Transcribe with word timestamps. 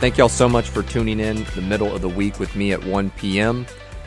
Thank 0.00 0.16
y'all 0.16 0.28
so 0.28 0.48
much 0.48 0.70
for 0.70 0.84
tuning 0.84 1.18
in 1.18 1.42
the 1.56 1.60
middle 1.60 1.92
of 1.92 2.02
the 2.02 2.08
week 2.08 2.38
with 2.38 2.54
me 2.54 2.70
at 2.70 2.84
1 2.84 3.10
p.m. 3.10 3.66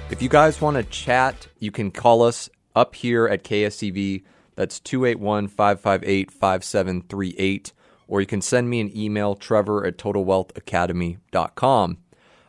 If 0.10 0.22
you 0.22 0.30
guys 0.30 0.62
want 0.62 0.78
to 0.78 0.84
chat, 0.84 1.50
you 1.60 1.70
can 1.70 1.92
call 1.92 2.22
us 2.22 2.50
up 2.74 2.96
here 2.96 3.28
at 3.28 3.44
KSEV. 3.44 4.24
That's 4.56 4.80
281 4.80 5.50
558 5.50 6.32
5738. 6.32 7.74
Or 8.08 8.22
you 8.22 8.26
can 8.26 8.42
send 8.42 8.70
me 8.70 8.80
an 8.80 8.98
email, 8.98 9.36
trevor 9.36 9.86
at 9.86 9.98
totalwealthacademy.com. 9.98 11.98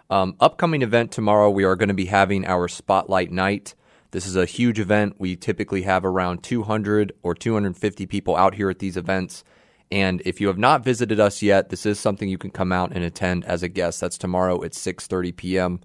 Um, 0.09 0.37
upcoming 0.39 0.83
event 0.83 1.11
tomorrow, 1.11 1.51
we 1.51 1.65
are 1.65 1.75
going 1.75 1.89
to 1.89 1.95
be 1.95 2.07
having 2.07 2.47
our 2.47 2.69
Spotlight 2.69 3.33
Night. 3.33 3.75
This 4.13 4.25
is 4.25 4.37
a 4.37 4.47
huge 4.47 4.79
event. 4.79 5.17
We 5.19 5.35
typically 5.35 5.83
have 5.83 6.05
around 6.05 6.45
200 6.45 7.13
or 7.25 7.35
250 7.35 8.07
people 8.07 8.37
out 8.37 8.55
here 8.55 8.71
at 8.71 8.79
these 8.79 8.97
events. 8.97 9.43
And 9.93 10.23
if 10.25 10.41
you 10.41 10.47
have 10.47 10.57
not 10.57 10.83
visited 10.83 11.21
us 11.21 11.43
yet, 11.43 11.69
this 11.69 11.85
is 11.85 12.01
something 12.01 12.27
you 12.27 12.39
can 12.39 12.51
come 12.51 12.73
out 12.73 12.93
and 12.93 13.05
attend 13.05 13.45
as 13.45 13.63
a 13.63 13.69
guest. 13.69 14.01
That's 14.01 14.17
tomorrow 14.17 14.65
at 14.65 14.73
6:30 14.73 15.37
p.m. 15.37 15.81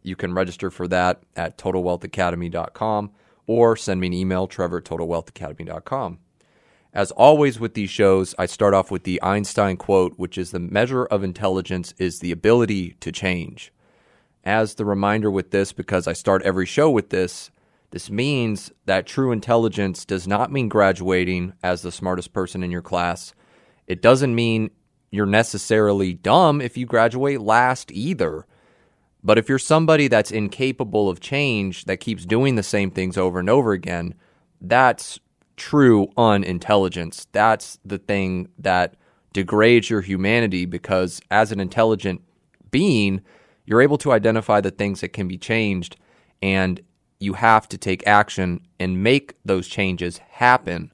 You 0.00 0.14
can 0.14 0.32
register 0.32 0.70
for 0.70 0.86
that 0.86 1.24
at 1.34 1.58
totalwealthacademy.com 1.58 3.10
or 3.48 3.74
send 3.74 4.00
me 4.00 4.06
an 4.06 4.12
email, 4.12 4.46
trevor 4.46 4.78
at 4.78 4.84
totalwealthacademy.com. 4.84 6.18
As 6.94 7.10
always 7.10 7.58
with 7.58 7.74
these 7.74 7.90
shows, 7.90 8.32
I 8.38 8.46
start 8.46 8.74
off 8.74 8.92
with 8.92 9.02
the 9.02 9.20
Einstein 9.24 9.76
quote, 9.76 10.14
which 10.16 10.38
is 10.38 10.52
the 10.52 10.60
measure 10.60 11.06
of 11.06 11.24
intelligence 11.24 11.94
is 11.98 12.20
the 12.20 12.30
ability 12.30 12.92
to 13.00 13.10
change. 13.10 13.72
As 14.44 14.76
the 14.76 14.84
reminder 14.84 15.32
with 15.32 15.50
this, 15.50 15.72
because 15.72 16.06
I 16.06 16.12
start 16.12 16.42
every 16.42 16.64
show 16.64 16.88
with 16.90 17.10
this, 17.10 17.50
this 17.90 18.08
means 18.08 18.70
that 18.86 19.04
true 19.04 19.32
intelligence 19.32 20.04
does 20.04 20.28
not 20.28 20.52
mean 20.52 20.68
graduating 20.68 21.54
as 21.60 21.82
the 21.82 21.90
smartest 21.90 22.32
person 22.32 22.62
in 22.62 22.70
your 22.70 22.82
class 22.82 23.34
it 23.88 24.02
doesn't 24.02 24.34
mean 24.34 24.70
you're 25.10 25.26
necessarily 25.26 26.12
dumb 26.14 26.60
if 26.60 26.76
you 26.76 26.86
graduate 26.86 27.40
last 27.40 27.90
either. 27.90 28.46
But 29.24 29.38
if 29.38 29.48
you're 29.48 29.58
somebody 29.58 30.06
that's 30.06 30.30
incapable 30.30 31.08
of 31.08 31.18
change, 31.18 31.86
that 31.86 31.96
keeps 31.96 32.24
doing 32.24 32.54
the 32.54 32.62
same 32.62 32.90
things 32.90 33.16
over 33.16 33.40
and 33.40 33.50
over 33.50 33.72
again, 33.72 34.14
that's 34.60 35.18
true 35.56 36.08
unintelligence. 36.16 37.26
That's 37.32 37.78
the 37.84 37.98
thing 37.98 38.48
that 38.58 38.94
degrades 39.32 39.90
your 39.90 40.02
humanity 40.02 40.66
because 40.66 41.20
as 41.30 41.50
an 41.50 41.58
intelligent 41.58 42.22
being, 42.70 43.22
you're 43.64 43.82
able 43.82 43.98
to 43.98 44.12
identify 44.12 44.60
the 44.60 44.70
things 44.70 45.00
that 45.00 45.12
can 45.12 45.26
be 45.26 45.38
changed 45.38 45.96
and 46.42 46.80
you 47.18 47.32
have 47.32 47.68
to 47.68 47.78
take 47.78 48.06
action 48.06 48.60
and 48.78 49.02
make 49.02 49.34
those 49.44 49.66
changes 49.66 50.18
happen. 50.18 50.92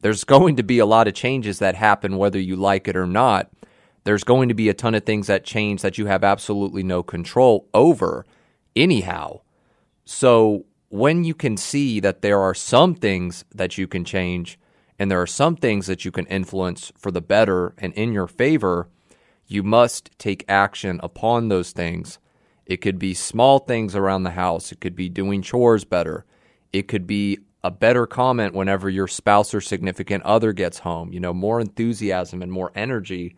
There's 0.00 0.24
going 0.24 0.56
to 0.56 0.62
be 0.62 0.78
a 0.78 0.86
lot 0.86 1.08
of 1.08 1.14
changes 1.14 1.58
that 1.58 1.74
happen 1.74 2.16
whether 2.16 2.38
you 2.38 2.56
like 2.56 2.88
it 2.88 2.96
or 2.96 3.06
not. 3.06 3.50
There's 4.04 4.24
going 4.24 4.48
to 4.48 4.54
be 4.54 4.68
a 4.68 4.74
ton 4.74 4.94
of 4.94 5.04
things 5.04 5.26
that 5.26 5.44
change 5.44 5.82
that 5.82 5.98
you 5.98 6.06
have 6.06 6.24
absolutely 6.24 6.82
no 6.82 7.02
control 7.02 7.68
over, 7.74 8.24
anyhow. 8.76 9.40
So, 10.04 10.64
when 10.90 11.24
you 11.24 11.34
can 11.34 11.56
see 11.56 12.00
that 12.00 12.22
there 12.22 12.40
are 12.40 12.54
some 12.54 12.94
things 12.94 13.44
that 13.54 13.76
you 13.76 13.86
can 13.86 14.04
change 14.04 14.58
and 14.98 15.10
there 15.10 15.20
are 15.20 15.26
some 15.26 15.54
things 15.54 15.86
that 15.86 16.04
you 16.04 16.10
can 16.10 16.26
influence 16.26 16.90
for 16.96 17.10
the 17.10 17.20
better 17.20 17.74
and 17.76 17.92
in 17.92 18.12
your 18.12 18.26
favor, 18.26 18.88
you 19.46 19.62
must 19.62 20.10
take 20.18 20.44
action 20.48 20.98
upon 21.02 21.48
those 21.48 21.72
things. 21.72 22.18
It 22.66 22.78
could 22.78 22.98
be 22.98 23.14
small 23.14 23.58
things 23.58 23.94
around 23.94 24.22
the 24.22 24.30
house, 24.30 24.72
it 24.72 24.80
could 24.80 24.96
be 24.96 25.08
doing 25.08 25.42
chores 25.42 25.84
better, 25.84 26.24
it 26.72 26.88
could 26.88 27.06
be 27.06 27.38
a 27.64 27.70
better 27.70 28.06
comment 28.06 28.54
whenever 28.54 28.88
your 28.88 29.08
spouse 29.08 29.52
or 29.52 29.60
significant 29.60 30.22
other 30.24 30.52
gets 30.52 30.80
home. 30.80 31.12
You 31.12 31.20
know, 31.20 31.34
more 31.34 31.60
enthusiasm 31.60 32.42
and 32.42 32.52
more 32.52 32.72
energy 32.74 33.36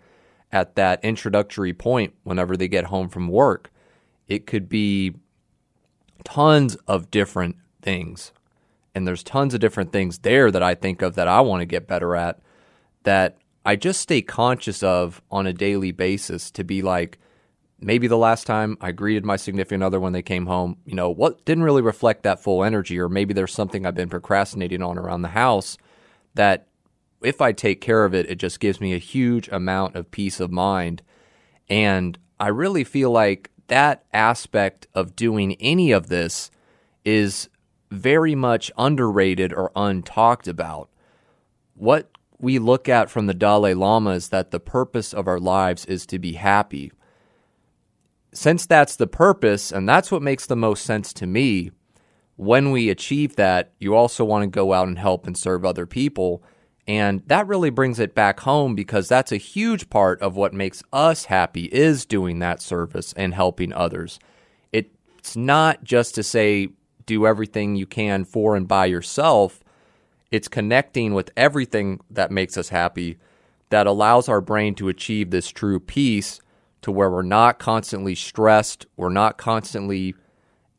at 0.52 0.74
that 0.76 1.04
introductory 1.04 1.72
point 1.72 2.14
whenever 2.22 2.56
they 2.56 2.68
get 2.68 2.86
home 2.86 3.08
from 3.08 3.28
work. 3.28 3.70
It 4.28 4.46
could 4.46 4.68
be 4.68 5.14
tons 6.24 6.76
of 6.86 7.10
different 7.10 7.56
things. 7.82 8.32
And 8.94 9.06
there's 9.06 9.22
tons 9.22 9.54
of 9.54 9.60
different 9.60 9.92
things 9.92 10.18
there 10.18 10.50
that 10.50 10.62
I 10.62 10.74
think 10.74 11.02
of 11.02 11.14
that 11.14 11.28
I 11.28 11.40
want 11.40 11.60
to 11.60 11.66
get 11.66 11.86
better 11.86 12.16
at 12.16 12.40
that 13.04 13.38
I 13.64 13.76
just 13.76 14.00
stay 14.00 14.22
conscious 14.22 14.82
of 14.82 15.22
on 15.30 15.46
a 15.46 15.52
daily 15.52 15.92
basis 15.92 16.50
to 16.52 16.64
be 16.64 16.82
like, 16.82 17.18
maybe 17.80 18.06
the 18.06 18.18
last 18.18 18.46
time 18.46 18.76
I 18.80 18.92
greeted 18.92 19.24
my 19.24 19.36
significant 19.36 19.82
other 19.82 19.98
when 19.98 20.12
they 20.12 20.22
came 20.22 20.46
home, 20.46 20.76
you 20.84 20.94
know, 20.94 21.10
what 21.10 21.44
didn't 21.44 21.64
really 21.64 21.82
reflect 21.82 22.22
that 22.22 22.42
full 22.42 22.62
energy, 22.62 22.98
or 22.98 23.08
maybe 23.08 23.32
there's 23.32 23.52
something 23.52 23.86
I've 23.86 23.94
been 23.94 24.08
procrastinating 24.08 24.82
on 24.82 24.98
around 24.98 25.22
the 25.22 25.28
house 25.28 25.78
that 26.34 26.66
if 27.22 27.40
I 27.40 27.52
take 27.52 27.80
care 27.80 28.04
of 28.04 28.14
it, 28.14 28.30
it 28.30 28.36
just 28.36 28.60
gives 28.60 28.80
me 28.80 28.94
a 28.94 28.98
huge 28.98 29.48
amount 29.48 29.96
of 29.96 30.10
peace 30.10 30.40
of 30.40 30.50
mind. 30.50 31.02
And 31.68 32.18
I 32.38 32.48
really 32.48 32.84
feel 32.84 33.10
like 33.10 33.50
that 33.68 34.04
aspect 34.12 34.86
of 34.94 35.16
doing 35.16 35.54
any 35.60 35.92
of 35.92 36.08
this 36.08 36.50
is 37.04 37.48
very 37.90 38.34
much 38.34 38.70
underrated 38.76 39.52
or 39.52 39.70
untalked 39.74 40.48
about. 40.48 40.88
What 41.74 42.10
we 42.38 42.58
look 42.58 42.88
at 42.88 43.10
from 43.10 43.26
the 43.26 43.34
Dalai 43.34 43.74
Lama 43.74 44.10
is 44.10 44.28
that 44.30 44.50
the 44.50 44.60
purpose 44.60 45.12
of 45.12 45.28
our 45.28 45.38
lives 45.38 45.84
is 45.86 46.06
to 46.06 46.18
be 46.18 46.34
happy 46.34 46.92
since 48.32 48.66
that's 48.66 48.96
the 48.96 49.06
purpose 49.06 49.72
and 49.72 49.88
that's 49.88 50.10
what 50.10 50.22
makes 50.22 50.46
the 50.46 50.56
most 50.56 50.84
sense 50.84 51.12
to 51.14 51.26
me, 51.26 51.70
when 52.36 52.70
we 52.70 52.88
achieve 52.88 53.36
that, 53.36 53.72
you 53.78 53.94
also 53.94 54.24
want 54.24 54.42
to 54.44 54.46
go 54.46 54.72
out 54.72 54.88
and 54.88 54.98
help 54.98 55.26
and 55.26 55.36
serve 55.36 55.64
other 55.64 55.84
people. 55.84 56.42
And 56.86 57.22
that 57.26 57.46
really 57.46 57.70
brings 57.70 57.98
it 58.00 58.14
back 58.14 58.40
home 58.40 58.74
because 58.74 59.08
that's 59.08 59.30
a 59.30 59.36
huge 59.36 59.90
part 59.90 60.20
of 60.22 60.36
what 60.36 60.54
makes 60.54 60.82
us 60.92 61.26
happy 61.26 61.64
is 61.66 62.06
doing 62.06 62.38
that 62.38 62.62
service 62.62 63.12
and 63.12 63.34
helping 63.34 63.72
others. 63.72 64.18
It's 64.72 65.36
not 65.36 65.84
just 65.84 66.14
to 66.14 66.22
say 66.22 66.70
do 67.04 67.26
everything 67.26 67.76
you 67.76 67.86
can 67.86 68.24
for 68.24 68.56
and 68.56 68.66
by 68.66 68.86
yourself. 68.86 69.62
It's 70.30 70.48
connecting 70.48 71.12
with 71.12 71.30
everything 71.36 72.00
that 72.10 72.30
makes 72.30 72.56
us 72.56 72.70
happy 72.70 73.18
that 73.68 73.86
allows 73.86 74.28
our 74.28 74.40
brain 74.40 74.74
to 74.76 74.88
achieve 74.88 75.30
this 75.30 75.48
true 75.48 75.78
peace 75.78 76.40
to 76.82 76.90
where 76.90 77.10
we're 77.10 77.22
not 77.22 77.58
constantly 77.58 78.14
stressed, 78.14 78.86
we're 78.96 79.08
not 79.08 79.38
constantly 79.38 80.14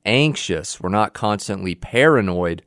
anxious, 0.06 0.80
we're 0.80 0.90
not 0.90 1.14
constantly 1.14 1.76
paranoid, 1.76 2.64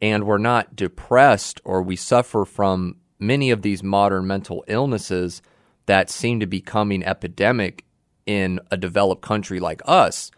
and 0.00 0.24
we're 0.24 0.38
not 0.38 0.74
depressed 0.74 1.60
or 1.64 1.82
we 1.82 1.96
suffer 1.96 2.44
from 2.44 2.96
many 3.18 3.50
of 3.50 3.62
these 3.62 3.82
modern 3.82 4.26
mental 4.26 4.64
illnesses 4.66 5.42
that 5.86 6.10
seem 6.10 6.40
to 6.40 6.46
be 6.46 6.58
becoming 6.58 7.04
epidemic 7.04 7.84
in 8.26 8.58
a 8.70 8.76
developed 8.76 9.22
country 9.22 9.60
like 9.60 9.82
us, 9.84 10.30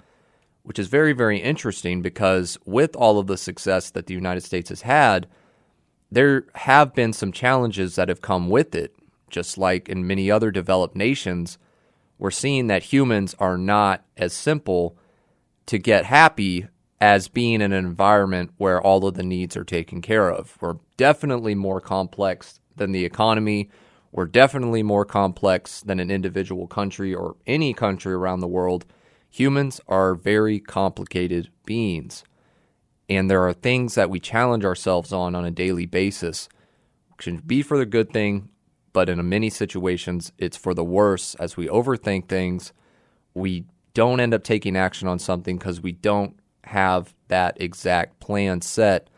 which 0.65 0.79
is 0.79 0.89
very, 0.89 1.13
very 1.13 1.39
interesting 1.39 2.03
because 2.03 2.59
with 2.65 2.97
all 2.97 3.19
of 3.19 3.29
the 3.29 3.37
success 3.37 3.91
that 3.91 4.07
the 4.07 4.15
United 4.15 4.43
States 4.43 4.69
has 4.69 4.83
had, 4.83 5.27
there 6.11 6.47
have 6.55 6.95
been 6.95 7.13
some 7.13 7.33
challenges 7.33 7.95
that 7.95 8.09
have 8.09 8.21
come 8.21 8.49
with 8.49 8.75
it, 8.75 8.95
just 9.31 9.57
like 9.57 9.89
in 9.89 10.07
many 10.07 10.31
other 10.31 10.51
developed 10.51 10.97
nations 10.97 11.59
we're 12.19 12.31
seeing 12.31 12.67
that 12.69 12.85
humans 12.85 13.35
are 13.39 13.59
not 13.59 14.05
as 14.17 14.33
simple 14.33 14.97
to 15.67 15.79
get 15.79 16.07
happy 16.07 16.67
as 17.01 17.29
being 17.29 17.55
in 17.55 17.73
an 17.73 17.85
environment 17.85 18.53
where 18.57 18.81
all 18.81 19.07
of 19.07 19.15
the 19.15 19.23
needs 19.23 19.57
are 19.57 19.65
taken 19.65 20.01
care 20.01 20.31
of. 20.31 20.57
We're 20.61 20.79
definitely 20.97 21.55
more 21.55 21.81
complex 21.81 22.61
than 22.77 22.93
the 22.93 23.05
economy. 23.05 23.71
We're 24.13 24.27
definitely 24.27 24.83
more 24.83 25.05
complex 25.05 25.83
than 25.83 26.01
an 26.01 26.11
individual 26.11 26.67
country 26.67 27.15
or 27.15 27.37
any 27.47 27.75
country 27.75 28.15
around 28.15 28.41
the 28.41 28.49
world. 28.49 28.87
Humans 29.29 29.81
are 29.89 30.15
very 30.15 30.59
complicated 30.59 31.51
beings. 31.67 32.25
And 33.09 33.31
there 33.31 33.47
are 33.47 33.53
things 33.53 33.95
that 33.95 34.11
we 34.11 34.19
challenge 34.19 34.65
ourselves 34.65 35.13
on 35.13 35.35
on 35.35 35.45
a 35.45 35.51
daily 35.51 35.87
basis, 35.87 36.49
which 37.11 37.27
can 37.27 37.37
be 37.39 37.61
for 37.61 37.77
the 37.77 37.87
good 37.87 38.11
thing 38.11 38.49
but 38.97 39.11
in 39.11 39.29
many 39.29 39.51
situations, 39.51 40.33
it's 40.39 40.57
for 40.57 40.73
the 40.73 40.83
worse 40.83 41.35
as 41.35 41.55
we 41.55 41.67
overthink 41.67 42.29
things. 42.29 42.73
We 43.35 43.67
don't 43.93 44.21
end 44.21 44.33
up 44.33 44.43
taking 44.43 44.75
action 44.75 45.07
on 45.07 45.19
something 45.19 45.59
because 45.59 45.83
we 45.83 45.93
don't 45.93 46.35
have 46.65 47.15
that 47.29 47.61
exact 47.61 48.21
plan 48.21 48.63
set. 48.63 49.11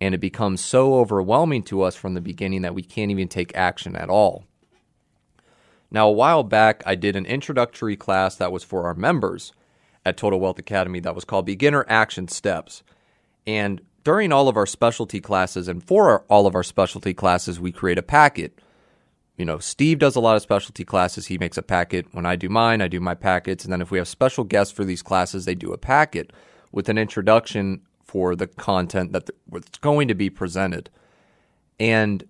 And 0.00 0.14
it 0.14 0.18
becomes 0.22 0.62
so 0.62 0.94
overwhelming 0.94 1.62
to 1.64 1.82
us 1.82 1.94
from 1.94 2.14
the 2.14 2.22
beginning 2.22 2.62
that 2.62 2.74
we 2.74 2.80
can't 2.80 3.10
even 3.10 3.28
take 3.28 3.54
action 3.54 3.96
at 3.96 4.08
all. 4.08 4.44
Now, 5.90 6.08
a 6.08 6.12
while 6.12 6.42
back, 6.42 6.82
I 6.86 6.94
did 6.94 7.14
an 7.14 7.26
introductory 7.26 7.96
class 7.96 8.34
that 8.36 8.50
was 8.50 8.64
for 8.64 8.86
our 8.86 8.94
members 8.94 9.52
at 10.06 10.16
Total 10.16 10.40
Wealth 10.40 10.58
Academy 10.58 11.00
that 11.00 11.14
was 11.14 11.26
called 11.26 11.44
Beginner 11.44 11.84
Action 11.86 12.28
Steps. 12.28 12.82
And 13.46 13.82
during 14.04 14.32
all 14.32 14.48
of 14.48 14.56
our 14.56 14.64
specialty 14.64 15.20
classes 15.20 15.68
and 15.68 15.84
for 15.84 16.24
all 16.30 16.46
of 16.46 16.54
our 16.54 16.62
specialty 16.62 17.12
classes, 17.12 17.60
we 17.60 17.72
create 17.72 17.98
a 17.98 18.02
packet. 18.02 18.58
You 19.38 19.44
know, 19.44 19.58
Steve 19.58 20.00
does 20.00 20.16
a 20.16 20.20
lot 20.20 20.34
of 20.34 20.42
specialty 20.42 20.84
classes. 20.84 21.26
He 21.26 21.38
makes 21.38 21.56
a 21.56 21.62
packet. 21.62 22.06
When 22.12 22.26
I 22.26 22.34
do 22.34 22.48
mine, 22.48 22.82
I 22.82 22.88
do 22.88 22.98
my 22.98 23.14
packets. 23.14 23.64
And 23.64 23.72
then 23.72 23.80
if 23.80 23.92
we 23.92 23.98
have 23.98 24.08
special 24.08 24.42
guests 24.42 24.74
for 24.74 24.84
these 24.84 25.00
classes, 25.00 25.44
they 25.44 25.54
do 25.54 25.72
a 25.72 25.78
packet 25.78 26.32
with 26.72 26.88
an 26.88 26.98
introduction 26.98 27.82
for 28.02 28.34
the 28.34 28.48
content 28.48 29.12
that 29.12 29.30
that's 29.46 29.78
going 29.78 30.08
to 30.08 30.14
be 30.14 30.28
presented. 30.28 30.90
And 31.78 32.24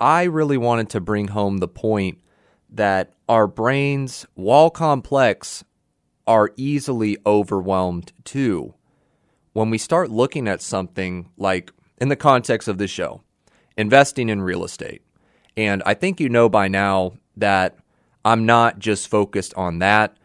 I 0.00 0.24
really 0.24 0.56
wanted 0.56 0.88
to 0.90 1.00
bring 1.00 1.28
home 1.28 1.58
the 1.58 1.68
point 1.68 2.20
that 2.70 3.12
our 3.28 3.46
brains, 3.46 4.26
while 4.32 4.70
complex, 4.70 5.62
are 6.26 6.52
easily 6.56 7.18
overwhelmed 7.26 8.12
too. 8.24 8.74
When 9.52 9.68
we 9.68 9.76
start 9.76 10.10
looking 10.10 10.48
at 10.48 10.62
something 10.62 11.28
like, 11.36 11.70
in 11.98 12.08
the 12.08 12.16
context 12.16 12.66
of 12.66 12.78
this 12.78 12.90
show, 12.90 13.22
investing 13.76 14.30
in 14.30 14.40
real 14.40 14.64
estate. 14.64 15.02
And 15.56 15.82
I 15.86 15.94
think 15.94 16.20
you 16.20 16.28
know 16.28 16.48
by 16.48 16.68
now 16.68 17.14
that 17.36 17.78
I'm 18.24 18.46
not 18.46 18.78
just 18.78 19.08
focused 19.08 19.54
on 19.54 19.78
that. 19.80 20.16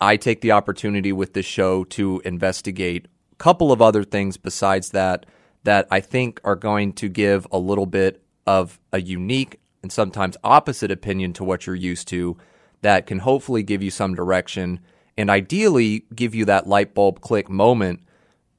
I 0.00 0.16
take 0.16 0.40
the 0.40 0.52
opportunity 0.52 1.12
with 1.12 1.34
this 1.34 1.46
show 1.46 1.84
to 1.84 2.22
investigate 2.24 3.06
a 3.32 3.36
couple 3.36 3.72
of 3.72 3.82
other 3.82 4.04
things 4.04 4.36
besides 4.36 4.90
that 4.90 5.26
that 5.62 5.86
I 5.90 6.00
think 6.00 6.40
are 6.42 6.56
going 6.56 6.94
to 6.94 7.08
give 7.08 7.46
a 7.52 7.58
little 7.58 7.84
bit 7.84 8.22
of 8.46 8.80
a 8.92 9.00
unique 9.00 9.60
and 9.82 9.92
sometimes 9.92 10.36
opposite 10.42 10.90
opinion 10.90 11.34
to 11.34 11.44
what 11.44 11.66
you're 11.66 11.76
used 11.76 12.08
to 12.08 12.38
that 12.80 13.06
can 13.06 13.18
hopefully 13.18 13.62
give 13.62 13.82
you 13.82 13.90
some 13.90 14.14
direction 14.14 14.80
and 15.18 15.28
ideally 15.28 16.04
give 16.14 16.34
you 16.34 16.46
that 16.46 16.66
light 16.66 16.94
bulb 16.94 17.20
click 17.20 17.50
moment 17.50 18.00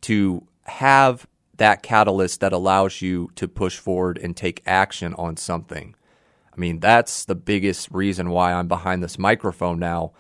to 0.01 0.45
have 0.65 1.25
that 1.57 1.83
catalyst 1.83 2.39
that 2.39 2.53
allows 2.53 3.01
you 3.01 3.31
to 3.35 3.47
push 3.47 3.77
forward 3.77 4.17
and 4.17 4.37
take 4.37 4.61
action 4.65 5.13
on 5.15 5.37
something. 5.37 5.95
I 6.55 6.59
mean, 6.59 6.79
that's 6.79 7.25
the 7.25 7.35
biggest 7.35 7.89
reason 7.91 8.29
why 8.29 8.53
I'm 8.53 8.67
behind 8.67 9.01
this 9.01 9.17
microphone 9.17 9.79
now 9.79 10.13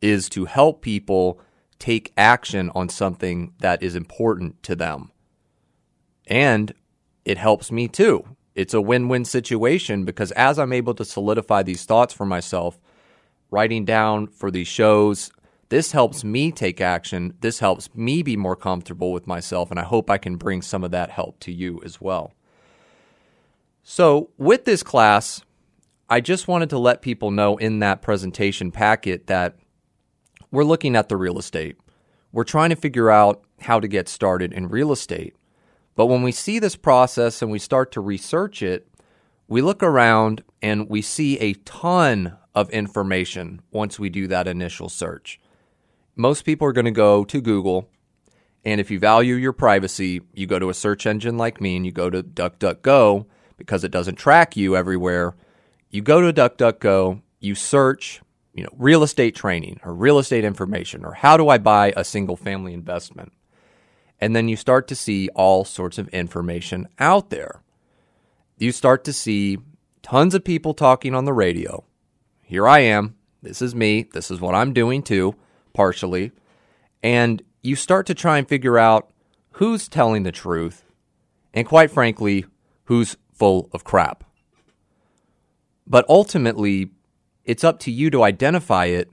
is 0.00 0.28
to 0.30 0.44
help 0.44 0.82
people 0.82 1.40
take 1.78 2.12
action 2.16 2.70
on 2.74 2.88
something 2.88 3.52
that 3.60 3.82
is 3.82 3.94
important 3.94 4.62
to 4.64 4.76
them. 4.76 5.10
And 6.26 6.74
it 7.24 7.38
helps 7.38 7.72
me 7.72 7.88
too. 7.88 8.24
It's 8.54 8.74
a 8.74 8.80
win 8.80 9.08
win 9.08 9.24
situation 9.24 10.04
because 10.04 10.32
as 10.32 10.58
I'm 10.58 10.72
able 10.72 10.94
to 10.94 11.04
solidify 11.04 11.62
these 11.62 11.84
thoughts 11.84 12.12
for 12.12 12.26
myself, 12.26 12.78
writing 13.50 13.84
down 13.84 14.26
for 14.26 14.50
these 14.50 14.68
shows, 14.68 15.30
this 15.68 15.92
helps 15.92 16.24
me 16.24 16.50
take 16.50 16.80
action. 16.80 17.34
This 17.40 17.60
helps 17.60 17.94
me 17.94 18.22
be 18.22 18.36
more 18.36 18.56
comfortable 18.56 19.12
with 19.12 19.26
myself. 19.26 19.70
And 19.70 19.78
I 19.78 19.84
hope 19.84 20.10
I 20.10 20.18
can 20.18 20.36
bring 20.36 20.62
some 20.62 20.82
of 20.82 20.90
that 20.90 21.10
help 21.10 21.38
to 21.40 21.52
you 21.52 21.80
as 21.84 22.00
well. 22.00 22.32
So, 23.82 24.30
with 24.36 24.64
this 24.64 24.82
class, 24.82 25.42
I 26.08 26.20
just 26.20 26.48
wanted 26.48 26.70
to 26.70 26.78
let 26.78 27.02
people 27.02 27.30
know 27.30 27.56
in 27.56 27.80
that 27.80 28.02
presentation 28.02 28.70
packet 28.70 29.26
that 29.26 29.56
we're 30.50 30.64
looking 30.64 30.96
at 30.96 31.08
the 31.08 31.16
real 31.16 31.38
estate. 31.38 31.76
We're 32.32 32.44
trying 32.44 32.70
to 32.70 32.76
figure 32.76 33.10
out 33.10 33.42
how 33.60 33.80
to 33.80 33.88
get 33.88 34.08
started 34.08 34.52
in 34.52 34.68
real 34.68 34.92
estate. 34.92 35.34
But 35.94 36.06
when 36.06 36.22
we 36.22 36.32
see 36.32 36.58
this 36.58 36.76
process 36.76 37.42
and 37.42 37.50
we 37.50 37.58
start 37.58 37.92
to 37.92 38.00
research 38.00 38.62
it, 38.62 38.88
we 39.48 39.60
look 39.60 39.82
around 39.82 40.42
and 40.62 40.88
we 40.88 41.02
see 41.02 41.38
a 41.38 41.54
ton 41.54 42.36
of 42.54 42.70
information 42.70 43.60
once 43.70 43.98
we 43.98 44.08
do 44.08 44.26
that 44.28 44.48
initial 44.48 44.88
search 44.88 45.40
most 46.18 46.44
people 46.44 46.66
are 46.66 46.72
going 46.72 46.84
to 46.84 46.90
go 46.90 47.24
to 47.24 47.40
Google. 47.40 47.88
And 48.64 48.80
if 48.80 48.90
you 48.90 48.98
value 48.98 49.36
your 49.36 49.52
privacy, 49.52 50.20
you 50.34 50.46
go 50.46 50.58
to 50.58 50.68
a 50.68 50.74
search 50.74 51.06
engine 51.06 51.38
like 51.38 51.60
me 51.60 51.76
and 51.76 51.86
you 51.86 51.92
go 51.92 52.10
to 52.10 52.22
DuckDuckGo 52.22 53.24
because 53.56 53.84
it 53.84 53.92
doesn't 53.92 54.16
track 54.16 54.56
you 54.56 54.76
everywhere. 54.76 55.36
You 55.90 56.02
go 56.02 56.20
to 56.20 56.32
DuckDuckGo, 56.32 57.22
you 57.40 57.54
search, 57.54 58.20
you 58.52 58.62
know, 58.62 58.70
real 58.76 59.02
estate 59.02 59.34
training 59.34 59.80
or 59.84 59.94
real 59.94 60.18
estate 60.18 60.44
information 60.44 61.04
or 61.04 61.12
how 61.12 61.36
do 61.36 61.48
I 61.48 61.58
buy 61.58 61.92
a 61.96 62.04
single 62.04 62.36
family 62.36 62.74
investment? 62.74 63.32
And 64.20 64.34
then 64.34 64.48
you 64.48 64.56
start 64.56 64.88
to 64.88 64.94
see 64.94 65.28
all 65.34 65.64
sorts 65.64 65.98
of 65.98 66.08
information 66.08 66.88
out 66.98 67.30
there. 67.30 67.62
You 68.56 68.72
start 68.72 69.04
to 69.04 69.12
see 69.12 69.58
tons 70.02 70.34
of 70.34 70.44
people 70.44 70.74
talking 70.74 71.14
on 71.14 71.24
the 71.24 71.32
radio. 71.32 71.84
Here 72.42 72.66
I 72.66 72.80
am. 72.80 73.14
This 73.42 73.62
is 73.62 73.74
me. 73.74 74.08
This 74.12 74.30
is 74.30 74.40
what 74.40 74.54
I'm 74.54 74.72
doing 74.72 75.02
too 75.02 75.36
partially, 75.78 76.32
and 77.04 77.40
you 77.62 77.76
start 77.76 78.04
to 78.06 78.14
try 78.14 78.36
and 78.36 78.48
figure 78.48 78.78
out 78.78 79.10
who's 79.52 79.86
telling 79.86 80.24
the 80.24 80.32
truth, 80.32 80.82
and 81.54 81.68
quite 81.68 81.92
frankly, 81.92 82.44
who's 82.86 83.16
full 83.32 83.68
of 83.72 83.84
crap. 83.84 84.24
But 85.88 86.04
ultimately, 86.08 86.90
it's 87.44 87.64
up 87.64 87.78
to 87.80 87.90
you 87.90 88.10
to 88.10 88.22
identify 88.22 88.86
it. 88.86 89.10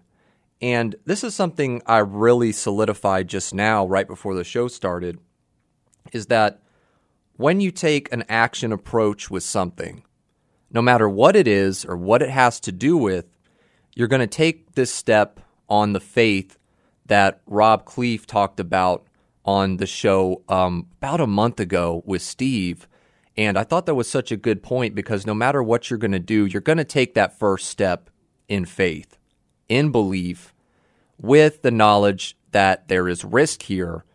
And 0.62 0.95
this 1.06 1.24
is 1.24 1.33
something 1.33 1.81
I 1.86 2.00
really 2.00 2.51
solidified 2.51 3.27
just 3.27 3.54
now, 3.54 3.86
right 3.86 4.07
before 4.07 4.36
the 4.36 4.44
show 4.44 4.68
started, 4.68 5.19
is 6.12 6.27
that 6.27 6.62
when 7.38 7.62
you 7.62 7.72
take 7.72 8.12
an 8.12 8.24
action 8.27 8.72
approach 8.72 9.30
with 9.30 9.44
something, 9.44 10.04
no 10.72 10.81
matter 10.81 11.07
what 11.07 11.36
it 11.36 11.48
is 11.48 11.86
or 11.86 11.95
what 11.95 12.22
it 12.22 12.30
has 12.30 12.60
to 12.62 12.72
do 12.72 12.98
with, 12.98 13.25
you're 13.95 14.07
going 14.07 14.22
to 14.22 14.27
take 14.27 14.74
this 14.74 14.94
step 14.94 15.39
on 15.69 15.94
the 15.94 16.00
faith 16.00 16.57
that 17.06 17.42
Rob 17.45 17.86
Cleef 17.86 18.25
talked 18.25 18.60
about 18.60 19.06
on 19.45 19.77
the 19.77 19.86
show 19.86 20.42
um, 20.50 20.88
about 20.98 21.22
a 21.22 21.27
month 21.27 21.60
ago 21.60 22.01
with 22.06 22.22
Steve. 22.22 22.88
And 23.38 23.58
I 23.58 23.64
thought 23.64 23.86
that 23.86 23.96
was 23.96 24.10
such 24.10 24.32
a 24.32 24.38
good 24.38 24.64
point 24.64 24.96
because 24.96 25.26
no 25.26 25.34
matter 25.34 25.62
what 25.62 25.90
you're 25.90 26.00
going 26.00 26.12
to 26.12 26.20
do, 26.20 26.46
you're 26.46 26.62
going 26.62 26.78
to 26.78 26.86
take 26.86 27.14
that 27.14 27.38
first 27.38 27.68
step 27.68 28.10
in 28.48 28.66
faith, 28.66 29.18
in 29.68 29.92
belief, 29.92 30.54
with 31.20 31.62
the 31.62 31.72
knowledge 31.72 32.38
that 32.52 32.88
there 32.88 33.08
is 33.10 33.26
risk 33.26 33.64
here, 33.64 34.06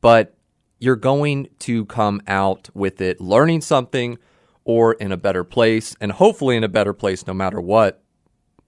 but 0.00 0.36
you're 0.78 0.96
going 0.96 1.48
to 1.60 1.84
come 1.86 2.20
out 2.26 2.68
with 2.74 3.00
it 3.00 3.20
learning 3.20 3.60
something 3.60 4.18
or 4.64 4.92
in 4.94 5.10
a 5.10 5.16
better 5.16 5.42
place, 5.42 5.96
and 6.00 6.12
hopefully 6.12 6.56
in 6.56 6.62
a 6.62 6.68
better 6.68 6.92
place 6.92 7.26
no 7.26 7.34
matter 7.34 7.60
what 7.60 8.02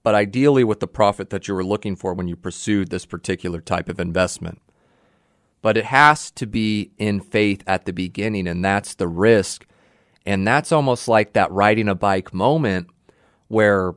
but 0.05 0.13
ideally 0.13 0.63
with 0.63 0.81
the 0.81 0.87
profit 0.87 1.31
that 1.31 1.47
you 1.47 1.55
were 1.55 1.65
looking 1.65 1.95
for 1.95 2.13
when 2.13 2.27
you 2.27 2.35
pursued 2.35 2.91
this 2.91 3.07
particular 3.07 3.59
type 3.59 3.89
of 3.89 3.99
investment. 3.99 4.61
But 5.63 5.77
it 5.77 5.85
has 5.85 6.29
to 6.29 6.45
be 6.45 6.91
in 6.99 7.19
faith 7.19 7.63
at 7.65 7.85
the 7.85 7.91
beginning, 7.91 8.47
and 8.47 8.63
that's 8.63 8.93
the 8.93 9.07
risk. 9.07 9.65
And 10.25 10.47
that's 10.47 10.71
almost 10.71 11.07
like 11.07 11.33
that 11.33 11.51
riding 11.51 11.87
a 11.87 11.95
bike 11.95 12.33
moment 12.33 12.87
where 13.47 13.93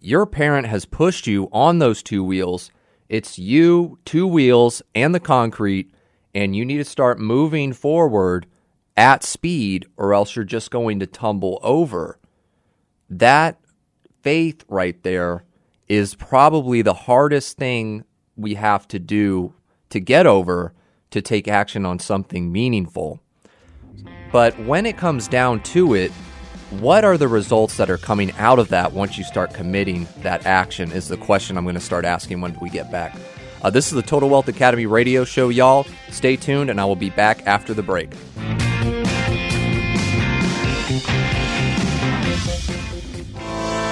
your 0.00 0.26
parent 0.26 0.66
has 0.66 0.84
pushed 0.84 1.26
you 1.26 1.48
on 1.52 1.78
those 1.78 2.02
two 2.02 2.24
wheels. 2.24 2.70
It's 3.08 3.38
you, 3.38 3.98
two 4.04 4.26
wheels, 4.26 4.82
and 4.94 5.14
the 5.14 5.20
concrete, 5.20 5.92
and 6.34 6.56
you 6.56 6.64
need 6.64 6.78
to 6.78 6.84
start 6.84 7.18
moving 7.18 7.72
forward 7.72 8.46
at 8.96 9.24
speed, 9.24 9.86
or 9.96 10.12
else 10.12 10.34
you're 10.34 10.44
just 10.44 10.70
going 10.70 11.00
to 11.00 11.06
tumble 11.06 11.58
over. 11.62 12.18
That 13.08 13.58
faith 14.22 14.64
right 14.68 15.00
there 15.02 15.44
is 15.88 16.14
probably 16.14 16.82
the 16.82 16.94
hardest 16.94 17.56
thing 17.56 18.04
we 18.36 18.54
have 18.54 18.86
to 18.88 18.98
do 18.98 19.54
to 19.90 20.00
get 20.00 20.26
over 20.26 20.72
to 21.10 21.20
take 21.20 21.48
action 21.48 21.84
on 21.84 21.98
something 21.98 22.52
meaningful. 22.52 23.20
But 24.32 24.58
when 24.60 24.86
it 24.86 24.96
comes 24.96 25.28
down 25.28 25.62
to 25.64 25.94
it, 25.94 26.12
what 26.70 27.04
are 27.04 27.18
the 27.18 27.26
results 27.26 27.76
that 27.78 27.90
are 27.90 27.98
coming 27.98 28.32
out 28.38 28.58
of 28.58 28.68
that 28.68 28.92
once 28.92 29.18
you 29.18 29.24
start 29.24 29.52
committing 29.52 30.06
that 30.18 30.46
action 30.46 30.92
is 30.92 31.08
the 31.08 31.16
question 31.16 31.56
I'm 31.56 31.64
going 31.64 31.74
to 31.74 31.80
start 31.80 32.04
asking 32.04 32.40
when 32.40 32.56
we 32.60 32.70
get 32.70 32.90
back. 32.92 33.16
Uh, 33.62 33.70
this 33.70 33.88
is 33.88 33.92
the 33.92 34.02
Total 34.02 34.28
Wealth 34.28 34.48
Academy 34.48 34.86
radio 34.86 35.24
show, 35.24 35.48
y'all. 35.48 35.84
Stay 36.10 36.36
tuned, 36.36 36.70
and 36.70 36.80
I 36.80 36.84
will 36.84 36.96
be 36.96 37.10
back 37.10 37.46
after 37.46 37.74
the 37.74 37.82
break. 37.82 38.10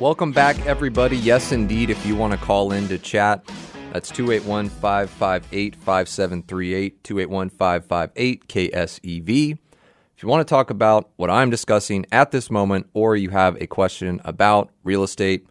Welcome 0.00 0.32
back, 0.32 0.64
everybody. 0.64 1.18
Yes, 1.18 1.52
indeed, 1.52 1.90
if 1.90 2.06
you 2.06 2.16
want 2.16 2.32
to 2.32 2.38
call 2.38 2.72
in 2.72 2.88
to 2.88 2.96
chat, 2.96 3.44
that's 3.92 4.08
281 4.08 4.70
558 4.70 5.76
5738, 5.76 7.04
281 7.04 7.50
558 7.50 8.48
KSEV. 8.48 9.58
If 10.16 10.22
you 10.22 10.28
want 10.30 10.40
to 10.40 10.50
talk 10.50 10.70
about 10.70 11.10
what 11.16 11.28
I'm 11.28 11.50
discussing 11.50 12.06
at 12.10 12.30
this 12.30 12.50
moment, 12.50 12.88
or 12.94 13.14
you 13.14 13.28
have 13.28 13.60
a 13.60 13.66
question 13.66 14.22
about 14.24 14.70
real 14.84 15.02
estate, 15.02 15.46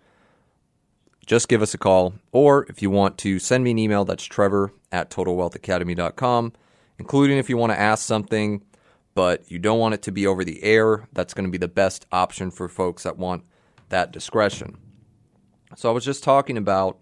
just 1.28 1.48
give 1.48 1.62
us 1.62 1.76
a 1.76 1.78
call. 1.78 2.16
Or 2.32 2.66
if 2.70 2.82
you 2.82 2.90
want 2.90 3.20
to 3.20 3.38
send 3.38 3.64
me 3.64 3.70
an 3.70 3.78
email, 3.78 4.04
that's 4.04 4.24
trevor 4.24 4.74
at 4.92 5.12
totalwealthacademy.com, 5.12 6.54
including 6.98 7.38
if 7.38 7.52
you 7.52 7.58
want 7.58 7.72
to 7.72 7.80
ask 7.80 8.04
something, 8.04 8.64
but 9.14 9.52
you 9.52 9.60
don't 9.60 9.78
want 9.78 9.94
it 9.94 10.02
to 10.02 10.12
be 10.12 10.26
over 10.26 10.44
the 10.44 10.64
air. 10.64 11.08
That's 11.14 11.36
going 11.36 11.46
to 11.46 11.52
be 11.52 11.60
the 11.60 11.68
best 11.68 12.08
option 12.12 12.50
for 12.50 12.68
folks 12.68 13.04
that 13.04 13.16
want 13.16 13.44
that 13.90 14.12
discretion. 14.12 14.78
So 15.76 15.90
I 15.90 15.94
was 15.94 16.06
just 16.06 16.24
talking 16.24 16.58
about 16.58 16.98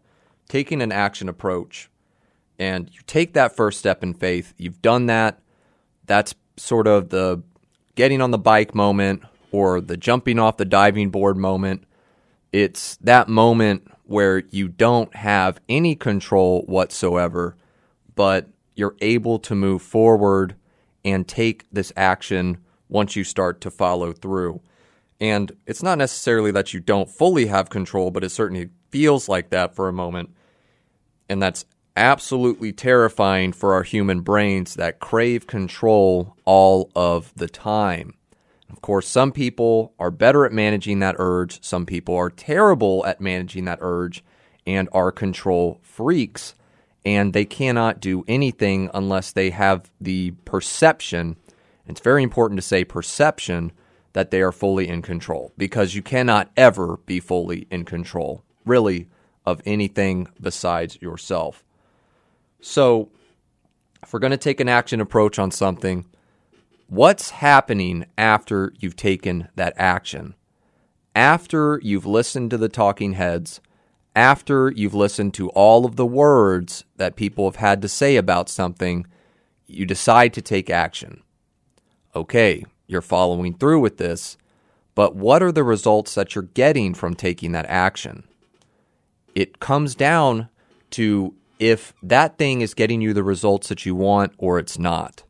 taking 0.50 0.82
an 0.82 0.92
action 0.92 1.30
approach, 1.30 1.90
and 2.60 2.90
you 2.92 3.02
take 3.06 3.34
that 3.34 3.56
first 3.56 3.80
step 3.80 4.04
in 4.04 4.14
faith. 4.14 4.54
You've 4.58 4.82
done 4.82 5.06
that. 5.08 5.40
That's 6.06 6.36
sort 6.58 6.88
of 6.88 7.10
the 7.10 7.44
getting 7.96 8.22
on 8.22 8.32
the 8.32 8.38
bike 8.38 8.74
moment 8.74 9.24
or 9.52 9.82
the 9.82 9.98
jumping 9.98 10.40
off 10.40 10.58
the 10.58 10.66
diving 10.66 11.10
board 11.10 11.38
moment. 11.38 11.84
It's 12.52 12.96
that 12.98 13.28
moment 13.28 13.88
where 14.04 14.44
you 14.50 14.68
don't 14.68 15.14
have 15.16 15.60
any 15.68 15.96
control 15.96 16.64
whatsoever, 16.64 17.56
but 18.16 18.48
you're 18.76 18.96
able 19.02 19.40
to 19.40 19.56
move 19.56 19.82
forward 19.82 20.56
and 21.04 21.28
take 21.28 21.66
this 21.72 21.92
action 21.98 22.58
once 22.90 23.16
you 23.16 23.24
start 23.24 23.60
to 23.62 23.72
follow 23.72 24.14
through. 24.14 24.62
And 25.20 25.52
it's 25.66 25.82
not 25.82 25.98
necessarily 25.98 26.52
that 26.52 26.74
you 26.74 26.80
don't 26.80 27.10
fully 27.10 27.48
have 27.48 27.70
control, 27.70 28.12
but 28.12 28.24
it 28.24 28.30
certainly 28.30 28.70
feels 28.90 29.28
like 29.28 29.50
that 29.50 29.76
for 29.76 29.88
a 29.88 29.94
moment. 29.94 30.30
And 31.28 31.42
that's 31.42 31.66
absolutely 31.96 32.72
terrifying 32.72 33.52
for 33.52 33.74
our 33.74 33.84
human 33.84 34.22
brains 34.22 34.76
that 34.76 35.00
crave 35.00 35.48
control 35.48 36.38
all 36.46 36.92
of 36.96 37.34
the 37.36 37.48
time. 37.48 38.14
Of 38.70 38.82
course, 38.82 39.08
some 39.08 39.32
people 39.32 39.94
are 39.98 40.12
better 40.12 40.46
at 40.46 40.52
managing 40.52 41.00
that 41.00 41.16
urge, 41.18 41.64
some 41.64 41.86
people 41.86 42.16
are 42.16 42.30
terrible 42.30 43.06
at 43.06 43.20
managing 43.20 43.66
that 43.66 43.80
urge 43.82 44.24
and 44.68 44.90
are 44.92 45.12
control 45.12 45.80
freaks, 45.82 46.54
and 47.06 47.34
they 47.34 47.46
cannot 47.46 48.02
do 48.02 48.24
anything 48.28 48.92
unless 48.94 49.32
they 49.32 49.50
have 49.50 49.90
the 50.00 50.32
perception. 50.46 51.38
It's 51.88 52.02
very 52.02 52.22
important 52.22 52.60
to 52.60 52.68
say 52.68 52.84
perception 52.84 53.72
that 54.18 54.32
they 54.32 54.42
are 54.42 54.52
fully 54.52 54.88
in 54.88 55.00
control 55.00 55.54
because 55.60 55.94
you 55.94 56.02
cannot 56.02 56.50
ever 56.58 56.98
be 57.06 57.20
fully 57.20 57.68
in 57.70 57.86
control, 57.86 58.44
really, 58.66 59.08
of 59.46 59.62
anything 59.64 60.28
besides 60.42 61.00
yourself. 61.00 61.64
So, 62.60 63.12
if 64.02 64.12
we're 64.12 64.20
going 64.20 64.32
to 64.32 64.38
take 64.38 64.60
an 64.60 64.68
action 64.68 65.02
approach 65.02 65.38
on 65.38 65.52
something, 65.52 66.08
what's 66.88 67.30
happening 67.30 68.08
after 68.18 68.74
you've 68.80 68.96
taken 68.96 69.50
that 69.54 69.76
action? 69.78 70.34
After 71.14 71.80
you've 71.84 72.08
listened 72.08 72.50
to 72.50 72.58
the 72.58 72.70
talking 72.70 73.14
heads, 73.14 73.62
after 74.16 74.72
you've 74.72 74.96
listened 74.96 75.36
to 75.36 75.50
all 75.50 75.86
of 75.86 75.96
the 75.96 76.08
words 76.08 76.86
that 76.96 77.16
people 77.16 77.46
have 77.46 77.58
had 77.58 77.84
to 77.84 77.88
say 77.88 78.16
about 78.16 78.50
something, 78.50 79.06
you 79.68 79.86
decide 79.86 80.34
to 80.34 80.42
take 80.42 80.72
action. 80.72 81.22
Okay, 82.16 82.66
you're 82.88 83.02
following 83.02 83.54
through 83.54 83.80
with 83.80 83.98
this, 83.98 84.38
but 84.96 85.16
what 85.16 85.44
are 85.44 85.52
the 85.52 85.64
results 85.64 86.16
that 86.16 86.34
you're 86.34 86.44
getting 86.44 86.94
from 86.94 87.14
taking 87.14 87.52
that 87.52 87.66
action? 87.68 88.24
It 89.36 89.60
comes 89.60 89.94
down 89.94 90.50
to 90.92 91.36
if 91.60 91.94
that 92.02 92.38
thing 92.38 92.62
is 92.62 92.74
getting 92.74 93.02
you 93.02 93.14
the 93.14 93.24
results 93.24 93.70
that 93.70 93.86
you 93.86 93.96
want 93.96 94.34
or 94.38 94.58
it's 94.58 94.80
not. 94.80 95.24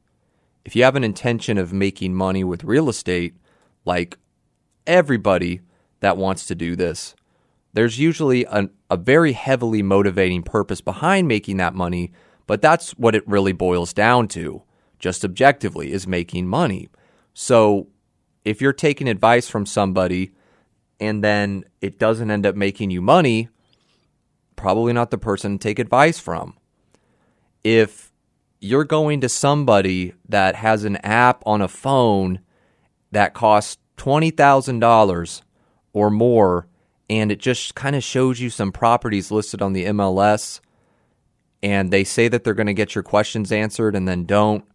If 0.63 0.75
you 0.75 0.83
have 0.83 0.95
an 0.95 1.03
intention 1.03 1.57
of 1.57 1.73
making 1.73 2.13
money 2.13 2.43
with 2.43 2.63
real 2.63 2.89
estate, 2.89 3.35
like 3.85 4.17
everybody 4.85 5.61
that 6.01 6.17
wants 6.17 6.45
to 6.47 6.55
do 6.55 6.75
this, 6.75 7.15
there's 7.73 7.99
usually 7.99 8.45
an, 8.45 8.69
a 8.89 8.97
very 8.97 9.33
heavily 9.33 9.81
motivating 9.81 10.43
purpose 10.43 10.81
behind 10.81 11.27
making 11.27 11.57
that 11.57 11.75
money, 11.75 12.11
but 12.45 12.61
that's 12.61 12.91
what 12.91 13.15
it 13.15 13.27
really 13.27 13.51
boils 13.51 13.93
down 13.93 14.27
to, 14.29 14.63
just 14.99 15.23
objectively, 15.23 15.91
is 15.91 16.07
making 16.07 16.47
money. 16.47 16.89
So 17.39 17.85
if 18.43 18.61
you're 18.61 18.73
taking 18.73 19.07
advice 19.07 19.47
from 19.47 19.67
somebody 19.67 20.31
and 20.99 21.23
then 21.23 21.65
it 21.81 21.99
doesn't 21.99 22.31
end 22.31 22.47
up 22.47 22.55
making 22.55 22.89
you 22.89 22.99
money, 22.99 23.49
probably 24.55 24.91
not 24.91 25.11
the 25.11 25.19
person 25.19 25.51
to 25.51 25.61
take 25.61 25.77
advice 25.77 26.17
from. 26.17 26.57
If 27.63 28.11
you're 28.59 28.85
going 28.85 29.21
to 29.21 29.29
somebody 29.29 30.15
that 30.27 30.55
has 30.55 30.83
an 30.83 30.95
app 30.97 31.43
on 31.45 31.61
a 31.61 31.67
phone 31.67 32.39
that 33.11 33.35
costs 33.35 33.77
$20,000 33.97 35.41
or 35.93 36.09
more 36.09 36.67
and 37.07 37.31
it 37.31 37.39
just 37.39 37.75
kind 37.75 37.95
of 37.95 38.03
shows 38.03 38.39
you 38.39 38.49
some 38.49 38.71
properties 38.71 39.29
listed 39.29 39.61
on 39.61 39.73
the 39.73 39.85
MLS 39.85 40.59
and 41.61 41.91
they 41.91 42.03
say 42.03 42.29
that 42.29 42.43
they're 42.43 42.55
going 42.55 42.65
to 42.65 42.73
get 42.73 42.95
your 42.95 43.03
questions 43.03 43.51
answered 43.51 43.95
and 43.95 44.07
then 44.07 44.23
don't 44.23 44.65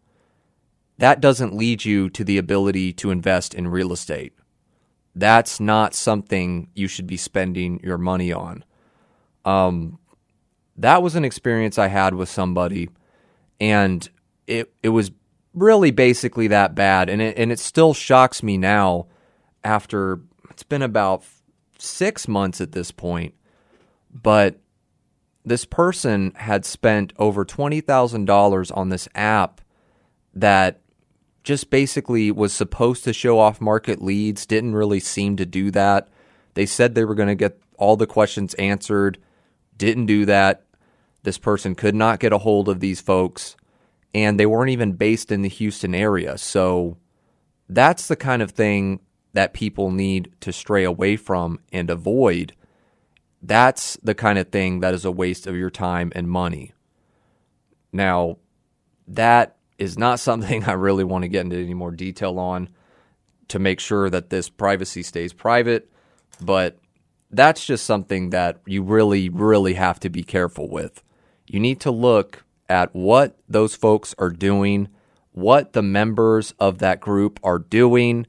that 1.03 1.21
doesn't 1.21 1.53
lead 1.53 1.85
you 1.85 2.09
to 2.09 2.23
the 2.23 2.39
ability 2.39 2.93
to 2.93 3.11
invest 3.11 3.55
in 3.55 3.67
real 3.67 3.93
estate. 3.93 4.35
That's 5.17 5.59
not 5.59 5.95
something 5.95 6.69
you 6.75 6.87
should 6.87 7.09
be 7.09 7.17
spending 7.17 7.81
your 7.83 7.99
money 7.99 8.33
on. 8.33 8.65
Um, 9.45 9.99
that 10.77 11.03
was 11.03 11.17
an 11.17 11.25
experience 11.25 11.77
I 11.77 11.89
had 11.89 12.15
with 12.15 12.29
somebody, 12.29 12.89
and 13.61 14.09
it 14.47 14.73
it 14.85 14.91
was 14.91 15.11
really 15.55 15.91
basically 15.91 16.47
that 16.47 16.77
bad, 16.77 17.09
and 17.09 17.21
it 17.21 17.37
and 17.37 17.51
it 17.51 17.59
still 17.59 17.95
shocks 17.95 18.41
me 18.41 18.57
now. 18.57 19.09
After 19.65 20.21
it's 20.51 20.63
been 20.63 20.83
about 20.83 21.25
six 21.81 22.29
months 22.29 22.61
at 22.61 22.71
this 22.71 22.93
point, 22.93 23.35
but 24.13 24.61
this 25.45 25.65
person 25.65 26.33
had 26.37 26.65
spent 26.65 27.13
over 27.19 27.45
twenty 27.45 27.81
thousand 27.81 28.27
dollars 28.27 28.71
on 28.71 28.91
this 28.91 29.09
app 29.17 29.61
that 30.33 30.82
just 31.43 31.71
basically 31.71 32.31
was 32.31 32.53
supposed 32.53 33.05
to 33.05 33.13
show 33.13 33.39
off 33.39 33.61
market 33.61 34.01
leads, 34.01 34.47
didn't 34.47 34.75
really 34.75 35.01
seem 35.01 35.37
to 35.37 35.47
do 35.47 35.71
that. 35.73 36.09
They 36.55 36.67
said 36.67 36.95
they 36.95 37.05
were 37.05 37.15
going 37.15 37.29
to 37.29 37.35
get 37.35 37.59
all 37.77 37.97
the 37.97 38.07
questions 38.07 38.55
answered, 38.55 39.19
didn't 39.77 40.07
do 40.07 40.25
that. 40.27 40.65
This 41.25 41.39
person 41.39 41.75
could 41.75 41.95
not 41.95 42.21
get 42.21 42.33
a 42.33 42.39
hold 42.39 42.69
of 42.69 42.81
these 42.81 43.01
folks, 43.01 43.57
and 44.15 44.39
they 44.39 44.47
weren't 44.47 44.71
even 44.71 44.93
based 44.93 45.33
in 45.33 45.43
the 45.43 45.49
Houston 45.49 45.95
area. 45.95 46.37
So 46.39 46.97
that's 47.69 48.09
the 48.09 48.17
kind 48.17 48.43
of 48.43 48.51
thing 48.51 49.01
that 49.33 49.55
people 49.55 49.91
need 49.91 50.31
to 50.41 50.53
stray 50.53 50.85
away 50.85 51.17
from 51.17 51.59
and 51.73 51.91
avoid. 51.91 52.53
That's 53.41 53.97
the 54.03 54.15
kind 54.15 54.39
of 54.39 54.49
thing 54.49 54.81
that 54.81 54.95
is 54.95 55.05
a 55.05 55.11
waste 55.11 55.47
of 55.47 55.57
your 55.57 55.71
time 55.71 56.13
and 56.15 56.29
money. 56.29 56.73
Now, 57.93 58.39
that 59.09 59.57
is 59.83 59.99
not 59.99 60.21
something 60.21 60.65
I 60.69 60.73
really 60.73 61.05
want 61.05 61.23
to 61.23 61.29
get 61.29 61.45
into 61.45 61.57
any 61.57 61.75
more 61.75 61.91
detail 61.91 62.39
on 62.39 62.71
to 63.49 63.59
make 63.59 63.81
sure 63.81 64.09
that 64.09 64.31
this 64.31 64.49
privacy 64.49 65.03
stays 65.03 65.33
private. 65.33 65.91
But 66.41 66.79
that's 67.31 67.65
just 67.65 67.85
something 67.85 68.31
that 68.31 68.61
you 68.67 68.83
really, 68.83 69.29
really 69.29 69.75
have 69.75 70.01
to 70.01 70.09
be 70.09 70.23
careful 70.23 70.69
with. 70.69 71.03
You 71.47 71.61
need 71.61 71.81
to 71.81 71.91
look 71.91 72.45
at 72.69 72.95
what 72.95 73.37
those 73.49 73.75
folks 73.75 74.15
are 74.19 74.31
doing, 74.31 74.89
what 75.33 75.73
the 75.73 75.83
members 75.83 76.55
of 76.59 76.79
that 76.79 77.01
group 77.01 77.41
are 77.43 77.59
doing. 77.59 78.27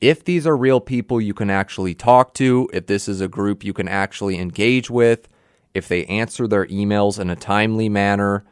If 0.00 0.24
these 0.24 0.46
are 0.46 0.56
real 0.56 0.80
people 0.80 1.20
you 1.20 1.34
can 1.34 1.50
actually 1.50 1.94
talk 1.94 2.34
to, 2.34 2.68
if 2.72 2.86
this 2.86 3.08
is 3.08 3.20
a 3.20 3.28
group 3.28 3.64
you 3.64 3.72
can 3.72 3.88
actually 3.88 4.38
engage 4.38 4.90
with, 4.90 5.28
if 5.74 5.88
they 5.88 6.04
answer 6.06 6.48
their 6.48 6.66
emails 6.66 7.20
in 7.20 7.30
a 7.30 7.36
timely 7.36 7.88
manner, 7.88 8.44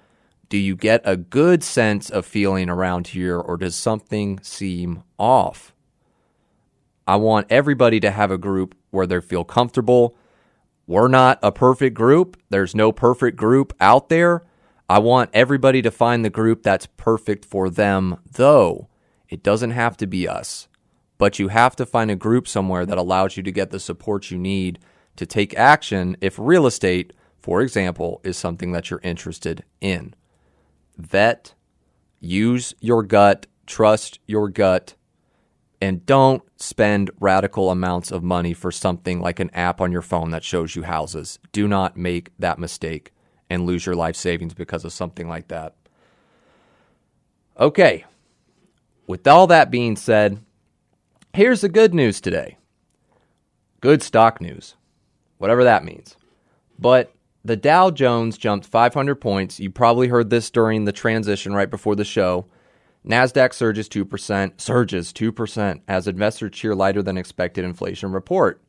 do 0.48 0.58
you 0.58 0.76
get 0.76 1.00
a 1.04 1.16
good 1.16 1.62
sense 1.62 2.10
of 2.10 2.26
feeling 2.26 2.68
around 2.68 3.08
here 3.08 3.38
or 3.38 3.56
does 3.56 3.74
something 3.74 4.40
seem 4.42 5.02
off? 5.18 5.74
I 7.06 7.16
want 7.16 7.46
everybody 7.50 8.00
to 8.00 8.10
have 8.10 8.30
a 8.30 8.38
group 8.38 8.74
where 8.90 9.06
they 9.06 9.20
feel 9.20 9.44
comfortable. 9.44 10.16
We're 10.86 11.08
not 11.08 11.38
a 11.42 11.52
perfect 11.52 11.94
group. 11.94 12.36
There's 12.50 12.74
no 12.74 12.92
perfect 12.92 13.36
group 13.36 13.74
out 13.80 14.08
there. 14.08 14.44
I 14.88 14.98
want 14.98 15.30
everybody 15.32 15.82
to 15.82 15.90
find 15.90 16.24
the 16.24 16.30
group 16.30 16.62
that's 16.62 16.86
perfect 16.96 17.44
for 17.44 17.70
them, 17.70 18.18
though. 18.30 18.88
It 19.28 19.42
doesn't 19.42 19.70
have 19.70 19.96
to 19.98 20.06
be 20.06 20.28
us, 20.28 20.68
but 21.16 21.38
you 21.38 21.48
have 21.48 21.74
to 21.76 21.86
find 21.86 22.10
a 22.10 22.16
group 22.16 22.46
somewhere 22.46 22.84
that 22.86 22.98
allows 22.98 23.36
you 23.36 23.42
to 23.42 23.52
get 23.52 23.70
the 23.70 23.80
support 23.80 24.30
you 24.30 24.38
need 24.38 24.78
to 25.16 25.26
take 25.26 25.56
action 25.56 26.16
if 26.20 26.38
real 26.38 26.66
estate, 26.66 27.12
for 27.38 27.60
example, 27.62 28.20
is 28.24 28.36
something 28.36 28.72
that 28.72 28.90
you're 28.90 29.00
interested 29.02 29.64
in 29.80 30.14
vet, 30.96 31.54
use 32.20 32.74
your 32.80 33.02
gut, 33.02 33.46
trust 33.66 34.18
your 34.26 34.48
gut, 34.48 34.94
And 35.80 36.06
don't 36.06 36.42
spend 36.56 37.10
radical 37.20 37.70
amounts 37.70 38.10
of 38.10 38.22
money 38.22 38.54
for 38.54 38.72
something 38.72 39.20
like 39.20 39.38
an 39.38 39.50
app 39.50 39.82
on 39.82 39.92
your 39.92 40.02
phone 40.02 40.30
that 40.30 40.42
shows 40.42 40.74
you 40.74 40.84
houses. 40.84 41.38
Do 41.52 41.68
not 41.68 41.96
make 41.96 42.30
that 42.38 42.58
mistake 42.58 43.12
and 43.50 43.66
lose 43.66 43.84
your 43.84 43.94
life 43.94 44.16
savings 44.16 44.54
because 44.54 44.84
of 44.86 44.92
something 44.94 45.28
like 45.28 45.48
that. 45.48 45.74
Okay, 47.60 48.04
with 49.06 49.26
all 49.26 49.46
that 49.48 49.70
being 49.70 49.96
said, 49.96 50.40
here's 51.34 51.60
the 51.60 51.68
good 51.68 51.94
news 51.94 52.20
today 52.20 52.56
good 53.80 54.02
stock 54.02 54.40
news, 54.40 54.76
whatever 55.36 55.64
that 55.64 55.84
means. 55.84 56.16
But 56.78 57.13
the 57.44 57.56
Dow 57.56 57.90
Jones 57.90 58.38
jumped 58.38 58.66
500 58.66 59.16
points. 59.16 59.60
You 59.60 59.70
probably 59.70 60.08
heard 60.08 60.30
this 60.30 60.50
during 60.50 60.84
the 60.84 60.92
transition 60.92 61.52
right 61.52 61.70
before 61.70 61.94
the 61.94 62.04
show. 62.04 62.46
Nasdaq 63.06 63.52
surges 63.52 63.88
2%, 63.88 64.60
surges 64.60 65.12
2% 65.12 65.80
as 65.86 66.08
investors 66.08 66.52
cheer 66.52 66.74
lighter 66.74 67.02
than 67.02 67.18
expected 67.18 67.64
inflation 67.64 68.12
report. 68.12 68.62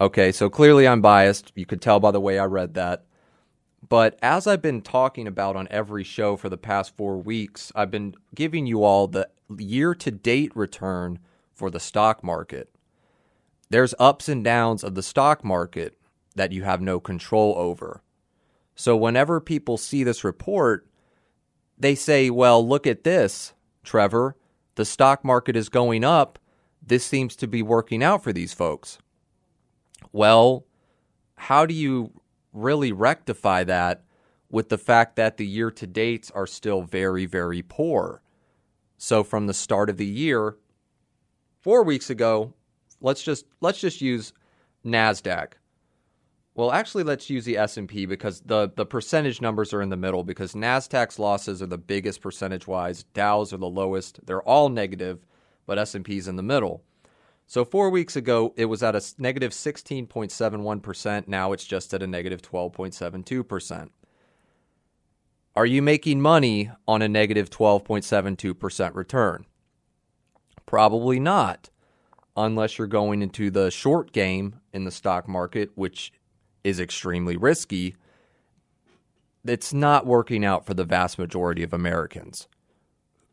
Okay, 0.00 0.30
so 0.30 0.48
clearly 0.48 0.86
I'm 0.86 1.00
biased. 1.00 1.50
You 1.56 1.66
could 1.66 1.82
tell 1.82 1.98
by 1.98 2.12
the 2.12 2.20
way 2.20 2.38
I 2.38 2.44
read 2.44 2.74
that. 2.74 3.04
But 3.88 4.16
as 4.22 4.46
I've 4.46 4.62
been 4.62 4.80
talking 4.80 5.26
about 5.26 5.56
on 5.56 5.66
every 5.70 6.04
show 6.04 6.36
for 6.36 6.48
the 6.48 6.56
past 6.56 6.96
4 6.96 7.16
weeks, 7.18 7.72
I've 7.74 7.90
been 7.90 8.14
giving 8.32 8.66
you 8.66 8.84
all 8.84 9.08
the 9.08 9.28
year 9.56 9.92
to 9.96 10.10
date 10.12 10.54
return 10.54 11.18
for 11.52 11.68
the 11.68 11.80
stock 11.80 12.22
market. 12.22 12.70
There's 13.70 13.94
ups 13.98 14.28
and 14.28 14.44
downs 14.44 14.84
of 14.84 14.94
the 14.94 15.02
stock 15.02 15.44
market 15.44 15.97
that 16.38 16.52
you 16.52 16.62
have 16.62 16.80
no 16.80 16.98
control 16.98 17.54
over. 17.56 18.02
So 18.74 18.96
whenever 18.96 19.40
people 19.40 19.76
see 19.76 20.04
this 20.04 20.24
report, 20.24 20.86
they 21.76 21.94
say, 21.94 22.30
well, 22.30 22.66
look 22.66 22.86
at 22.86 23.04
this, 23.04 23.52
Trevor. 23.84 24.36
The 24.76 24.84
stock 24.84 25.24
market 25.24 25.56
is 25.56 25.68
going 25.68 26.04
up. 26.04 26.38
This 26.84 27.04
seems 27.04 27.36
to 27.36 27.46
be 27.46 27.62
working 27.62 28.02
out 28.02 28.22
for 28.22 28.32
these 28.32 28.54
folks. 28.54 28.98
Well, 30.12 30.64
how 31.36 31.66
do 31.66 31.74
you 31.74 32.12
really 32.52 32.92
rectify 32.92 33.64
that 33.64 34.04
with 34.50 34.68
the 34.68 34.78
fact 34.78 35.16
that 35.16 35.36
the 35.36 35.46
year 35.46 35.70
to 35.72 35.86
dates 35.86 36.30
are 36.30 36.46
still 36.46 36.82
very, 36.82 37.26
very 37.26 37.62
poor? 37.62 38.22
So 38.96 39.22
from 39.22 39.46
the 39.46 39.54
start 39.54 39.90
of 39.90 39.96
the 39.96 40.06
year, 40.06 40.56
four 41.60 41.82
weeks 41.82 42.10
ago, 42.10 42.54
let's 43.00 43.22
just 43.22 43.46
let's 43.60 43.80
just 43.80 44.00
use 44.00 44.32
Nasdaq. 44.84 45.52
Well, 46.58 46.72
actually, 46.72 47.04
let's 47.04 47.30
use 47.30 47.44
the 47.44 47.56
S&P 47.56 48.04
because 48.04 48.40
the, 48.40 48.72
the 48.74 48.84
percentage 48.84 49.40
numbers 49.40 49.72
are 49.72 49.80
in 49.80 49.90
the 49.90 49.96
middle 49.96 50.24
because 50.24 50.54
Nasdaq's 50.54 51.20
losses 51.20 51.62
are 51.62 51.66
the 51.66 51.78
biggest 51.78 52.20
percentage-wise, 52.20 53.04
Dow's 53.14 53.52
are 53.52 53.58
the 53.58 53.68
lowest. 53.68 54.26
They're 54.26 54.42
all 54.42 54.68
negative, 54.68 55.24
but 55.66 55.78
S&P's 55.78 56.26
in 56.26 56.34
the 56.34 56.42
middle. 56.42 56.82
So 57.46 57.64
4 57.64 57.90
weeks 57.90 58.16
ago, 58.16 58.54
it 58.56 58.64
was 58.64 58.82
at 58.82 58.96
a 58.96 59.02
negative 59.18 59.52
16.71%, 59.52 61.28
now 61.28 61.52
it's 61.52 61.64
just 61.64 61.94
at 61.94 62.02
a 62.02 62.08
negative 62.08 62.42
12.72%. 62.42 63.90
Are 65.54 65.66
you 65.66 65.80
making 65.80 66.20
money 66.20 66.72
on 66.88 67.02
a 67.02 67.08
negative 67.08 67.50
12.72% 67.50 68.96
return? 68.96 69.46
Probably 70.66 71.20
not, 71.20 71.70
unless 72.36 72.78
you're 72.78 72.88
going 72.88 73.22
into 73.22 73.48
the 73.48 73.70
short 73.70 74.10
game 74.10 74.56
in 74.72 74.82
the 74.82 74.90
stock 74.90 75.28
market, 75.28 75.70
which 75.76 76.12
is 76.64 76.80
extremely 76.80 77.36
risky, 77.36 77.96
it's 79.44 79.72
not 79.72 80.06
working 80.06 80.44
out 80.44 80.66
for 80.66 80.74
the 80.74 80.84
vast 80.84 81.18
majority 81.18 81.62
of 81.62 81.72
Americans 81.72 82.48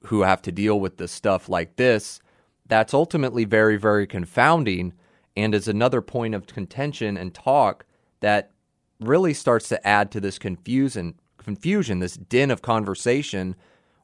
who 0.06 0.22
have 0.22 0.42
to 0.44 0.52
deal 0.52 0.80
with 0.80 0.98
this 0.98 1.12
stuff 1.12 1.50
like 1.50 1.76
this. 1.76 2.20
That's 2.68 2.94
ultimately 2.94 3.46
very, 3.46 3.78
very 3.78 4.08
confounding 4.08 4.94
and 5.36 5.54
is 5.54 5.68
another 5.68 6.02
point 6.02 6.36
of 6.36 6.48
contention 6.48 7.18
and 7.18 7.34
talk 7.34 7.86
that 8.22 8.52
really 9.00 9.34
starts 9.34 9.68
to 9.70 9.88
add 9.88 10.12
to 10.12 10.22
this 10.22 10.40
confusion, 10.40 11.16
confusion, 11.38 12.00
this 12.00 12.16
din 12.16 12.52
of 12.52 12.62
conversation 12.62 13.56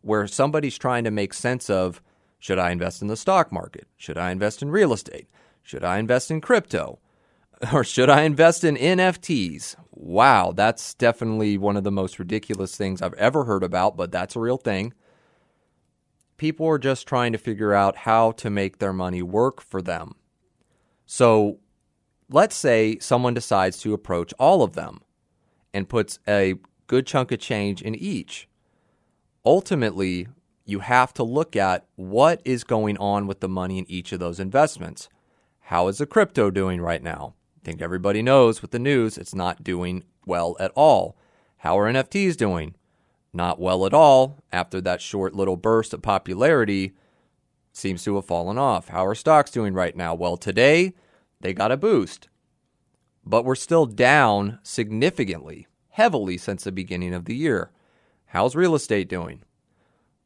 where 0.01 0.27
somebody's 0.27 0.77
trying 0.77 1.03
to 1.03 1.11
make 1.11 1.33
sense 1.33 1.69
of 1.69 2.01
should 2.39 2.57
I 2.59 2.71
invest 2.71 3.01
in 3.01 3.07
the 3.07 3.15
stock 3.15 3.51
market? 3.51 3.87
Should 3.97 4.17
I 4.17 4.31
invest 4.31 4.63
in 4.63 4.71
real 4.71 4.93
estate? 4.93 5.27
Should 5.61 5.83
I 5.83 5.99
invest 5.99 6.31
in 6.31 6.41
crypto? 6.41 6.99
or 7.73 7.83
should 7.83 8.09
I 8.09 8.21
invest 8.21 8.63
in 8.63 8.75
NFTs? 8.75 9.75
Wow, 9.91 10.51
that's 10.51 10.93
definitely 10.93 11.57
one 11.57 11.77
of 11.77 11.83
the 11.83 11.91
most 11.91 12.17
ridiculous 12.17 12.75
things 12.75 13.01
I've 13.01 13.13
ever 13.15 13.45
heard 13.45 13.63
about, 13.63 13.95
but 13.97 14.11
that's 14.11 14.35
a 14.35 14.39
real 14.39 14.57
thing. 14.57 14.93
People 16.37 16.67
are 16.67 16.79
just 16.79 17.07
trying 17.07 17.33
to 17.33 17.37
figure 17.37 17.73
out 17.73 17.97
how 17.97 18.31
to 18.33 18.49
make 18.49 18.79
their 18.79 18.93
money 18.93 19.21
work 19.21 19.61
for 19.61 19.81
them. 19.81 20.15
So 21.05 21.59
let's 22.29 22.55
say 22.55 22.97
someone 22.99 23.35
decides 23.35 23.79
to 23.81 23.93
approach 23.93 24.33
all 24.39 24.63
of 24.63 24.73
them 24.73 25.01
and 25.73 25.87
puts 25.87 26.17
a 26.27 26.55
good 26.87 27.05
chunk 27.05 27.31
of 27.31 27.39
change 27.39 27.81
in 27.81 27.93
each. 27.93 28.47
Ultimately, 29.45 30.27
you 30.65 30.79
have 30.79 31.13
to 31.13 31.23
look 31.23 31.55
at 31.55 31.85
what 31.95 32.41
is 32.43 32.63
going 32.63 32.97
on 32.97 33.27
with 33.27 33.39
the 33.39 33.49
money 33.49 33.77
in 33.77 33.89
each 33.89 34.11
of 34.11 34.19
those 34.19 34.39
investments. 34.39 35.09
How 35.59 35.87
is 35.89 35.99
the 35.99 36.05
crypto 36.05 36.49
doing 36.49 36.81
right 36.81 37.03
now? 37.03 37.35
I 37.61 37.65
think 37.65 37.81
everybody 37.81 38.23
knows 38.23 38.63
with 38.63 38.71
the 38.71 38.79
news, 38.79 39.19
it's 39.19 39.35
not 39.35 39.63
doing 39.63 40.03
well 40.25 40.55
at 40.59 40.71
all. 40.75 41.15
How 41.57 41.77
are 41.77 41.91
NFTs 41.91 42.35
doing? 42.35 42.73
Not 43.33 43.59
well 43.59 43.85
at 43.85 43.93
all 43.93 44.43
after 44.51 44.81
that 44.81 44.99
short 44.99 45.35
little 45.35 45.57
burst 45.57 45.93
of 45.93 46.01
popularity 46.01 46.93
seems 47.71 48.03
to 48.03 48.15
have 48.15 48.25
fallen 48.25 48.57
off. 48.57 48.87
How 48.87 49.05
are 49.05 49.13
stocks 49.13 49.51
doing 49.51 49.75
right 49.75 49.95
now? 49.95 50.15
Well, 50.15 50.37
today 50.37 50.95
they 51.39 51.53
got 51.53 51.71
a 51.71 51.77
boost, 51.77 52.29
but 53.23 53.45
we're 53.45 53.53
still 53.53 53.85
down 53.85 54.57
significantly, 54.63 55.67
heavily 55.89 56.37
since 56.37 56.63
the 56.63 56.71
beginning 56.71 57.13
of 57.13 57.25
the 57.25 57.35
year. 57.35 57.69
How's 58.25 58.55
real 58.55 58.73
estate 58.73 59.07
doing? 59.07 59.43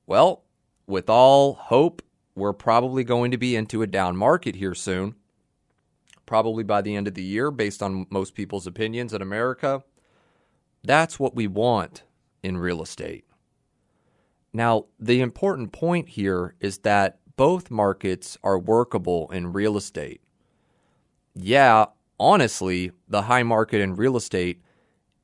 Well, 0.07 0.45
with 0.87 1.09
all 1.09 1.55
hope, 1.55 2.01
we're 2.33 2.53
probably 2.53 3.03
going 3.03 3.31
to 3.31 3.37
be 3.37 3.57
into 3.57 3.81
a 3.81 3.87
down 3.87 4.15
market 4.15 4.55
here 4.55 4.73
soon 4.73 5.15
probably 6.25 6.63
by 6.63 6.81
the 6.81 6.95
end 6.95 7.07
of 7.07 7.13
the 7.13 7.23
year, 7.23 7.51
based 7.51 7.81
on 7.83 8.07
most 8.09 8.35
people's 8.35 8.67
opinions 8.67 9.13
in 9.13 9.21
America. 9.21 9.83
That's 10.83 11.19
what 11.19 11.35
we 11.35 11.47
want 11.47 12.03
in 12.43 12.57
real 12.57 12.81
estate. 12.81 13.25
Now, 14.53 14.85
the 14.99 15.21
important 15.21 15.71
point 15.71 16.09
here 16.09 16.55
is 16.59 16.79
that 16.79 17.19
both 17.35 17.69
markets 17.69 18.37
are 18.43 18.57
workable 18.57 19.29
in 19.31 19.51
real 19.51 19.75
estate. 19.75 20.21
Yeah, 21.33 21.85
honestly, 22.19 22.91
the 23.07 23.23
high 23.23 23.43
market 23.43 23.81
in 23.81 23.95
real 23.95 24.15
estate 24.15 24.61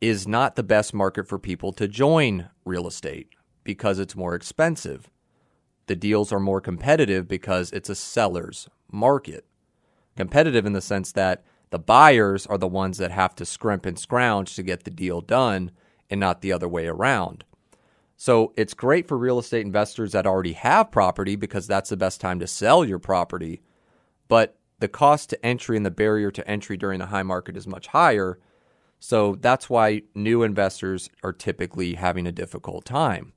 is 0.01 0.27
not 0.27 0.55
the 0.55 0.63
best 0.63 0.93
market 0.93 1.27
for 1.27 1.39
people 1.39 1.71
to 1.73 1.87
join 1.87 2.49
real 2.65 2.87
estate 2.87 3.29
because 3.63 3.99
it's 3.99 4.15
more 4.15 4.35
expensive. 4.35 5.09
The 5.85 5.95
deals 5.95 6.33
are 6.33 6.39
more 6.39 6.59
competitive 6.59 7.27
because 7.27 7.71
it's 7.71 7.89
a 7.89 7.95
seller's 7.95 8.67
market 8.91 9.45
competitive 10.15 10.65
in 10.65 10.73
the 10.73 10.81
sense 10.81 11.11
that 11.13 11.43
the 11.69 11.79
buyers 11.79 12.45
are 12.45 12.57
the 12.57 12.67
ones 12.67 12.97
that 12.97 13.11
have 13.11 13.33
to 13.35 13.45
scrimp 13.45 13.85
and 13.85 13.97
scrounge 13.97 14.55
to 14.55 14.63
get 14.63 14.83
the 14.83 14.91
deal 14.91 15.21
done 15.21 15.71
and 16.09 16.19
not 16.19 16.41
the 16.41 16.51
other 16.51 16.67
way 16.67 16.87
around. 16.87 17.43
So 18.17 18.53
it's 18.55 18.75
great 18.75 19.07
for 19.07 19.17
real 19.17 19.39
estate 19.39 19.65
investors 19.65 20.11
that 20.11 20.27
already 20.27 20.53
have 20.53 20.91
property 20.91 21.35
because 21.35 21.65
that's 21.65 21.89
the 21.89 21.97
best 21.97 22.21
time 22.21 22.39
to 22.39 22.45
sell 22.45 22.85
your 22.85 22.99
property. 22.99 23.63
But 24.27 24.59
the 24.79 24.87
cost 24.87 25.31
to 25.31 25.43
entry 25.45 25.75
and 25.75 25.85
the 25.85 25.91
barrier 25.91 26.29
to 26.29 26.47
entry 26.47 26.77
during 26.77 26.99
the 26.99 27.07
high 27.07 27.23
market 27.23 27.57
is 27.57 27.65
much 27.65 27.87
higher. 27.87 28.37
So 28.99 29.35
that's 29.39 29.71
why 29.71 30.03
new 30.13 30.43
investors 30.43 31.09
are 31.23 31.33
typically 31.33 31.95
having 31.95 32.27
a 32.27 32.31
difficult 32.31 32.85
time. 32.85 33.33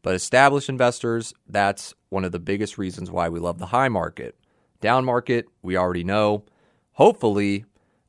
But 0.00 0.14
established 0.14 0.70
investors, 0.70 1.34
that's 1.46 1.92
one 2.08 2.24
of 2.24 2.32
the 2.32 2.38
biggest 2.38 2.78
reasons 2.78 3.10
why 3.10 3.28
we 3.28 3.38
love 3.38 3.58
the 3.58 3.66
high 3.66 3.88
market. 3.88 4.39
Down 4.80 5.04
market, 5.04 5.46
we 5.62 5.76
already 5.76 6.04
know. 6.04 6.44
Hopefully, 6.92 7.64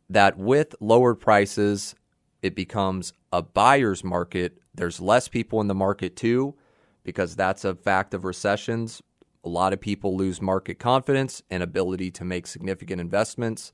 that 0.10 0.38
with 0.38 0.76
lowered 0.80 1.20
prices, 1.20 1.96
it 2.42 2.56
becomes 2.56 3.14
a 3.32 3.42
buyer's 3.42 4.04
market. 4.04 4.58
There's 4.74 5.00
less 5.00 5.28
people 5.28 5.62
in 5.62 5.68
the 5.68 5.76
market 5.76 6.16
too, 6.16 6.56
because 7.04 7.36
that's 7.36 7.66
a 7.66 7.76
fact 7.76 8.14
of 8.14 8.24
recessions. 8.24 9.02
A 9.44 9.50
lot 9.50 9.74
of 9.74 9.82
people 9.82 10.16
lose 10.16 10.42
market 10.42 10.80
confidence 10.80 11.42
and 11.50 11.64
ability 11.64 12.12
to 12.12 12.26
make 12.26 12.48
significant 12.48 13.02
investments. 13.02 13.74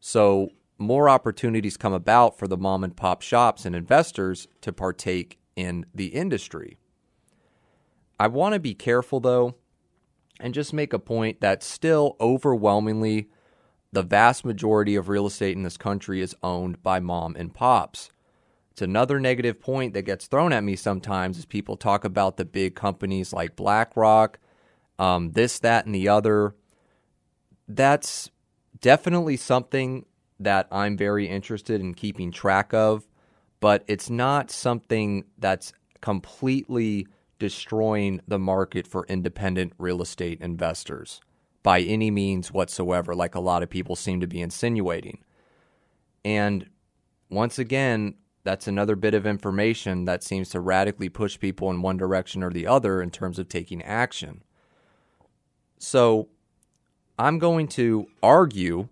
So, 0.00 0.50
more 0.80 1.08
opportunities 1.08 1.76
come 1.76 1.92
about 1.92 2.38
for 2.38 2.46
the 2.46 2.56
mom 2.56 2.84
and 2.84 2.96
pop 2.96 3.20
shops 3.20 3.66
and 3.66 3.74
investors 3.74 4.46
to 4.60 4.72
partake 4.72 5.38
in 5.56 5.84
the 5.92 6.06
industry. 6.06 6.78
I 8.20 8.28
want 8.28 8.54
to 8.54 8.60
be 8.60 8.74
careful 8.74 9.18
though 9.18 9.56
and 10.40 10.54
just 10.54 10.72
make 10.72 10.92
a 10.92 10.98
point 10.98 11.40
that 11.40 11.62
still 11.62 12.16
overwhelmingly 12.20 13.28
the 13.92 14.02
vast 14.02 14.44
majority 14.44 14.94
of 14.96 15.08
real 15.08 15.26
estate 15.26 15.56
in 15.56 15.62
this 15.62 15.76
country 15.76 16.20
is 16.20 16.36
owned 16.42 16.82
by 16.82 17.00
mom 17.00 17.34
and 17.36 17.54
pops. 17.54 18.10
It's 18.72 18.82
another 18.82 19.18
negative 19.18 19.60
point 19.60 19.94
that 19.94 20.02
gets 20.02 20.26
thrown 20.26 20.52
at 20.52 20.62
me 20.62 20.76
sometimes 20.76 21.38
as 21.38 21.44
people 21.46 21.76
talk 21.76 22.04
about 22.04 22.36
the 22.36 22.44
big 22.44 22.74
companies 22.74 23.32
like 23.32 23.56
BlackRock, 23.56 24.38
um, 24.98 25.32
this, 25.32 25.58
that, 25.60 25.86
and 25.86 25.94
the 25.94 26.08
other. 26.08 26.54
that's 27.66 28.30
definitely 28.80 29.36
something 29.36 30.06
that 30.40 30.68
I'm 30.70 30.96
very 30.96 31.26
interested 31.28 31.80
in 31.80 31.94
keeping 31.94 32.30
track 32.30 32.72
of, 32.72 33.06
but 33.60 33.84
it's 33.88 34.08
not 34.08 34.50
something 34.50 35.24
that's 35.38 35.72
completely 36.00 37.06
destroying 37.38 38.20
the 38.26 38.38
market 38.38 38.86
for 38.86 39.06
independent 39.08 39.72
real 39.78 40.02
estate 40.02 40.40
investors 40.40 41.20
by 41.62 41.80
any 41.80 42.10
means 42.10 42.52
whatsoever, 42.52 43.14
like 43.14 43.34
a 43.34 43.40
lot 43.40 43.62
of 43.62 43.70
people 43.70 43.96
seem 43.96 44.20
to 44.20 44.26
be 44.26 44.40
insinuating. 44.40 45.24
And 46.24 46.68
once 47.30 47.58
again, 47.58 48.14
that's 48.44 48.66
another 48.66 48.96
bit 48.96 49.14
of 49.14 49.26
information 49.26 50.04
that 50.06 50.22
seems 50.22 50.50
to 50.50 50.60
radically 50.60 51.08
push 51.08 51.38
people 51.38 51.70
in 51.70 51.82
one 51.82 51.96
direction 51.96 52.42
or 52.42 52.50
the 52.50 52.66
other 52.66 53.02
in 53.02 53.10
terms 53.10 53.38
of 53.38 53.48
taking 53.48 53.82
action. 53.82 54.42
So 55.78 56.28
I'm 57.18 57.38
going 57.38 57.68
to 57.68 58.06
argue 58.22 58.88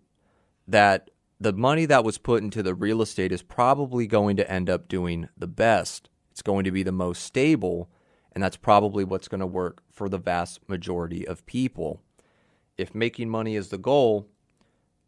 that 0.68 1.10
the 1.40 1.52
money 1.52 1.86
that 1.86 2.04
was 2.04 2.18
put 2.18 2.42
into 2.42 2.62
the 2.62 2.74
real 2.74 3.02
estate 3.02 3.32
is 3.32 3.42
probably 3.42 4.06
going 4.06 4.36
to 4.36 4.50
end 4.50 4.68
up 4.68 4.88
doing 4.88 5.28
the 5.36 5.46
best. 5.46 6.08
It's 6.30 6.42
going 6.42 6.64
to 6.64 6.70
be 6.70 6.82
the 6.82 6.92
most 6.92 7.22
stable, 7.22 7.88
and 8.36 8.42
that's 8.42 8.58
probably 8.58 9.02
what's 9.02 9.28
going 9.28 9.40
to 9.40 9.46
work 9.46 9.82
for 9.90 10.10
the 10.10 10.18
vast 10.18 10.60
majority 10.68 11.26
of 11.26 11.46
people. 11.46 12.02
If 12.76 12.94
making 12.94 13.30
money 13.30 13.56
is 13.56 13.68
the 13.68 13.78
goal, 13.78 14.26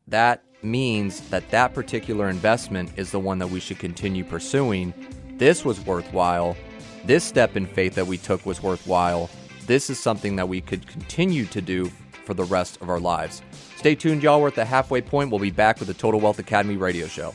that 0.06 0.42
means 0.62 1.20
that 1.28 1.50
that 1.50 1.74
particular 1.74 2.30
investment 2.30 2.90
is 2.96 3.10
the 3.10 3.20
one 3.20 3.38
that 3.40 3.48
we 3.48 3.60
should 3.60 3.78
continue 3.78 4.24
pursuing. 4.24 4.94
This 5.36 5.62
was 5.62 5.78
worthwhile. 5.84 6.56
This 7.04 7.22
step 7.22 7.54
in 7.54 7.66
faith 7.66 7.94
that 7.96 8.06
we 8.06 8.16
took 8.16 8.46
was 8.46 8.62
worthwhile. 8.62 9.28
This 9.66 9.90
is 9.90 10.00
something 10.00 10.36
that 10.36 10.48
we 10.48 10.62
could 10.62 10.86
continue 10.86 11.44
to 11.44 11.60
do 11.60 11.90
for 12.24 12.32
the 12.32 12.44
rest 12.44 12.80
of 12.80 12.88
our 12.88 12.98
lives. 12.98 13.42
Stay 13.76 13.94
tuned, 13.94 14.22
y'all. 14.22 14.40
We're 14.40 14.48
at 14.48 14.54
the 14.54 14.64
halfway 14.64 15.02
point. 15.02 15.30
We'll 15.30 15.38
be 15.38 15.50
back 15.50 15.80
with 15.80 15.88
the 15.88 15.94
Total 15.94 16.18
Wealth 16.18 16.38
Academy 16.38 16.78
radio 16.78 17.06
show. 17.06 17.34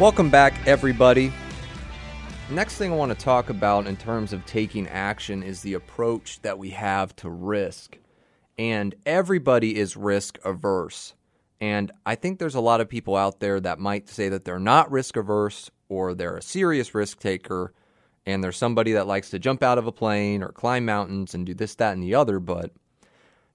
Welcome 0.00 0.30
back, 0.30 0.54
everybody. 0.66 1.30
Next 2.50 2.78
thing 2.78 2.90
I 2.90 2.96
want 2.96 3.12
to 3.12 3.22
talk 3.22 3.50
about 3.50 3.86
in 3.86 3.98
terms 3.98 4.32
of 4.32 4.46
taking 4.46 4.88
action 4.88 5.42
is 5.42 5.60
the 5.60 5.74
approach 5.74 6.40
that 6.40 6.58
we 6.58 6.70
have 6.70 7.14
to 7.16 7.28
risk. 7.28 7.98
And 8.56 8.94
everybody 9.04 9.76
is 9.76 9.98
risk 9.98 10.38
averse. 10.42 11.12
And 11.60 11.92
I 12.06 12.14
think 12.14 12.38
there's 12.38 12.54
a 12.54 12.62
lot 12.62 12.80
of 12.80 12.88
people 12.88 13.14
out 13.14 13.40
there 13.40 13.60
that 13.60 13.78
might 13.78 14.08
say 14.08 14.30
that 14.30 14.46
they're 14.46 14.58
not 14.58 14.90
risk 14.90 15.18
averse 15.18 15.70
or 15.90 16.14
they're 16.14 16.38
a 16.38 16.42
serious 16.42 16.94
risk 16.94 17.18
taker 17.18 17.74
and 18.24 18.42
there's 18.42 18.56
somebody 18.56 18.92
that 18.92 19.06
likes 19.06 19.28
to 19.28 19.38
jump 19.38 19.62
out 19.62 19.76
of 19.76 19.86
a 19.86 19.92
plane 19.92 20.42
or 20.42 20.48
climb 20.48 20.86
mountains 20.86 21.34
and 21.34 21.44
do 21.44 21.52
this, 21.52 21.74
that, 21.74 21.92
and 21.92 22.02
the 22.02 22.14
other, 22.14 22.40
but 22.40 22.72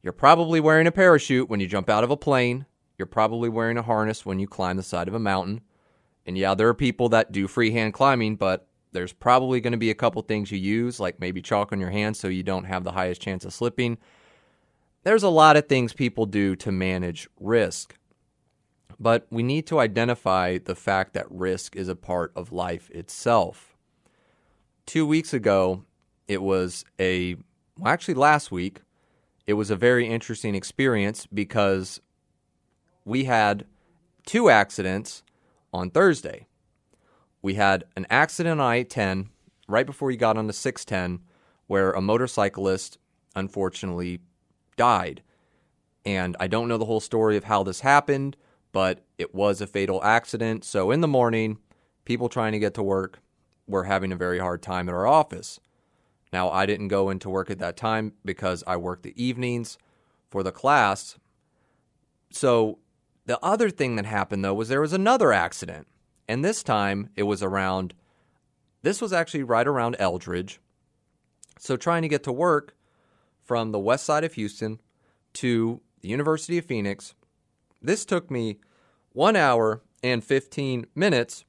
you're 0.04 0.14
probably 0.14 0.60
wearing 0.60 0.86
a 0.86 0.92
parachute 0.92 1.50
when 1.50 1.60
you 1.60 1.66
jump 1.66 1.90
out 1.90 2.04
of 2.04 2.12
a 2.12 2.18
plane. 2.18 2.68
You're 3.00 3.08
probably 3.08 3.50
wearing 3.50 3.80
a 3.80 3.82
harness 3.82 4.28
when 4.28 4.38
you 4.38 4.46
climb 4.46 4.78
the 4.78 4.84
side 4.84 5.08
of 5.08 5.16
a 5.16 5.20
mountain. 5.20 5.62
And 6.26 6.38
yeah, 6.38 6.56
there 6.56 6.68
are 6.68 6.74
people 6.74 7.10
that 7.10 7.32
do 7.32 7.48
freehand 7.48 7.94
climbing, 7.94 8.36
but 8.36 8.68
there's 8.92 9.14
probably 9.14 9.62
going 9.62 9.74
to 9.74 9.78
be 9.78 9.92
a 9.92 9.96
couple 9.96 10.22
things 10.22 10.52
you 10.52 10.58
use, 10.58 11.00
like 11.00 11.20
maybe 11.20 11.42
chalk 11.42 11.72
on 11.72 11.80
your 11.80 11.92
hands 11.92 12.20
so 12.20 12.28
you 12.28 12.44
don't 12.44 12.64
have 12.64 12.84
the 12.84 12.94
highest 12.94 13.22
chance 13.22 13.46
of 13.46 13.54
slipping. 13.54 13.98
There's 15.04 15.24
a 15.24 15.30
lot 15.30 15.58
of 15.58 15.68
things 15.68 15.94
people 15.94 16.26
do 16.26 16.56
to 16.56 16.72
manage 16.72 17.30
risk. 17.40 17.98
But 19.00 19.28
we 19.30 19.44
need 19.44 19.68
to 19.68 19.80
identify 19.80 20.58
the 20.58 20.76
fact 20.76 21.14
that 21.14 21.30
risk 21.30 21.76
is 21.76 21.90
a 21.90 21.96
part 21.96 22.32
of 22.36 22.52
life 22.52 22.90
itself. 22.92 23.76
Two 24.86 25.06
weeks 25.06 25.34
ago, 25.34 25.84
it 26.28 26.42
was 26.42 26.86
a, 27.00 27.36
well, 27.78 27.92
actually 27.92 28.14
last 28.14 28.52
week, 28.52 28.82
it 29.46 29.54
was 29.54 29.70
a 29.70 29.76
very 29.76 30.08
interesting 30.08 30.56
experience 30.56 31.28
because 31.28 32.00
we 33.04 33.26
had 33.26 33.66
two 34.26 34.50
accidents 34.50 35.22
on 35.74 35.90
Thursday. 35.90 36.48
We 37.42 37.56
had 37.56 37.86
an 37.96 38.08
accident 38.10 38.60
on 38.60 38.68
I 38.68 38.84
10 38.84 39.30
right 39.68 39.86
before 39.86 40.12
you 40.12 40.18
got 40.18 40.38
on 40.38 40.48
the 40.48 40.54
610 40.54 41.26
where 41.68 41.92
a 41.92 42.02
motorcyclist 42.02 42.98
unfortunately 43.36 44.20
died. 44.78 45.22
And 46.06 46.36
I 46.40 46.48
don't 46.48 46.68
know 46.68 46.78
the 46.78 46.86
whole 46.86 47.00
story 47.00 47.38
of 47.38 47.46
how 47.46 47.64
this 47.64 47.82
happened, 47.82 48.38
but 48.72 49.04
it 49.18 49.34
was 49.34 49.62
a 49.62 49.68
fatal 49.68 50.04
accident. 50.04 50.64
So 50.64 50.92
in 50.92 51.02
the 51.02 51.08
morning, 51.08 51.58
people 52.04 52.30
trying 52.30 52.52
to 52.52 52.60
get 52.60 52.74
to 52.76 52.84
work 52.84 53.20
were 53.68 53.86
having 53.86 54.12
a 54.12 54.18
very 54.18 54.40
hard 54.40 54.62
time 54.62 54.88
at 54.88 54.96
our 54.96 55.08
office. 55.08 55.60
Now, 56.32 56.50
I 56.50 56.66
didn't 56.66 56.90
go 56.90 57.10
into 57.10 57.30
work 57.30 57.50
at 57.50 57.60
that 57.60 57.78
time 57.78 58.14
because 58.24 58.64
I 58.68 58.78
worked 58.78 59.04
the 59.04 59.24
evenings 59.24 59.78
for 60.30 60.44
the 60.44 60.52
class. 60.52 61.18
So 62.32 62.80
the 63.26 63.44
other 63.44 63.70
thing 63.70 63.96
that 63.96 64.06
happened 64.06 64.44
though 64.44 64.54
was 64.54 64.70
there 64.70 64.82
was 64.82 64.94
another 64.94 65.34
accident. 65.34 65.88
And 66.28 66.44
this 66.44 66.64
time 66.64 67.10
it 67.16 67.24
was 67.24 67.44
around 67.44 67.94
this 68.82 69.02
was 69.02 69.14
actually 69.14 69.44
right 69.44 69.66
around 69.66 69.96
Eldridge. 69.98 70.60
So 71.58 71.76
trying 71.76 72.04
to 72.04 72.08
get 72.08 72.24
to 72.24 72.32
work 72.32 72.76
from 73.42 73.72
the 73.72 73.80
west 73.80 74.06
side 74.06 74.24
of 74.24 74.34
Houston 74.34 74.80
to 75.34 75.82
the 76.02 76.10
University 76.10 76.60
of 76.60 76.66
Phoenix, 76.66 77.16
this 77.82 78.06
took 78.06 78.30
me 78.30 78.60
1 79.14 79.36
hour 79.36 79.82
and 80.04 80.24
15 80.24 80.86
minutes 80.94 81.46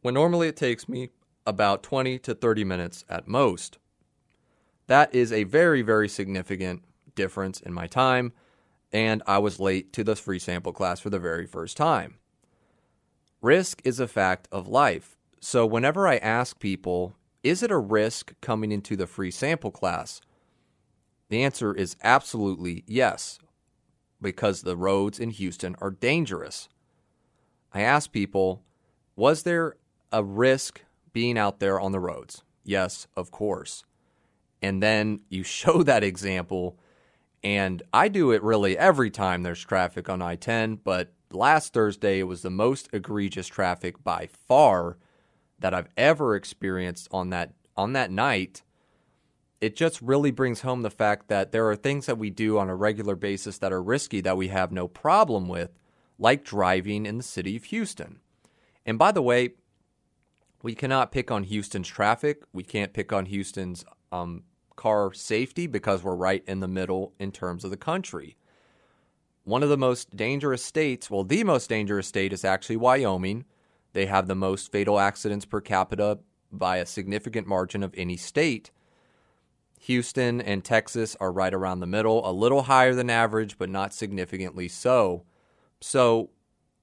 when 0.00 0.14
normally 0.14 0.48
it 0.48 0.56
takes 0.56 0.88
me 0.88 1.10
about 1.46 1.82
20 1.82 2.18
to 2.20 2.34
30 2.34 2.64
minutes 2.64 3.04
at 3.10 3.28
most. 3.28 3.78
That 4.86 5.14
is 5.14 5.32
a 5.32 5.44
very, 5.44 5.82
very 5.82 6.08
significant 6.08 6.82
difference 7.14 7.60
in 7.60 7.74
my 7.74 7.86
time 7.86 8.32
and 8.92 9.22
I 9.26 9.38
was 9.38 9.60
late 9.60 9.92
to 9.94 10.04
the 10.04 10.16
free 10.16 10.38
sample 10.38 10.72
class 10.72 11.00
for 11.00 11.10
the 11.10 11.18
very 11.18 11.46
first 11.46 11.76
time. 11.76 12.16
Risk 13.40 13.80
is 13.84 14.00
a 14.00 14.08
fact 14.08 14.48
of 14.52 14.68
life. 14.68 15.16
So 15.40 15.64
whenever 15.64 16.06
I 16.06 16.16
ask 16.18 16.58
people, 16.58 17.14
is 17.42 17.62
it 17.62 17.70
a 17.70 17.78
risk 17.78 18.34
coming 18.40 18.70
into 18.70 18.96
the 18.96 19.06
free 19.06 19.30
sample 19.30 19.70
class? 19.70 20.20
The 21.30 21.42
answer 21.42 21.72
is 21.72 21.96
absolutely 22.02 22.84
yes, 22.86 23.38
because 24.20 24.62
the 24.62 24.76
roads 24.76 25.18
in 25.18 25.30
Houston 25.30 25.76
are 25.80 25.90
dangerous. 25.90 26.68
I 27.72 27.82
ask 27.82 28.12
people, 28.12 28.62
was 29.16 29.44
there 29.44 29.76
a 30.12 30.24
risk 30.24 30.82
being 31.12 31.38
out 31.38 31.60
there 31.60 31.80
on 31.80 31.92
the 31.92 32.00
roads? 32.00 32.42
Yes, 32.64 33.06
of 33.16 33.30
course. 33.30 33.84
And 34.60 34.82
then 34.82 35.20
you 35.28 35.42
show 35.44 35.82
that 35.84 36.04
example 36.04 36.76
and 37.42 37.82
I 37.92 38.08
do 38.08 38.32
it 38.32 38.42
really 38.42 38.76
every 38.76 39.10
time 39.10 39.42
there's 39.42 39.64
traffic 39.64 40.08
on 40.08 40.20
I 40.20 40.36
10, 40.36 40.76
but 40.76 41.12
last 41.32 41.72
Thursday 41.72 42.18
it 42.18 42.24
was 42.24 42.42
the 42.42 42.50
most 42.50 42.88
egregious 42.92 43.46
traffic 43.46 44.02
by 44.02 44.28
far 44.48 44.98
that 45.58 45.74
I've 45.74 45.88
ever 45.96 46.34
experienced 46.34 47.08
on 47.10 47.30
that 47.30 47.54
on 47.76 47.92
that 47.94 48.10
night. 48.10 48.62
It 49.60 49.76
just 49.76 50.00
really 50.00 50.30
brings 50.30 50.62
home 50.62 50.82
the 50.82 50.90
fact 50.90 51.28
that 51.28 51.52
there 51.52 51.68
are 51.68 51.76
things 51.76 52.06
that 52.06 52.18
we 52.18 52.30
do 52.30 52.58
on 52.58 52.70
a 52.70 52.74
regular 52.74 53.14
basis 53.14 53.58
that 53.58 53.72
are 53.72 53.82
risky 53.82 54.20
that 54.22 54.36
we 54.36 54.48
have 54.48 54.72
no 54.72 54.88
problem 54.88 55.48
with, 55.48 55.70
like 56.18 56.44
driving 56.44 57.04
in 57.04 57.18
the 57.18 57.22
city 57.22 57.56
of 57.56 57.64
Houston. 57.64 58.20
And 58.86 58.98
by 58.98 59.12
the 59.12 59.22
way, 59.22 59.50
we 60.62 60.74
cannot 60.74 61.12
pick 61.12 61.30
on 61.30 61.44
Houston's 61.44 61.88
traffic. 61.88 62.42
We 62.52 62.62
can't 62.62 62.94
pick 62.94 63.12
on 63.12 63.26
Houston's 63.26 63.84
um, 64.12 64.44
car 64.80 65.12
safety 65.12 65.66
because 65.66 66.02
we're 66.02 66.14
right 66.14 66.42
in 66.46 66.60
the 66.60 66.66
middle 66.66 67.12
in 67.18 67.30
terms 67.30 67.64
of 67.64 67.70
the 67.70 67.76
country. 67.76 68.34
One 69.44 69.62
of 69.62 69.68
the 69.68 69.76
most 69.76 70.16
dangerous 70.16 70.64
states, 70.64 71.10
well, 71.10 71.22
the 71.22 71.44
most 71.44 71.68
dangerous 71.68 72.06
state 72.06 72.32
is 72.32 72.46
actually 72.46 72.78
Wyoming. 72.78 73.44
They 73.92 74.06
have 74.06 74.26
the 74.26 74.34
most 74.34 74.72
fatal 74.72 74.98
accidents 74.98 75.44
per 75.44 75.60
capita 75.60 76.20
by 76.50 76.78
a 76.78 76.86
significant 76.86 77.46
margin 77.46 77.82
of 77.82 77.92
any 77.94 78.16
state. 78.16 78.70
Houston 79.80 80.40
and 80.40 80.64
Texas 80.64 81.14
are 81.20 81.30
right 81.30 81.52
around 81.52 81.80
the 81.80 81.86
middle, 81.86 82.26
a 82.26 82.32
little 82.32 82.62
higher 82.62 82.94
than 82.94 83.10
average, 83.10 83.58
but 83.58 83.68
not 83.68 83.92
significantly 83.92 84.66
so. 84.68 85.24
So, 85.82 86.30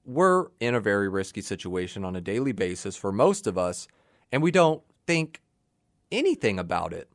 we're 0.04 0.46
in 0.60 0.76
a 0.76 0.80
very 0.80 1.08
risky 1.08 1.40
situation 1.42 2.04
on 2.04 2.14
a 2.14 2.20
daily 2.20 2.52
basis 2.52 2.96
for 2.96 3.10
most 3.10 3.48
of 3.48 3.58
us, 3.58 3.88
and 4.30 4.40
we 4.40 4.52
don't 4.52 4.82
think 5.04 5.42
anything 6.12 6.60
about 6.60 6.92
it. 6.92 7.10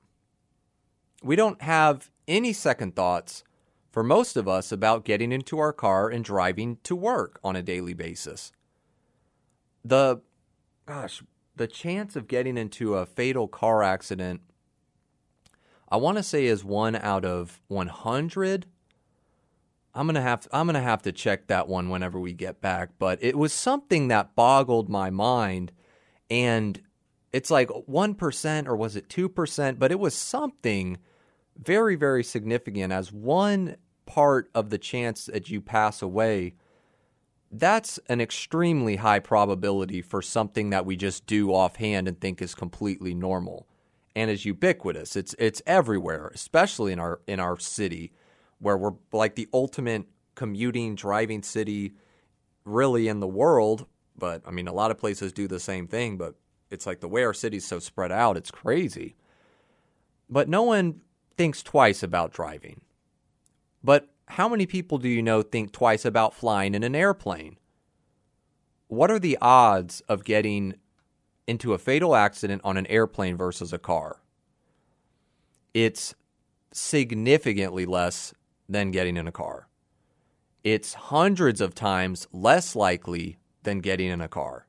We 1.24 1.36
don't 1.36 1.62
have 1.62 2.12
any 2.28 2.54
second 2.54 2.96
thoughts 2.96 3.44
for 3.92 4.04
most 4.04 4.36
of 4.36 4.48
us 4.48 4.72
about 4.72 5.06
getting 5.06 5.32
into 5.32 5.58
our 5.60 5.74
car 5.74 6.10
and 6.10 6.24
driving 6.24 6.78
to 6.84 6.96
work 6.96 7.40
on 7.44 7.56
a 7.56 7.64
daily 7.64 7.94
basis. 7.94 8.52
The 9.86 10.22
gosh, 10.86 11.24
the 11.56 11.68
chance 11.68 12.16
of 12.16 12.28
getting 12.28 12.58
into 12.58 12.96
a 12.96 13.06
fatal 13.06 13.48
car 13.48 13.84
accident 13.84 14.42
I 15.88 15.98
want 15.98 16.18
to 16.18 16.24
say 16.24 16.46
is 16.46 16.64
1 16.64 16.96
out 16.96 17.24
of 17.24 17.62
100 17.68 18.66
I'm 19.96 20.08
gonna 20.08 20.22
have 20.22 20.48
I'm 20.52 20.66
gonna 20.66 20.82
have 20.82 21.04
to 21.04 21.12
check 21.12 21.48
that 21.48 21.68
one 21.68 21.90
whenever 21.90 22.20
we 22.20 22.34
get 22.34 22.62
back. 22.62 22.90
But 22.98 23.20
it 23.22 23.38
was 23.38 23.54
something 23.54 24.08
that 24.08 24.36
boggled 24.36 24.90
my 24.90 25.12
mind, 25.12 25.72
and 26.30 26.82
it's 27.32 27.52
like 27.52 27.70
one 27.70 28.16
percent 28.16 28.68
or 28.68 28.76
was 28.76 28.96
it 28.96 29.08
two 29.08 29.30
percent? 29.30 29.78
But 29.78 29.92
it 29.92 30.00
was 30.00 30.16
something 30.16 30.98
very 31.58 31.96
very 31.96 32.24
significant 32.24 32.92
as 32.92 33.12
one 33.12 33.76
part 34.06 34.50
of 34.54 34.70
the 34.70 34.78
chance 34.78 35.26
that 35.26 35.50
you 35.50 35.62
pass 35.62 36.02
away. 36.02 36.56
That's 37.52 38.00
an 38.10 38.20
extremely 38.20 38.98
high 38.98 39.20
probability 39.20 40.02
for 40.02 40.22
something 40.22 40.72
that 40.72 40.86
we 40.86 40.96
just 40.96 41.26
do 41.26 41.52
offhand 41.52 42.08
and 42.08 42.20
think 42.20 42.42
is 42.42 42.56
completely 42.56 43.14
normal 43.14 43.68
and 44.16 44.30
is 44.30 44.46
ubiquitous. 44.46 45.16
It's 45.16 45.36
it's 45.40 45.62
everywhere, 45.66 46.32
especially 46.34 46.94
in 46.94 47.00
our 47.00 47.22
in 47.28 47.40
our 47.40 47.60
city 47.60 48.12
where 48.60 48.78
we're 48.78 48.94
like 49.12 49.36
the 49.36 49.48
ultimate 49.54 50.06
commuting, 50.36 50.96
driving 50.96 51.44
city 51.44 51.94
really 52.66 53.08
in 53.08 53.20
the 53.20 53.28
world. 53.28 53.86
But 54.18 54.42
I 54.48 54.52
mean, 54.52 54.68
a 54.68 54.74
lot 54.74 54.92
of 54.92 54.98
places 54.98 55.34
do 55.34 55.48
the 55.48 55.60
same 55.60 55.88
thing, 55.88 56.18
but 56.18 56.36
it's 56.72 56.86
like 56.86 57.02
the 57.02 57.08
way 57.08 57.24
our 57.24 57.34
city's 57.34 57.66
so 57.66 57.80
spread 57.80 58.12
out, 58.12 58.38
it's 58.38 58.52
crazy. 58.52 59.16
But 60.30 60.50
no 60.50 60.64
one 60.64 61.02
thinks 61.38 61.64
twice 61.64 62.04
about 62.04 62.34
driving. 62.34 62.82
But 63.84 64.10
how 64.28 64.48
many 64.48 64.66
people 64.66 64.98
do 64.98 65.10
you 65.10 65.22
know 65.22 65.42
think 65.42 65.72
twice 65.72 66.06
about 66.06 66.34
flying 66.34 66.76
in 66.76 66.84
an 66.84 66.96
airplane? 66.96 67.58
What 68.88 69.12
are 69.12 69.20
the 69.20 69.38
odds 69.42 70.02
of 70.08 70.24
getting 70.24 70.76
into 71.48 71.74
a 71.74 71.78
fatal 71.78 72.16
accident 72.16 72.62
on 72.64 72.78
an 72.78 72.88
airplane 72.88 73.36
versus 73.36 73.74
a 73.74 73.80
car? 73.80 74.22
It's 75.74 76.16
significantly 76.72 77.86
less 77.86 78.34
than 78.70 78.92
getting 78.92 79.18
in 79.18 79.28
a 79.28 79.32
car. 79.32 79.68
It's 80.64 80.94
hundreds 80.94 81.60
of 81.60 81.76
times 81.76 82.28
less 82.32 82.76
likely 82.76 83.38
than 83.64 83.80
getting 83.80 84.10
in 84.10 84.22
a 84.22 84.28
car. 84.28 84.68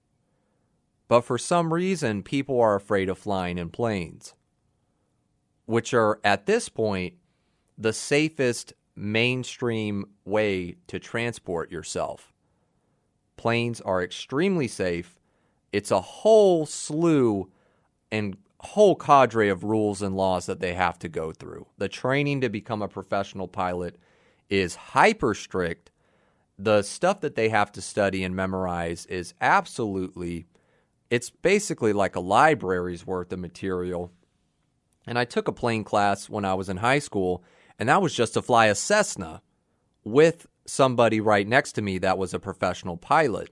But 1.07 1.23
for 1.23 1.39
some 1.39 1.73
reason, 1.73 2.23
people 2.23 2.61
are 2.61 2.75
afraid 2.75 3.09
of 3.09 3.19
flying 3.19 3.59
in 3.59 3.69
planes, 3.71 4.35
which 5.67 5.95
are 5.95 6.21
at 6.25 6.47
this 6.47 6.69
point 6.69 7.15
the 7.77 7.93
safest 7.93 8.73
mainstream 8.97 10.05
way 10.25 10.77
to 10.87 10.99
transport 10.99 11.71
yourself. 11.71 12.33
Planes 13.37 13.81
are 13.81 14.03
extremely 14.03 14.69
safe. 14.69 15.19
It's 15.73 15.91
a 15.91 16.01
whole 16.01 16.67
slew 16.67 17.51
and 18.13 18.37
whole 18.61 18.95
cadre 18.95 19.49
of 19.49 19.65
rules 19.65 20.01
and 20.01 20.17
laws 20.17 20.47
that 20.47 20.61
they 20.61 20.75
have 20.75 20.99
to 21.01 21.09
go 21.09 21.33
through. 21.33 21.67
The 21.79 21.89
training 21.89 22.41
to 22.43 22.49
become 22.49 22.81
a 22.81 22.89
professional 22.89 23.49
pilot 23.49 23.99
is 24.49 24.75
hyper 24.75 25.35
strict. 25.35 25.91
The 26.59 26.83
stuff 26.83 27.21
that 27.21 27.35
they 27.35 27.49
have 27.49 27.73
to 27.73 27.83
study 27.83 28.23
and 28.23 28.35
memorize 28.35 29.07
is 29.07 29.35
absolutely 29.41 30.47
it's 31.11 31.31
basically 31.31 31.93
like 31.93 32.17
a 32.17 32.21
library's 32.21 33.07
worth 33.07 33.33
of 33.33 33.39
material. 33.39 34.11
And 35.07 35.19
I 35.19 35.25
took 35.25 35.49
a 35.49 35.53
plane 35.53 35.85
class 35.85 36.29
when 36.29 36.45
I 36.45 36.55
was 36.55 36.69
in 36.69 36.79
high 36.79 36.99
school, 36.99 37.45
and 37.79 37.89
that 37.89 38.03
was 38.03 38.15
just 38.15 38.35
to 38.35 38.43
fly 38.43 38.67
a 38.67 38.75
Cessna 38.75 39.43
with 40.03 40.47
somebody 40.67 41.21
right 41.21 41.47
next 41.47 41.73
to 41.73 41.83
me 41.83 41.99
that 41.99 42.19
was 42.19 42.33
a 42.33 42.39
professional 42.39 42.97
pilot. 42.97 43.51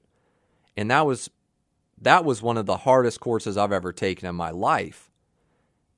And 0.77 0.91
that 0.91 1.07
was 1.07 1.31
that 2.01 2.25
was 2.25 2.43
one 2.43 2.57
of 2.57 2.67
the 2.67 2.79
hardest 2.79 3.21
courses 3.21 3.57
I've 3.57 3.73
ever 3.73 3.93
taken 3.93 4.29
in 4.29 4.35
my 4.35 4.51
life. 4.51 5.11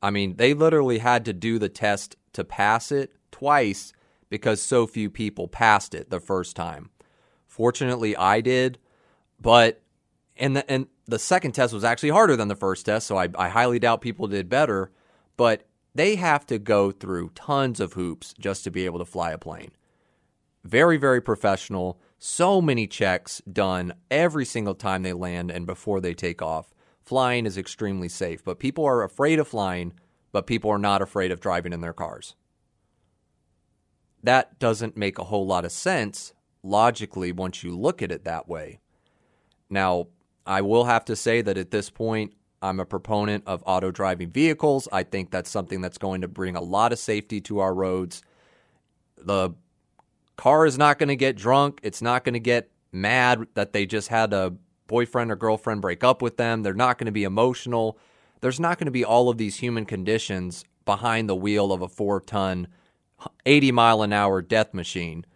I 0.03 0.11
mean, 0.11 0.37
they 0.37 0.53
literally 0.53 0.99
had 0.99 1.25
to 1.25 1.33
do 1.33 1.59
the 1.59 1.71
test 1.71 2.17
to 2.35 2.45
pass 2.45 2.93
it 2.93 3.13
twice 3.31 3.93
because 4.29 4.61
so 4.61 4.87
few 4.87 5.09
people 5.09 5.49
passed 5.49 5.95
it 5.95 6.11
the 6.11 6.21
first 6.21 6.57
time. 6.57 6.91
Fortunately, 7.47 8.17
I 8.17 8.41
did, 8.41 8.79
but 9.41 9.81
and 10.37 10.57
the, 10.57 10.71
and 10.71 10.89
the 11.07 11.19
second 11.19 11.53
test 11.53 11.73
was 11.73 11.85
actually 11.85 12.11
harder 12.11 12.37
than 12.37 12.49
the 12.49 12.57
first 12.57 12.85
test, 12.85 13.07
so 13.07 13.17
I, 13.17 13.29
I 13.39 13.49
highly 13.49 13.79
doubt 13.79 14.01
people 14.01 14.27
did 14.27 14.49
better. 14.49 14.91
But 15.37 15.67
they 15.95 16.17
have 16.17 16.47
to 16.47 16.59
go 16.59 16.91
through 16.91 17.31
tons 17.35 17.81
of 17.81 17.95
hoops 17.95 18.35
just 18.39 18.65
to 18.65 18.71
be 18.71 18.85
able 18.85 18.99
to 18.99 19.05
fly 19.05 19.33
a 19.33 19.39
plane. 19.39 19.71
Very, 20.65 20.97
very 20.97 21.21
professional 21.21 22.01
so 22.27 22.63
many 22.63 22.87
checks 22.87 23.43
done 23.53 23.93
every 24.11 24.47
single 24.47 24.75
time 24.75 25.03
they 25.03 25.13
land 25.13 25.51
and 25.51 25.67
before 25.67 26.01
they 26.01 26.15
take 26.15 26.41
off. 26.41 26.73
Flying 27.03 27.45
is 27.45 27.59
extremely 27.59 28.09
safe, 28.09 28.43
but 28.43 28.59
people 28.59 28.83
are 28.87 29.03
afraid 29.03 29.39
of 29.39 29.47
flying, 29.47 29.93
but 30.33 30.47
people 30.47 30.71
are 30.71 30.79
not 30.79 31.03
afraid 31.03 31.31
of 31.31 31.39
driving 31.39 31.75
in 31.75 31.83
their 31.83 31.93
cars. 31.93 32.35
That 34.23 34.59
doesn't 34.59 34.97
make 34.97 35.19
a 35.19 35.25
whole 35.25 35.47
lot 35.47 35.67
of 35.67 35.73
sense 35.73 36.33
logically 36.63 37.31
once 37.31 37.63
you 37.63 37.77
look 37.77 38.01
at 38.01 38.11
it 38.11 38.25
that 38.25 38.49
way. 38.49 38.81
Now, 39.69 40.07
I 40.47 40.63
will 40.63 40.85
have 40.85 41.05
to 41.05 41.17
say 41.17 41.43
that 41.43 41.59
at 41.59 41.73
this 41.73 41.91
point, 41.91 42.33
I'm 42.65 42.81
a 42.81 42.87
proponent 42.87 43.45
of 43.47 43.63
auto 43.67 43.91
driving 43.91 44.31
vehicles. 44.31 44.89
I 44.91 45.03
think 45.03 45.31
that's 45.31 45.51
something 45.51 45.83
that's 45.83 45.99
going 45.99 46.23
to 46.23 46.29
bring 46.29 46.57
a 46.57 46.63
lot 46.63 46.93
of 46.93 46.99
safety 46.99 47.41
to 47.43 47.59
our 47.59 47.75
roads. 47.75 48.23
The 49.19 49.51
car 50.37 50.65
is 50.65 50.79
not 50.79 50.99
going 50.99 51.11
to 51.11 51.17
get 51.17 51.37
drunk. 51.37 51.81
It's 51.83 52.01
not 52.01 52.25
going 52.25 52.33
to 52.33 52.41
get 52.41 52.71
mad 52.91 53.47
that 53.53 53.75
they 53.75 53.85
just 53.85 54.09
had 54.09 54.33
a 54.33 54.55
boyfriend 54.87 55.31
or 55.31 55.37
girlfriend 55.37 55.83
break 55.83 56.03
up 56.03 56.23
with 56.23 56.39
them. 56.39 56.63
They're 56.63 56.73
not 56.73 56.97
going 56.97 57.07
to 57.07 57.13
be 57.13 57.25
emotional. 57.25 57.99
There's 58.41 58.61
not 58.61 58.79
going 58.79 58.87
to 58.87 58.91
be 58.91 59.05
all 59.05 59.29
of 59.29 59.37
these 59.37 59.57
human 59.57 59.85
conditions 59.85 60.65
behind 60.87 61.29
the 61.29 61.35
wheel 61.35 61.71
of 61.71 61.83
a 61.83 61.89
four 61.89 62.21
ton, 62.21 62.69
80 63.45 63.73
mile 63.73 64.01
an 64.03 64.13
hour 64.15 64.41
death 64.41 64.73
machine. 64.73 65.27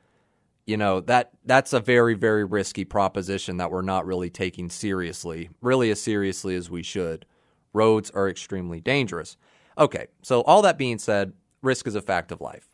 You 0.69 0.77
know, 0.77 1.01
that 1.01 1.31
that's 1.45 1.73
a 1.73 1.81
very, 1.81 2.15
very 2.15 2.45
risky 2.45 2.85
proposition 2.85 3.57
that 3.57 3.71
we're 3.71 3.83
not 3.83 4.07
really 4.07 4.29
taking 4.29 4.69
seriously, 4.69 5.49
really 5.63 5.91
as 5.91 6.01
seriously 6.01 6.55
as 6.55 6.69
we 6.69 6.83
should. 6.83 7.25
Roads 7.73 8.11
are 8.11 8.29
extremely 8.29 8.81
dangerous. 8.81 9.37
Okay, 9.79 10.09
so 10.23 10.43
all 10.43 10.63
that 10.63 10.77
being 10.79 10.99
said, 10.99 11.33
risk 11.63 11.87
is 11.87 11.95
a 11.95 12.03
fact 12.03 12.31
of 12.31 12.41
life 12.41 12.69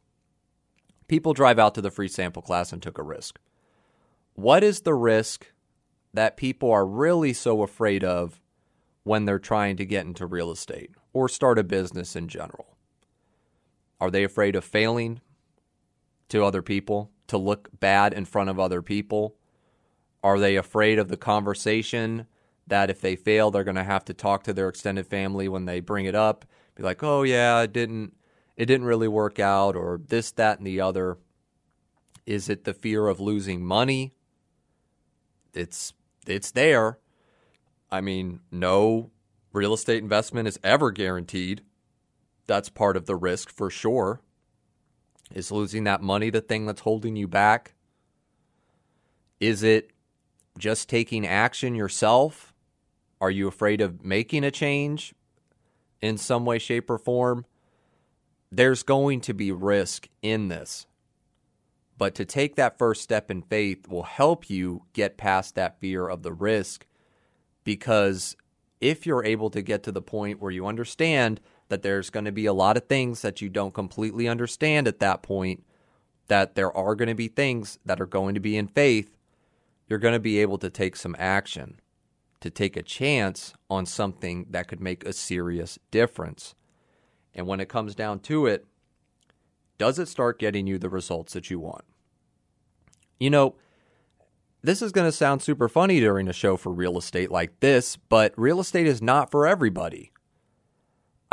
people 1.09 1.35
drive 1.35 1.59
out 1.59 1.75
to 1.75 1.81
the 1.81 1.91
free 1.91 2.09
sample 2.09 2.43
class 2.43 2.73
and 2.73 2.83
took 2.83 2.99
a 2.99 3.03
risk. 3.03 3.39
What 4.35 4.65
is 4.65 4.81
the 4.81 4.95
risk 4.95 5.47
that 6.13 6.37
people 6.37 6.71
are 6.71 6.87
really 6.87 7.33
so 7.33 7.63
afraid 7.63 8.05
of 8.05 8.41
when 9.03 9.25
they're 9.25 9.39
trying 9.39 9.77
to 9.77 9.85
get 9.85 10.07
into 10.07 10.27
real 10.27 10.51
estate 10.51 10.91
or 11.13 11.29
start 11.29 11.59
a 11.59 11.65
business 11.65 12.17
in 12.17 12.29
general? 12.29 12.77
Are 14.01 14.11
they 14.11 14.25
afraid 14.25 14.57
of 14.57 14.65
failing 14.65 15.21
to 16.29 16.45
other 16.45 16.63
people, 16.63 17.11
to 17.29 17.39
look 17.39 17.69
bad 17.81 18.13
in 18.13 18.25
front 18.25 18.51
of 18.51 18.59
other 18.59 18.83
people? 18.83 19.37
Are 20.23 20.39
they 20.39 20.57
afraid 20.57 20.99
of 20.99 21.09
the 21.09 21.17
conversation 21.17 22.27
that 22.67 22.91
if 22.91 23.01
they 23.01 23.17
fail, 23.17 23.51
they're 23.51 23.65
going 23.65 23.77
to 23.77 23.85
have 23.85 24.05
to 24.07 24.15
talk 24.15 24.43
to 24.45 24.53
their 24.53 24.69
extended 24.69 25.07
family 25.07 25.49
when 25.49 25.67
they 25.67 25.81
bring 25.81 26.07
it 26.07 26.15
up? 26.15 26.45
Be 26.75 26.83
like, 26.83 27.03
oh, 27.03 27.23
yeah, 27.23 27.61
it 27.63 27.73
didn't 27.73 28.15
it 28.57 28.67
didn't 28.67 28.87
really 28.87 29.09
work 29.09 29.39
out, 29.41 29.75
or 29.75 30.01
this, 30.07 30.31
that, 30.33 30.59
and 30.59 30.67
the 30.67 30.81
other? 30.81 31.19
Is 32.25 32.49
it 32.49 32.65
the 32.65 32.75
fear 32.75 33.09
of 33.09 33.21
losing 33.21 33.65
money? 33.65 34.15
It's 35.53 35.93
it's 36.27 36.51
there. 36.51 36.99
I 37.91 38.01
mean, 38.01 38.41
no 38.51 39.11
real 39.53 39.75
estate 39.75 40.03
investment 40.03 40.49
is 40.49 40.59
ever 40.65 40.91
guaranteed. 40.91 41.63
That's 42.47 42.69
part 42.69 42.97
of 42.97 43.07
the 43.07 43.17
risk 43.17 43.51
for 43.51 43.71
sure. 43.71 44.21
Is 45.33 45.51
losing 45.51 45.85
that 45.85 46.03
money 46.03 46.31
the 46.31 46.41
thing 46.41 46.67
that's 46.67 46.83
holding 46.83 47.17
you 47.17 47.27
back? 47.27 47.75
Is 49.41 49.63
it 49.63 49.91
just 50.59 50.89
taking 50.89 51.27
action 51.27 51.75
yourself? 51.75 52.55
Are 53.21 53.31
you 53.31 53.49
afraid 53.49 53.81
of 53.81 54.05
making 54.05 54.45
a 54.45 54.51
change 54.51 55.15
in 56.01 56.19
some 56.19 56.45
way, 56.45 56.59
shape, 56.59 56.91
or 56.91 56.99
form? 56.99 57.47
there's 58.57 58.83
going 58.83 59.21
to 59.23 59.35
be 59.35 59.51
risk 59.51 60.09
in 60.23 60.49
this. 60.49 60.87
But 61.97 62.15
to 62.17 62.25
take 62.25 62.57
that 62.57 62.79
first 62.79 63.03
step 63.03 63.31
in 63.31 63.43
faith 63.43 63.89
will 63.89 64.05
help 64.05 64.51
you 64.51 64.83
get 64.93 65.17
past 65.17 65.55
that 65.55 65.81
fear 65.81 66.09
of 66.09 66.23
the 66.23 66.33
risk 66.33 66.87
because 67.63 68.37
if 68.81 69.07
you're 69.07 69.25
able 69.25 69.51
to 69.51 69.63
get 69.63 69.83
to 69.85 69.93
the 69.93 70.03
point 70.03 70.41
where 70.41 70.51
you 70.51 70.67
understand 70.67 71.41
that 71.69 71.83
there's 71.83 72.11
going 72.11 72.25
to 72.25 72.33
be 72.33 72.47
a 72.47 72.53
lot 72.53 72.77
of 72.77 72.87
things 72.87 73.23
that 73.23 73.41
you 73.41 73.49
don't 73.49 73.75
completely 73.75 74.29
understand 74.29 74.87
at 74.87 75.01
that 75.01 75.23
point, 75.23 75.65
that 76.29 76.55
there 76.55 76.75
are 76.77 76.95
going 76.95 77.09
to 77.09 77.15
be 77.15 77.29
things 77.29 77.79
that 77.85 78.01
are 78.01 78.07
going 78.07 78.35
to 78.35 78.41
be 78.41 78.57
in 78.57 78.67
faith, 78.67 79.17
you're 79.89 79.99
going 79.99 80.15
to 80.15 80.21
be 80.21 80.39
able 80.39 80.59
to 80.59 80.71
take 80.71 80.97
some 80.97 81.17
action, 81.19 81.81
to 82.41 82.51
take 82.51 82.77
a 82.77 82.83
chance 82.83 83.55
on 83.69 83.87
something 83.87 84.47
that 84.51 84.69
could 84.69 84.81
make 84.81 85.05
a 85.05 85.13
serious 85.13 85.79
difference. 85.91 86.55
And 87.35 87.47
when 87.47 87.61
it 87.61 87.69
comes 87.69 87.95
down 87.95 88.21
to 88.21 88.47
it, 88.47 88.67
does 89.77 89.99
it 89.99 90.09
start 90.09 90.39
getting 90.39 90.67
you 90.67 90.79
the 90.79 90.89
results 90.89 91.33
that 91.33 91.51
you 91.51 91.59
want? 91.59 91.85
You 93.19 93.31
know, 93.31 93.57
this 94.63 94.81
is 94.81 94.93
going 94.93 95.07
to 95.07 95.13
sound 95.13 95.43
super 95.43 95.69
funny 95.69 96.01
during 96.01 96.29
a 96.29 96.33
show 96.33 96.57
for 96.57 96.73
real 96.73 96.97
estate 96.97 97.31
like 97.31 97.61
this, 97.61 97.97
but 97.97 98.33
real 98.37 98.61
estate 98.61 98.87
is 98.87 99.03
not 99.03 99.31
for 99.31 99.47
everybody. 99.47 100.13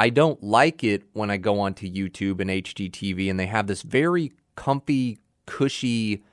I 0.01 0.09
don't 0.09 0.41
like 0.41 0.83
it 0.83 1.03
when 1.13 1.29
I 1.29 1.37
go 1.37 1.59
onto 1.59 1.87
YouTube 1.87 2.39
and 2.39 2.49
HGTV 2.49 3.29
and 3.29 3.39
they 3.39 3.45
have 3.45 3.67
this 3.67 3.83
very 3.83 4.31
comfy, 4.55 5.19
cushy, 5.45 6.23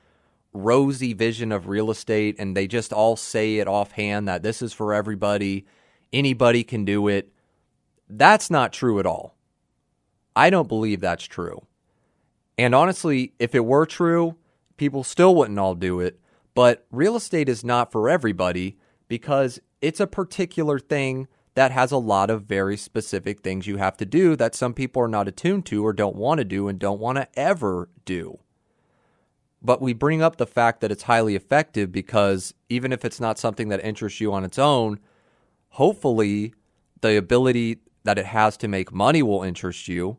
rosy 0.53 1.13
vision 1.13 1.51
of 1.51 1.67
real 1.67 1.91
estate 1.91 2.35
and 2.39 2.57
they 2.57 2.65
just 2.65 2.91
all 2.91 3.15
say 3.15 3.57
it 3.57 3.67
offhand 3.67 4.27
that 4.27 4.41
this 4.41 4.63
is 4.63 4.73
for 4.73 4.91
everybody, 4.91 5.67
anybody 6.11 6.63
can 6.63 6.83
do 6.83 7.07
it. 7.09 7.31
That's 8.09 8.49
not 8.49 8.73
true 8.73 8.99
at 8.99 9.05
all. 9.05 9.35
I 10.35 10.49
don't 10.49 10.67
believe 10.67 10.99
that's 10.99 11.25
true. 11.25 11.61
And 12.57 12.73
honestly, 12.73 13.33
if 13.37 13.53
it 13.53 13.65
were 13.65 13.85
true, 13.85 14.35
people 14.77 15.03
still 15.03 15.35
wouldn't 15.35 15.59
all 15.59 15.75
do 15.75 15.99
it. 15.99 16.19
But 16.55 16.87
real 16.89 17.15
estate 17.15 17.47
is 17.47 17.63
not 17.63 17.91
for 17.91 18.09
everybody 18.09 18.79
because 19.07 19.59
it's 19.79 19.99
a 19.99 20.07
particular 20.07 20.79
thing 20.79 21.27
that 21.55 21.71
has 21.71 21.91
a 21.91 21.97
lot 21.97 22.29
of 22.29 22.43
very 22.43 22.77
specific 22.77 23.41
things 23.41 23.67
you 23.67 23.77
have 23.77 23.97
to 23.97 24.05
do 24.05 24.35
that 24.35 24.55
some 24.55 24.73
people 24.73 25.01
are 25.01 25.07
not 25.07 25.27
attuned 25.27 25.65
to 25.67 25.85
or 25.85 25.93
don't 25.93 26.15
want 26.15 26.37
to 26.37 26.45
do 26.45 26.67
and 26.67 26.79
don't 26.79 26.99
want 26.99 27.17
to 27.17 27.27
ever 27.37 27.89
do. 28.05 28.39
But 29.61 29.81
we 29.81 29.93
bring 29.93 30.21
up 30.21 30.37
the 30.37 30.47
fact 30.47 30.79
that 30.81 30.91
it's 30.91 31.03
highly 31.03 31.35
effective 31.35 31.91
because 31.91 32.53
even 32.69 32.93
if 32.93 33.03
it's 33.03 33.19
not 33.19 33.37
something 33.37 33.69
that 33.69 33.83
interests 33.83 34.21
you 34.21 34.31
on 34.31 34.45
its 34.45 34.57
own, 34.57 34.99
hopefully 35.69 36.53
the 37.01 37.17
ability 37.17 37.79
that 38.03 38.17
it 38.17 38.27
has 38.27 38.55
to 38.57 38.67
make 38.67 38.93
money 38.93 39.21
will 39.21 39.43
interest 39.43 39.87
you. 39.87 40.17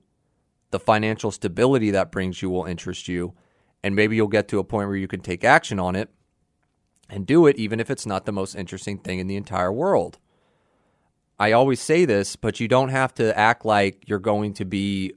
The 0.70 0.80
financial 0.80 1.30
stability 1.30 1.90
that 1.90 2.12
brings 2.12 2.42
you 2.42 2.50
will 2.50 2.64
interest 2.64 3.08
you. 3.08 3.34
And 3.82 3.96
maybe 3.96 4.14
you'll 4.14 4.28
get 4.28 4.46
to 4.48 4.58
a 4.58 4.64
point 4.64 4.88
where 4.88 4.96
you 4.96 5.08
can 5.08 5.20
take 5.20 5.42
action 5.42 5.80
on 5.80 5.96
it 5.96 6.10
and 7.08 7.26
do 7.26 7.46
it, 7.46 7.56
even 7.56 7.80
if 7.80 7.90
it's 7.90 8.06
not 8.06 8.26
the 8.26 8.32
most 8.32 8.54
interesting 8.54 8.98
thing 8.98 9.18
in 9.18 9.26
the 9.26 9.36
entire 9.36 9.72
world. 9.72 10.18
I 11.40 11.52
always 11.52 11.80
say 11.80 12.04
this, 12.04 12.36
but 12.36 12.60
you 12.60 12.68
don't 12.68 12.90
have 12.90 13.14
to 13.14 13.36
act 13.36 13.64
like 13.64 14.04
you're 14.06 14.18
going 14.18 14.52
to 14.54 14.66
be 14.66 15.14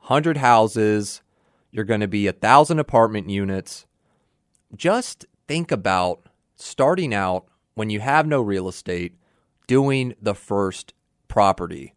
100 0.00 0.38
houses, 0.38 1.22
you're 1.70 1.84
going 1.84 2.00
to 2.00 2.08
be 2.08 2.26
a 2.26 2.32
thousand 2.32 2.80
apartment 2.80 3.30
units. 3.30 3.86
Just 4.74 5.26
think 5.46 5.70
about 5.70 6.26
starting 6.56 7.14
out 7.14 7.46
when 7.74 7.88
you 7.88 8.00
have 8.00 8.26
no 8.26 8.40
real 8.42 8.68
estate, 8.68 9.14
doing 9.68 10.12
the 10.20 10.34
first 10.34 10.92
property. 11.28 11.94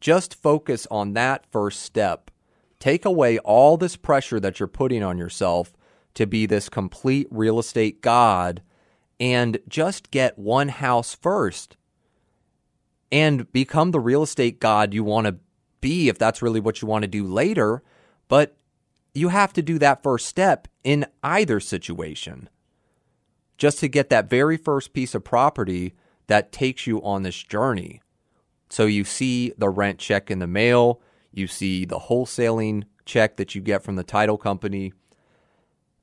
Just 0.00 0.34
focus 0.34 0.86
on 0.90 1.12
that 1.12 1.44
first 1.52 1.82
step. 1.82 2.30
Take 2.78 3.04
away 3.04 3.38
all 3.40 3.76
this 3.76 3.96
pressure 3.96 4.40
that 4.40 4.58
you're 4.58 4.66
putting 4.66 5.02
on 5.02 5.18
yourself 5.18 5.74
to 6.14 6.26
be 6.26 6.46
this 6.46 6.70
complete 6.70 7.26
real 7.30 7.58
estate 7.58 8.00
god 8.00 8.62
and 9.20 9.58
just 9.68 10.10
get 10.10 10.38
one 10.38 10.68
house 10.70 11.14
first 11.14 11.76
and 13.12 13.50
become 13.52 13.90
the 13.90 14.00
real 14.00 14.22
estate 14.22 14.60
god 14.60 14.94
you 14.94 15.02
want 15.02 15.26
to 15.26 15.36
be 15.80 16.08
if 16.08 16.18
that's 16.18 16.42
really 16.42 16.60
what 16.60 16.82
you 16.82 16.88
want 16.88 17.02
to 17.02 17.08
do 17.08 17.24
later. 17.24 17.82
But 18.28 18.56
you 19.14 19.28
have 19.28 19.52
to 19.54 19.62
do 19.62 19.78
that 19.78 20.02
first 20.02 20.26
step 20.26 20.68
in 20.84 21.06
either 21.22 21.60
situation 21.60 22.48
just 23.58 23.78
to 23.80 23.88
get 23.88 24.08
that 24.10 24.30
very 24.30 24.56
first 24.56 24.92
piece 24.92 25.14
of 25.14 25.24
property 25.24 25.94
that 26.28 26.52
takes 26.52 26.86
you 26.86 27.02
on 27.02 27.22
this 27.22 27.42
journey. 27.42 28.00
So 28.70 28.86
you 28.86 29.04
see 29.04 29.52
the 29.58 29.68
rent 29.68 29.98
check 29.98 30.30
in 30.30 30.38
the 30.38 30.46
mail, 30.46 31.00
you 31.32 31.46
see 31.46 31.84
the 31.84 31.98
wholesaling 31.98 32.84
check 33.04 33.36
that 33.36 33.54
you 33.54 33.60
get 33.60 33.82
from 33.82 33.96
the 33.96 34.04
title 34.04 34.38
company, 34.38 34.92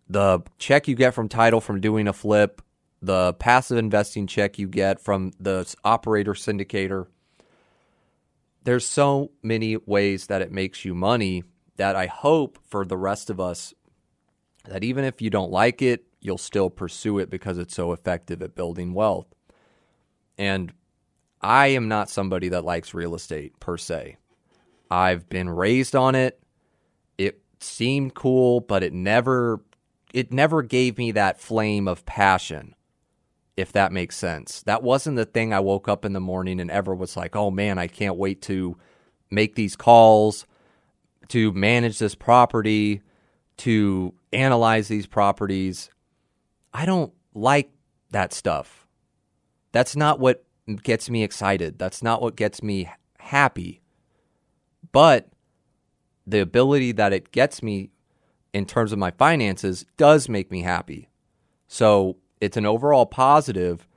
the 0.10 0.42
check 0.60 0.88
you 0.88 0.96
get 0.96 1.14
from 1.14 1.30
title 1.30 1.62
from 1.62 1.80
doing 1.80 2.08
a 2.08 2.14
flip, 2.14 2.62
the 3.02 3.34
passive 3.34 3.78
investing 3.78 4.28
check 4.28 4.58
you 4.58 4.68
get 4.68 5.00
from 5.00 5.32
the 5.40 5.74
operator 5.84 6.34
syndicator. 6.34 7.08
There's 8.64 8.86
so 8.86 9.32
many 9.42 9.78
ways 9.78 10.28
that 10.28 10.42
it 10.42 10.52
makes 10.52 10.84
you 10.84 10.94
money 10.96 11.44
that 11.78 11.96
I 11.96 12.08
hope 12.08 12.58
for 12.68 12.86
the 12.86 12.98
rest 12.98 13.30
of 13.30 13.40
us 13.40 13.74
that 14.66 14.84
even 14.84 15.06
if 15.06 15.22
you 15.22 15.30
don't 15.30 15.52
like 15.52 15.82
it, 15.82 16.06
you'll 16.20 16.38
still 16.38 16.70
pursue 16.70 17.20
it 17.20 17.30
because 17.30 17.58
it's 17.58 17.76
so 17.76 17.94
effective 17.94 18.42
at 18.42 18.56
building 18.56 18.94
wealth. 18.94 19.28
And 20.38 20.74
I 21.42 21.68
am 21.68 21.88
not 21.88 22.10
somebody 22.10 22.50
that 22.50 22.66
likes 22.66 22.94
real 22.94 23.16
estate 23.16 23.60
per 23.60 23.78
se. 23.78 24.18
I've 24.90 25.30
been 25.30 25.50
raised 25.50 25.96
on 25.96 26.16
it. 26.16 26.40
It 27.18 27.42
seemed 27.60 28.16
cool, 28.16 28.60
but 28.60 28.84
it 28.84 28.94
never 28.94 29.62
it 30.14 30.32
never 30.32 30.62
gave 30.64 30.98
me 30.98 31.12
that 31.12 31.40
flame 31.40 31.88
of 31.88 32.06
passion 32.06 32.74
if 33.58 33.72
that 33.72 33.92
makes 33.92 34.16
sense. 34.16 34.62
That 34.64 34.84
wasn't 34.84 35.18
the 35.18 35.26
thing 35.26 35.52
I 35.52 35.60
woke 35.60 35.90
up 35.90 36.06
in 36.06 36.14
the 36.14 36.20
morning 36.20 36.60
and 36.60 36.70
ever 36.70 36.94
was 36.96 37.18
like, 37.18 37.36
oh 37.36 37.50
man, 37.52 37.80
I 37.80 37.88
can't 37.88 38.16
wait 38.16 38.42
to 38.44 38.78
make 39.32 39.56
these 39.56 39.76
calls, 39.76 40.46
to 41.30 41.52
manage 41.54 41.98
this 41.98 42.16
property, 42.16 43.02
to 43.58 44.14
analyze 44.32 44.88
these 44.88 45.08
properties. 45.08 45.90
I 46.72 46.86
don't 46.86 47.12
like 47.34 47.72
that 48.12 48.32
stuff. 48.32 48.88
That's 49.72 49.96
not 49.96 50.20
what 50.20 50.44
gets 50.84 51.10
me 51.10 51.24
excited. 51.24 51.80
That's 51.80 52.04
not 52.04 52.22
what 52.22 52.36
gets 52.36 52.62
me 52.62 52.90
happy. 53.18 53.82
But 54.92 55.30
the 56.28 56.40
ability 56.40 56.92
that 56.94 57.12
it 57.12 57.32
gets 57.32 57.64
me 57.64 57.90
in 58.54 58.66
terms 58.66 58.92
of 58.92 59.00
my 59.00 59.12
finances 59.12 59.86
does 59.98 60.30
make 60.30 60.52
me 60.52 60.62
happy. 60.62 61.10
So 61.68 62.18
it's 62.40 62.58
an 62.58 62.66
overall 62.66 63.06
positive, 63.06 63.88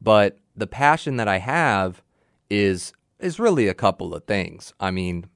but 0.00 0.38
the 0.56 0.66
passion 0.66 1.16
that 1.16 1.28
I 1.28 1.38
have 1.38 2.02
is 2.50 2.92
is 3.18 3.38
really 3.38 3.68
a 3.68 3.74
couple 3.74 4.14
of 4.14 4.24
things. 4.24 4.74
I 4.78 4.90
mean, 4.90 5.26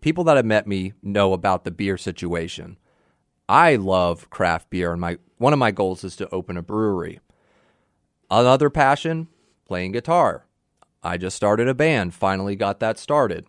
people 0.00 0.24
that 0.24 0.36
have 0.36 0.46
met 0.46 0.66
me 0.66 0.94
know 1.02 1.32
about 1.32 1.64
the 1.64 1.70
beer 1.70 1.96
situation. 1.96 2.78
I 3.48 3.76
love 3.76 4.30
craft 4.30 4.70
beer 4.70 4.92
and 4.92 5.00
my 5.00 5.18
one 5.38 5.52
of 5.52 5.58
my 5.58 5.70
goals 5.70 6.04
is 6.04 6.16
to 6.16 6.28
open 6.30 6.56
a 6.56 6.62
brewery. 6.62 7.20
Another 8.30 8.70
passion, 8.70 9.28
playing 9.66 9.92
guitar. 9.92 10.46
I 11.02 11.16
just 11.16 11.36
started 11.36 11.66
a 11.66 11.74
band, 11.74 12.14
finally 12.14 12.56
got 12.56 12.78
that 12.80 12.98
started. 12.98 13.46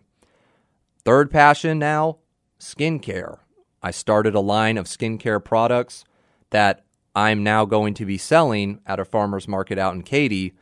Third 1.04 1.30
passion 1.30 1.78
now, 1.78 2.18
skincare. 2.58 3.38
I 3.82 3.90
started 3.90 4.34
a 4.34 4.40
line 4.40 4.78
of 4.78 4.86
skincare 4.86 5.44
products 5.44 6.04
that 6.50 6.84
I'm 7.14 7.42
now 7.42 7.64
going 7.64 7.94
to 7.94 8.06
be 8.06 8.18
selling 8.18 8.80
at 8.86 9.00
a 9.00 9.04
farmer's 9.04 9.46
market 9.46 9.78
out 9.78 9.94
in 9.94 10.02
Katy, 10.02 10.54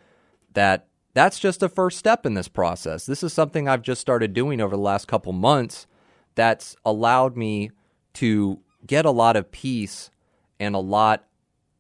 that 0.55 0.89
that's 1.15 1.39
just 1.39 1.63
a 1.63 1.69
first 1.69 1.99
step 1.99 2.27
in 2.27 2.35
this 2.35 2.49
process. 2.49 3.07
This 3.07 3.23
is 3.23 3.33
something 3.33 3.69
I've 3.69 3.83
just 3.83 4.01
started 4.01 4.33
doing 4.33 4.61
over 4.61 4.77
the 4.77 4.83
last 4.83 5.09
couple 5.09 5.33
months 5.33 5.87
that's 6.35 6.77
allowed 6.85 7.37
me 7.37 7.71
to 8.15 8.61
get 8.87 9.05
a 9.05 9.11
lot 9.11 9.37
of 9.37 9.51
peace 9.51 10.11
and 10.59 10.75
a 10.75 10.79
lot 10.79 11.27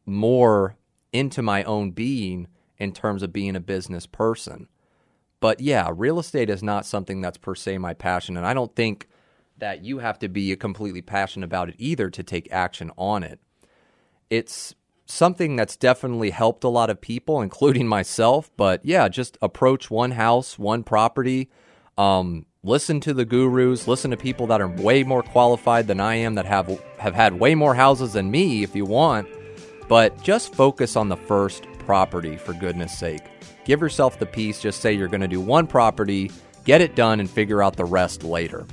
more 0.06 0.76
into 1.12 1.42
my 1.42 1.62
own 1.64 1.90
being 1.90 2.48
in 2.78 2.92
terms 2.92 3.22
of 3.22 3.32
being 3.32 3.56
a 3.56 3.60
business 3.60 4.06
person. 4.06 4.68
But 5.40 5.60
yeah, 5.60 5.90
real 5.92 6.18
estate 6.18 6.50
is 6.50 6.62
not 6.62 6.86
something 6.86 7.20
that's 7.20 7.38
per 7.38 7.54
se 7.54 7.78
my 7.78 7.94
passion. 7.94 8.36
And 8.36 8.46
I 8.46 8.54
don't 8.54 8.74
think 8.74 9.08
that 9.58 9.84
you 9.84 9.98
have 9.98 10.18
to 10.20 10.28
be 10.28 10.54
completely 10.56 11.02
passionate 11.02 11.46
about 11.46 11.68
it 11.68 11.74
either 11.78 12.10
to 12.10 12.22
take 12.22 12.50
action 12.50 12.90
on 12.96 13.22
it 13.22 13.40
it's 14.30 14.74
something 15.06 15.56
that's 15.56 15.76
definitely 15.76 16.30
helped 16.30 16.64
a 16.64 16.68
lot 16.68 16.88
of 16.88 17.00
people, 17.00 17.42
including 17.42 17.86
myself. 17.86 18.50
But 18.56 18.84
yeah, 18.84 19.08
just 19.08 19.36
approach 19.42 19.90
one 19.90 20.12
house, 20.12 20.58
one 20.58 20.84
property. 20.84 21.50
Um, 21.98 22.46
listen 22.62 23.00
to 23.00 23.12
the 23.12 23.24
gurus. 23.24 23.88
Listen 23.88 24.12
to 24.12 24.16
people 24.16 24.46
that 24.46 24.60
are 24.60 24.68
way 24.68 25.02
more 25.02 25.22
qualified 25.22 25.86
than 25.88 26.00
I 26.00 26.14
am, 26.14 26.36
that 26.36 26.46
have 26.46 26.80
have 26.98 27.14
had 27.14 27.40
way 27.40 27.54
more 27.54 27.74
houses 27.74 28.12
than 28.14 28.30
me, 28.30 28.62
if 28.62 28.74
you 28.74 28.84
want. 28.84 29.28
But 29.88 30.22
just 30.22 30.54
focus 30.54 30.94
on 30.96 31.08
the 31.08 31.16
first 31.16 31.64
property, 31.80 32.36
for 32.36 32.52
goodness 32.54 32.96
sake. 32.96 33.22
Give 33.64 33.80
yourself 33.80 34.18
the 34.18 34.26
peace. 34.26 34.60
Just 34.62 34.80
say 34.80 34.92
you're 34.92 35.08
going 35.08 35.20
to 35.20 35.28
do 35.28 35.40
one 35.40 35.66
property, 35.66 36.30
get 36.64 36.80
it 36.80 36.94
done, 36.94 37.18
and 37.18 37.28
figure 37.28 37.62
out 37.62 37.76
the 37.76 37.84
rest 37.84 38.22
later. 38.22 38.66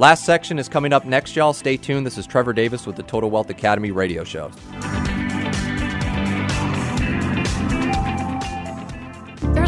Last 0.00 0.24
section 0.24 0.58
is 0.58 0.66
coming 0.66 0.94
up 0.94 1.04
next, 1.04 1.36
y'all. 1.36 1.52
Stay 1.52 1.76
tuned. 1.76 2.06
This 2.06 2.16
is 2.16 2.26
Trevor 2.26 2.54
Davis 2.54 2.86
with 2.86 2.96
the 2.96 3.02
Total 3.02 3.28
Wealth 3.28 3.50
Academy 3.50 3.90
radio 3.90 4.24
show. 4.24 4.50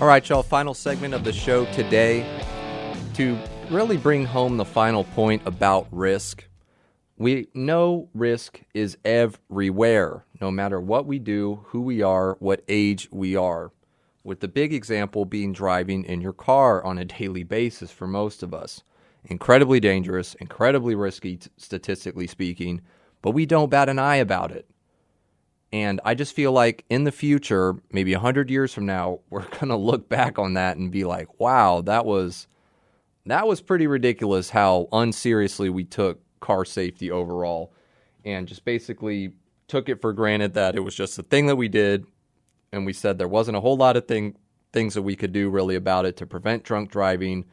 All 0.00 0.06
right, 0.06 0.26
y'all, 0.26 0.42
final 0.42 0.72
segment 0.72 1.12
of 1.12 1.24
the 1.24 1.32
show 1.32 1.66
today 1.72 2.24
to 3.12 3.38
really 3.68 3.98
bring 3.98 4.24
home 4.24 4.56
the 4.56 4.64
final 4.64 5.04
point 5.04 5.42
about 5.44 5.88
risk. 5.90 6.48
We 7.18 7.48
know 7.52 8.08
risk 8.14 8.62
is 8.72 8.96
everywhere, 9.04 10.24
no 10.40 10.50
matter 10.50 10.80
what 10.80 11.04
we 11.04 11.18
do, 11.18 11.66
who 11.66 11.82
we 11.82 12.00
are, 12.00 12.38
what 12.40 12.64
age 12.66 13.10
we 13.12 13.36
are. 13.36 13.72
With 14.24 14.40
the 14.40 14.48
big 14.48 14.72
example 14.72 15.26
being 15.26 15.52
driving 15.52 16.04
in 16.04 16.22
your 16.22 16.32
car 16.32 16.82
on 16.82 16.96
a 16.96 17.04
daily 17.04 17.42
basis 17.42 17.90
for 17.90 18.06
most 18.06 18.42
of 18.42 18.54
us. 18.54 18.82
Incredibly 19.26 19.80
dangerous, 19.80 20.32
incredibly 20.36 20.94
risky, 20.94 21.40
statistically 21.58 22.26
speaking, 22.26 22.80
but 23.20 23.32
we 23.32 23.44
don't 23.44 23.68
bat 23.68 23.90
an 23.90 23.98
eye 23.98 24.16
about 24.16 24.50
it. 24.50 24.66
And 25.72 26.00
I 26.04 26.14
just 26.14 26.34
feel 26.34 26.52
like 26.52 26.84
in 26.90 27.04
the 27.04 27.12
future, 27.12 27.76
maybe 27.92 28.12
100 28.12 28.50
years 28.50 28.74
from 28.74 28.86
now, 28.86 29.20
we're 29.30 29.42
going 29.42 29.68
to 29.68 29.76
look 29.76 30.08
back 30.08 30.38
on 30.38 30.54
that 30.54 30.76
and 30.76 30.90
be 30.90 31.04
like, 31.04 31.40
wow, 31.40 31.80
that 31.82 32.04
was 32.04 32.46
that 33.26 33.46
was 33.46 33.60
pretty 33.60 33.86
ridiculous 33.86 34.50
how 34.50 34.88
unseriously 34.92 35.68
we 35.68 35.84
took 35.84 36.20
car 36.40 36.64
safety 36.64 37.10
overall 37.10 37.72
and 38.24 38.48
just 38.48 38.64
basically 38.64 39.32
took 39.68 39.88
it 39.88 40.00
for 40.00 40.12
granted 40.12 40.54
that 40.54 40.74
it 40.74 40.80
was 40.80 40.94
just 40.94 41.18
a 41.18 41.22
thing 41.22 41.46
that 41.46 41.56
we 41.56 41.68
did 41.68 42.04
and 42.72 42.86
we 42.86 42.92
said 42.92 43.18
there 43.18 43.28
wasn't 43.28 43.56
a 43.56 43.60
whole 43.60 43.76
lot 43.76 43.96
of 43.96 44.08
thing, 44.08 44.36
things 44.72 44.94
that 44.94 45.02
we 45.02 45.16
could 45.16 45.32
do 45.32 45.50
really 45.50 45.76
about 45.76 46.06
it 46.06 46.16
to 46.16 46.26
prevent 46.26 46.64
drunk 46.64 46.90
driving, 46.90 47.44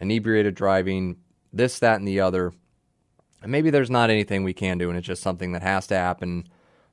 inebriated 0.00 0.54
driving, 0.54 1.16
this, 1.52 1.78
that, 1.80 1.98
and 1.98 2.08
the 2.08 2.20
other. 2.20 2.52
And 3.42 3.52
maybe 3.52 3.70
there's 3.70 3.90
not 3.90 4.10
anything 4.10 4.42
we 4.42 4.54
can 4.54 4.78
do 4.78 4.88
and 4.88 4.98
it's 4.98 5.06
just 5.06 5.22
something 5.22 5.52
that 5.52 5.62
has 5.62 5.86
to 5.88 5.96
happen. 5.96 6.48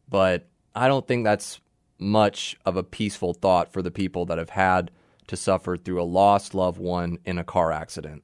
But 0.10 0.48
I 0.78 0.88
don't 0.88 1.08
think 1.08 1.24
that's 1.24 1.60
much 2.00 2.56
of 2.64 2.78
a 2.78 2.84
peaceful 2.84 3.34
thought 3.34 3.74
for 3.74 3.82
the 3.82 3.90
people 3.90 4.26
that 4.28 4.38
have 4.38 4.52
had 4.52 4.92
to 5.26 5.36
suffer 5.36 5.76
through 5.76 6.02
a 6.02 6.04
lost 6.04 6.54
loved 6.54 6.80
one 6.80 7.18
in 7.26 7.40
a 7.40 7.44
car 7.44 7.72
accident. 7.72 8.24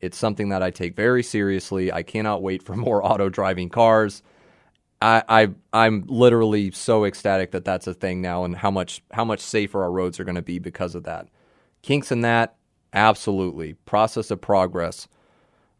It's 0.00 0.16
something 0.16 0.48
that 0.48 0.62
I 0.62 0.70
take 0.70 0.96
very 0.96 1.22
seriously. 1.22 1.92
I 1.92 2.02
cannot 2.02 2.42
wait 2.42 2.62
for 2.62 2.74
more 2.76 3.04
auto 3.04 3.28
driving 3.28 3.68
cars. 3.68 4.22
I, 5.02 5.22
I 5.28 5.48
I'm 5.72 6.04
literally 6.08 6.70
so 6.70 7.04
ecstatic 7.04 7.52
that 7.52 7.64
that's 7.64 7.86
a 7.86 7.94
thing 7.94 8.20
now, 8.20 8.44
and 8.44 8.56
how 8.56 8.70
much 8.70 9.02
how 9.12 9.24
much 9.24 9.40
safer 9.40 9.82
our 9.82 9.90
roads 9.90 10.18
are 10.20 10.24
going 10.24 10.34
to 10.34 10.42
be 10.42 10.58
because 10.58 10.94
of 10.94 11.04
that. 11.04 11.28
Kinks 11.82 12.12
in 12.12 12.22
that, 12.22 12.56
absolutely. 12.92 13.74
Process 13.74 14.30
of 14.30 14.40
progress, 14.40 15.08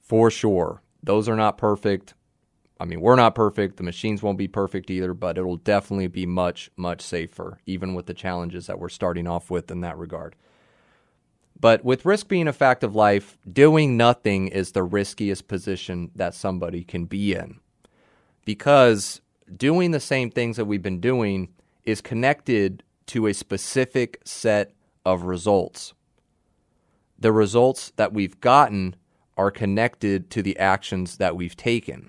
for 0.00 0.30
sure. 0.30 0.82
Those 1.02 1.28
are 1.28 1.36
not 1.36 1.58
perfect. 1.58 2.14
I 2.80 2.86
mean, 2.86 3.02
we're 3.02 3.16
not 3.16 3.34
perfect. 3.34 3.76
The 3.76 3.82
machines 3.82 4.22
won't 4.22 4.38
be 4.38 4.48
perfect 4.48 4.90
either, 4.90 5.12
but 5.12 5.36
it'll 5.36 5.58
definitely 5.58 6.06
be 6.06 6.24
much, 6.24 6.70
much 6.78 7.02
safer, 7.02 7.58
even 7.66 7.92
with 7.92 8.06
the 8.06 8.14
challenges 8.14 8.66
that 8.66 8.78
we're 8.78 8.88
starting 8.88 9.26
off 9.26 9.50
with 9.50 9.70
in 9.70 9.82
that 9.82 9.98
regard. 9.98 10.34
But 11.60 11.84
with 11.84 12.06
risk 12.06 12.28
being 12.28 12.48
a 12.48 12.54
fact 12.54 12.82
of 12.82 12.94
life, 12.94 13.36
doing 13.50 13.98
nothing 13.98 14.48
is 14.48 14.72
the 14.72 14.82
riskiest 14.82 15.46
position 15.46 16.10
that 16.14 16.34
somebody 16.34 16.82
can 16.82 17.04
be 17.04 17.34
in. 17.34 17.60
Because 18.46 19.20
doing 19.54 19.90
the 19.90 20.00
same 20.00 20.30
things 20.30 20.56
that 20.56 20.64
we've 20.64 20.82
been 20.82 21.00
doing 21.00 21.50
is 21.84 22.00
connected 22.00 22.82
to 23.08 23.26
a 23.26 23.34
specific 23.34 24.22
set 24.24 24.72
of 25.04 25.24
results. 25.24 25.92
The 27.18 27.32
results 27.32 27.92
that 27.96 28.14
we've 28.14 28.40
gotten 28.40 28.96
are 29.36 29.50
connected 29.50 30.30
to 30.30 30.42
the 30.42 30.58
actions 30.58 31.18
that 31.18 31.36
we've 31.36 31.56
taken. 31.56 32.08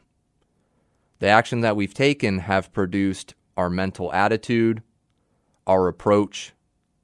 The 1.21 1.27
actions 1.27 1.61
that 1.61 1.75
we've 1.75 1.93
taken 1.93 2.39
have 2.39 2.73
produced 2.73 3.35
our 3.55 3.69
mental 3.69 4.11
attitude, 4.11 4.81
our 5.67 5.87
approach 5.87 6.53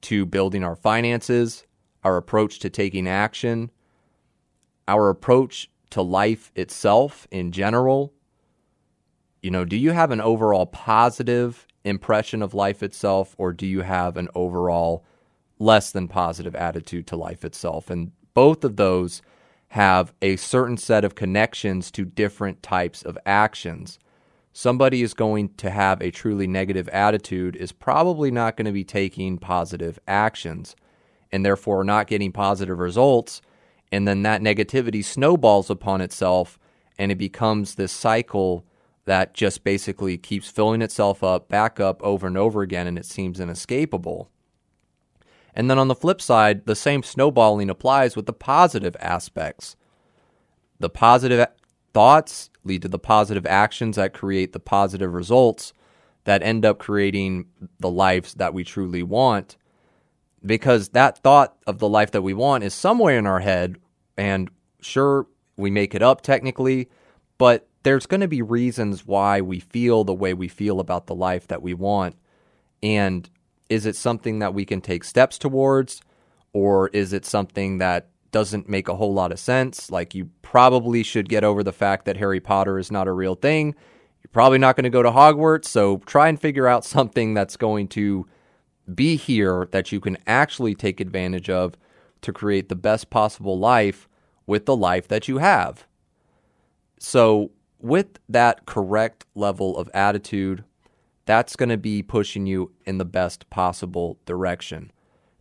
to 0.00 0.26
building 0.26 0.64
our 0.64 0.74
finances, 0.74 1.64
our 2.02 2.16
approach 2.16 2.58
to 2.58 2.68
taking 2.68 3.06
action, 3.06 3.70
our 4.88 5.08
approach 5.08 5.70
to 5.90 6.02
life 6.02 6.50
itself 6.56 7.28
in 7.30 7.52
general. 7.52 8.12
You 9.40 9.52
know, 9.52 9.64
do 9.64 9.76
you 9.76 9.92
have 9.92 10.10
an 10.10 10.20
overall 10.20 10.66
positive 10.66 11.68
impression 11.84 12.42
of 12.42 12.54
life 12.54 12.82
itself, 12.82 13.36
or 13.38 13.52
do 13.52 13.68
you 13.68 13.82
have 13.82 14.16
an 14.16 14.26
overall 14.34 15.04
less 15.60 15.92
than 15.92 16.08
positive 16.08 16.56
attitude 16.56 17.06
to 17.06 17.16
life 17.16 17.44
itself? 17.44 17.88
And 17.88 18.10
both 18.34 18.64
of 18.64 18.74
those 18.74 19.22
have 19.68 20.12
a 20.20 20.34
certain 20.34 20.76
set 20.76 21.04
of 21.04 21.14
connections 21.14 21.92
to 21.92 22.04
different 22.04 22.64
types 22.64 23.02
of 23.02 23.16
actions 23.24 24.00
somebody 24.58 25.02
is 25.02 25.14
going 25.14 25.48
to 25.50 25.70
have 25.70 26.02
a 26.02 26.10
truly 26.10 26.44
negative 26.44 26.88
attitude 26.88 27.54
is 27.54 27.70
probably 27.70 28.28
not 28.28 28.56
going 28.56 28.66
to 28.66 28.72
be 28.72 28.82
taking 28.82 29.38
positive 29.38 30.00
actions 30.08 30.74
and 31.30 31.46
therefore 31.46 31.84
not 31.84 32.08
getting 32.08 32.32
positive 32.32 32.80
results. 32.80 33.40
And 33.92 34.08
then 34.08 34.24
that 34.24 34.42
negativity 34.42 35.04
snowballs 35.04 35.70
upon 35.70 36.00
itself 36.00 36.58
and 36.98 37.12
it 37.12 37.18
becomes 37.18 37.76
this 37.76 37.92
cycle 37.92 38.64
that 39.04 39.32
just 39.32 39.62
basically 39.62 40.18
keeps 40.18 40.50
filling 40.50 40.82
itself 40.82 41.22
up, 41.22 41.48
back 41.48 41.78
up 41.78 42.02
over 42.02 42.26
and 42.26 42.36
over 42.36 42.62
again, 42.62 42.88
and 42.88 42.98
it 42.98 43.06
seems 43.06 43.38
inescapable. 43.38 44.28
And 45.54 45.70
then 45.70 45.78
on 45.78 45.86
the 45.86 45.94
flip 45.94 46.20
side, 46.20 46.66
the 46.66 46.74
same 46.74 47.04
snowballing 47.04 47.70
applies 47.70 48.16
with 48.16 48.26
the 48.26 48.32
positive 48.32 48.96
aspects. 48.98 49.76
The 50.80 50.90
positive 50.90 51.46
thoughts 51.92 52.50
lead 52.64 52.82
to 52.82 52.88
the 52.88 52.98
positive 52.98 53.46
actions 53.46 53.96
that 53.96 54.12
create 54.12 54.52
the 54.52 54.60
positive 54.60 55.14
results 55.14 55.72
that 56.24 56.42
end 56.42 56.64
up 56.66 56.78
creating 56.78 57.46
the 57.80 57.90
lives 57.90 58.34
that 58.34 58.52
we 58.52 58.64
truly 58.64 59.02
want. 59.02 59.56
Because 60.44 60.90
that 60.90 61.18
thought 61.18 61.56
of 61.66 61.78
the 61.78 61.88
life 61.88 62.10
that 62.12 62.22
we 62.22 62.34
want 62.34 62.64
is 62.64 62.74
somewhere 62.74 63.18
in 63.18 63.26
our 63.26 63.40
head, 63.40 63.76
and 64.16 64.50
sure, 64.80 65.26
we 65.56 65.70
make 65.70 65.94
it 65.94 66.02
up 66.02 66.20
technically, 66.20 66.88
but 67.38 67.66
there's 67.82 68.06
going 68.06 68.20
to 68.20 68.28
be 68.28 68.42
reasons 68.42 69.06
why 69.06 69.40
we 69.40 69.58
feel 69.58 70.04
the 70.04 70.14
way 70.14 70.34
we 70.34 70.48
feel 70.48 70.80
about 70.80 71.06
the 71.06 71.14
life 71.14 71.48
that 71.48 71.62
we 71.62 71.74
want. 71.74 72.14
And 72.82 73.28
is 73.68 73.86
it 73.86 73.96
something 73.96 74.38
that 74.38 74.54
we 74.54 74.64
can 74.64 74.80
take 74.80 75.04
steps 75.04 75.38
towards, 75.38 76.02
or 76.52 76.88
is 76.88 77.12
it 77.12 77.24
something 77.24 77.78
that 77.78 78.08
doesn't 78.30 78.68
make 78.68 78.88
a 78.88 78.96
whole 78.96 79.14
lot 79.14 79.32
of 79.32 79.38
sense. 79.38 79.90
Like, 79.90 80.14
you 80.14 80.30
probably 80.42 81.02
should 81.02 81.28
get 81.28 81.44
over 81.44 81.62
the 81.62 81.72
fact 81.72 82.04
that 82.04 82.16
Harry 82.16 82.40
Potter 82.40 82.78
is 82.78 82.90
not 82.90 83.08
a 83.08 83.12
real 83.12 83.34
thing. 83.34 83.74
You're 84.22 84.30
probably 84.32 84.58
not 84.58 84.76
going 84.76 84.84
to 84.84 84.90
go 84.90 85.02
to 85.02 85.10
Hogwarts, 85.10 85.66
so 85.66 85.98
try 85.98 86.28
and 86.28 86.40
figure 86.40 86.66
out 86.66 86.84
something 86.84 87.34
that's 87.34 87.56
going 87.56 87.88
to 87.88 88.26
be 88.94 89.16
here 89.16 89.68
that 89.70 89.92
you 89.92 90.00
can 90.00 90.16
actually 90.26 90.74
take 90.74 91.00
advantage 91.00 91.50
of 91.50 91.74
to 92.22 92.32
create 92.32 92.68
the 92.68 92.76
best 92.76 93.10
possible 93.10 93.58
life 93.58 94.08
with 94.46 94.66
the 94.66 94.76
life 94.76 95.06
that 95.08 95.28
you 95.28 95.38
have. 95.38 95.86
So, 96.98 97.52
with 97.78 98.18
that 98.28 98.66
correct 98.66 99.24
level 99.34 99.76
of 99.76 99.88
attitude, 99.94 100.64
that's 101.26 101.54
going 101.54 101.68
to 101.68 101.76
be 101.76 102.02
pushing 102.02 102.46
you 102.46 102.72
in 102.84 102.98
the 102.98 103.04
best 103.04 103.48
possible 103.50 104.18
direction 104.24 104.90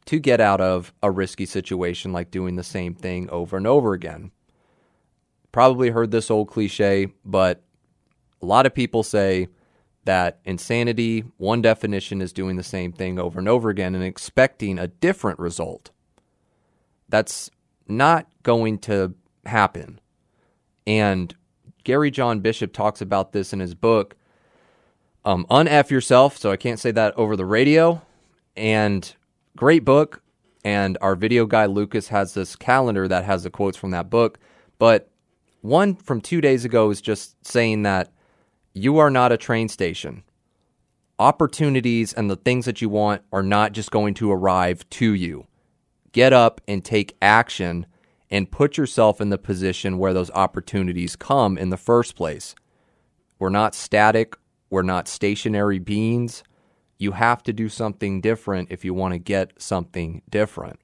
to 0.08 0.20
get 0.20 0.42
out 0.42 0.62
of 0.62 0.94
a 1.04 1.12
risky 1.12 1.46
situation 1.46 2.12
like 2.12 2.32
doing 2.32 2.56
the 2.56 2.64
same 2.64 2.96
thing 2.96 3.30
over 3.30 3.58
and 3.58 3.68
over 3.68 3.94
again. 3.94 4.32
Probably 5.52 5.90
heard 5.90 6.12
this 6.12 6.32
old 6.32 6.50
cliche, 6.50 7.08
but 7.24 7.64
a 8.42 8.46
lot 8.46 8.66
of 8.66 8.74
people 8.74 9.04
say 9.04 9.48
that 10.06 10.40
insanity, 10.46 11.26
one 11.38 11.62
definition 11.62 12.22
is 12.22 12.32
doing 12.32 12.56
the 12.56 12.64
same 12.64 12.94
thing 12.94 13.20
over 13.20 13.40
and 13.40 13.50
over 13.50 13.70
again 13.70 13.94
and 13.94 14.04
expecting 14.04 14.80
a 14.80 14.88
different 14.88 15.40
result. 15.40 15.92
That's 17.10 17.50
not 17.88 18.28
going 18.44 18.80
to 18.80 19.14
happen. 19.46 20.00
And 20.86 21.36
Gary 21.84 22.12
John 22.12 22.40
Bishop 22.40 22.72
talks 22.72 23.02
about 23.02 23.34
this 23.34 23.52
in 23.52 23.60
his 23.60 23.76
book, 23.76 24.16
um, 25.26 25.46
Unf 25.50 25.90
Yourself. 25.90 26.38
So 26.38 26.52
I 26.52 26.58
can't 26.58 26.80
say 26.80 26.92
that 26.92 27.18
over 27.18 27.36
the 27.36 27.46
radio. 27.46 28.02
And 28.56 29.14
Great 29.58 29.84
book. 29.84 30.22
And 30.64 30.98
our 31.02 31.16
video 31.16 31.46
guy, 31.46 31.66
Lucas, 31.66 32.10
has 32.10 32.34
this 32.36 32.56
calendar 32.56 33.08
that 33.10 33.26
has 33.26 33.44
the 33.44 33.50
quotes 33.50 33.76
from 33.76 33.92
that 33.92 34.10
book. 34.10 34.40
But 34.80 35.10
one 35.62 35.96
from 35.96 36.22
two 36.22 36.42
days 36.42 36.64
ago 36.64 36.92
is 36.92 37.02
just 37.02 37.46
saying 37.46 37.82
that 37.84 38.14
you 38.74 39.00
are 39.00 39.10
not 39.10 39.32
a 39.32 39.38
train 39.38 39.68
station. 39.68 40.24
opportunities 41.20 42.14
and 42.14 42.30
the 42.30 42.36
things 42.36 42.66
that 42.66 42.82
you 42.82 42.90
want 42.90 43.22
are 43.32 43.44
not 43.44 43.72
just 43.72 43.92
going 43.92 44.14
to 44.16 44.32
arrive 44.32 44.88
to 44.90 45.14
you. 45.14 45.48
Get 46.12 46.34
up 46.34 46.62
and 46.68 46.84
take 46.84 47.16
action 47.22 47.86
and 48.30 48.52
put 48.52 48.78
yourself 48.78 49.22
in 49.22 49.30
the 49.30 49.38
position 49.38 49.98
where 49.98 50.14
those 50.14 50.32
opportunities 50.32 51.16
come 51.16 51.58
in 51.58 51.70
the 51.70 51.78
first 51.78 52.16
place. 52.16 52.56
We're 53.40 53.50
not 53.50 53.76
static, 53.76 54.36
we're 54.70 54.82
not 54.82 55.08
stationary 55.08 55.80
beings. 55.80 56.44
You 56.98 57.12
have 57.12 57.44
to 57.44 57.54
do 57.54 57.70
something 57.70 58.22
different 58.22 58.72
if 58.72 58.84
you 58.84 58.94
want 58.94 59.14
to 59.14 59.20
get 59.20 59.54
something 59.62 60.22
different. 60.30 60.80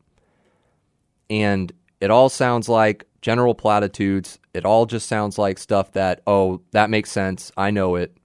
And 1.30 1.72
it 2.00 2.12
all 2.12 2.30
sounds 2.30 2.70
like 2.70 3.06
general 3.22 3.56
platitudes. 3.56 4.40
It 4.54 4.66
all 4.66 4.86
just 4.86 5.08
sounds 5.08 5.38
like 5.38 5.58
stuff 5.58 5.94
that, 5.94 6.22
oh, 6.28 6.62
that 6.72 6.90
makes 6.90 7.12
sense. 7.12 7.52
I 7.58 7.72
know 7.72 7.96
it. 7.96 8.16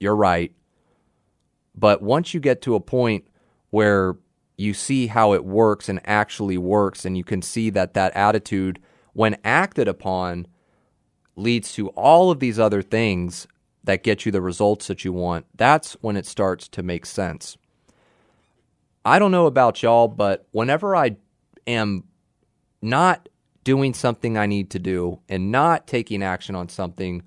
You're 0.00 0.16
right. 0.16 0.52
But 1.74 2.02
once 2.02 2.34
you 2.34 2.40
get 2.40 2.60
to 2.62 2.74
a 2.74 2.80
point 2.80 3.26
where 3.70 4.16
you 4.56 4.74
see 4.74 5.06
how 5.06 5.32
it 5.32 5.44
works 5.44 5.88
and 5.88 6.00
actually 6.04 6.58
works, 6.58 7.04
and 7.04 7.16
you 7.16 7.22
can 7.22 7.40
see 7.40 7.70
that 7.70 7.94
that 7.94 8.14
attitude, 8.16 8.80
when 9.12 9.36
acted 9.44 9.86
upon, 9.86 10.48
leads 11.36 11.72
to 11.74 11.88
all 11.90 12.32
of 12.32 12.40
these 12.40 12.58
other 12.58 12.82
things 12.82 13.46
that 13.84 14.02
get 14.02 14.26
you 14.26 14.32
the 14.32 14.40
results 14.40 14.86
that 14.88 15.04
you 15.04 15.12
want, 15.12 15.46
that's 15.54 15.94
when 16.00 16.16
it 16.16 16.26
starts 16.26 16.68
to 16.68 16.82
make 16.82 17.06
sense. 17.06 17.56
I 19.04 19.18
don't 19.18 19.30
know 19.30 19.46
about 19.46 19.82
y'all, 19.82 20.08
but 20.08 20.46
whenever 20.50 20.94
I 20.94 21.16
am 21.66 22.04
not 22.82 23.28
doing 23.64 23.94
something 23.94 24.36
I 24.36 24.46
need 24.46 24.70
to 24.70 24.78
do 24.78 25.20
and 25.28 25.50
not 25.50 25.86
taking 25.86 26.22
action 26.22 26.54
on 26.54 26.68
something, 26.68 27.22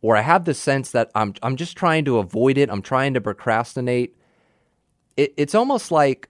or 0.00 0.16
I 0.16 0.20
have 0.20 0.44
the 0.44 0.54
sense 0.54 0.90
that 0.90 1.10
I'm 1.14 1.34
I'm 1.42 1.56
just 1.56 1.76
trying 1.76 2.04
to 2.04 2.18
avoid 2.18 2.58
it, 2.58 2.70
I'm 2.70 2.82
trying 2.82 3.14
to 3.14 3.20
procrastinate, 3.20 4.16
it, 5.16 5.34
it's 5.36 5.54
almost 5.54 5.90
like 5.90 6.28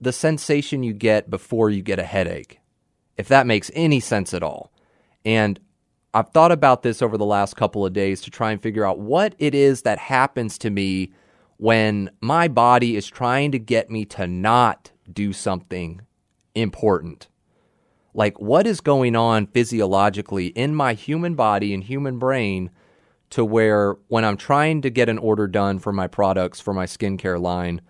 the 0.00 0.12
sensation 0.12 0.82
you 0.82 0.92
get 0.92 1.28
before 1.28 1.70
you 1.70 1.82
get 1.82 1.98
a 1.98 2.04
headache, 2.04 2.60
if 3.16 3.28
that 3.28 3.46
makes 3.46 3.70
any 3.74 4.00
sense 4.00 4.32
at 4.32 4.42
all. 4.42 4.72
And 5.24 5.60
I've 6.12 6.30
thought 6.30 6.50
about 6.50 6.82
this 6.82 7.02
over 7.02 7.16
the 7.16 7.24
last 7.24 7.54
couple 7.56 7.86
of 7.86 7.92
days 7.92 8.20
to 8.22 8.30
try 8.30 8.50
and 8.50 8.60
figure 8.60 8.84
out 8.84 8.98
what 8.98 9.34
it 9.38 9.54
is 9.54 9.82
that 9.82 9.98
happens 9.98 10.58
to 10.58 10.70
me 10.70 11.12
when 11.58 12.10
my 12.20 12.48
body 12.48 12.96
is 12.96 13.06
trying 13.06 13.52
to 13.52 13.58
get 13.58 13.90
me 13.90 14.04
to 14.06 14.26
not 14.26 14.90
do 15.12 15.32
something 15.32 16.00
important. 16.54 17.28
Like, 18.12 18.40
what 18.40 18.66
is 18.66 18.80
going 18.80 19.14
on 19.14 19.46
physiologically 19.46 20.48
in 20.48 20.74
my 20.74 20.94
human 20.94 21.36
body 21.36 21.72
and 21.72 21.84
human 21.84 22.18
brain 22.18 22.70
to 23.30 23.44
where 23.44 23.96
when 24.08 24.24
I'm 24.24 24.36
trying 24.36 24.82
to 24.82 24.90
get 24.90 25.08
an 25.08 25.18
order 25.18 25.46
done 25.46 25.78
for 25.78 25.92
my 25.92 26.08
products 26.08 26.58
for 26.58 26.74
my 26.74 26.86
skincare 26.86 27.40
line, 27.40 27.80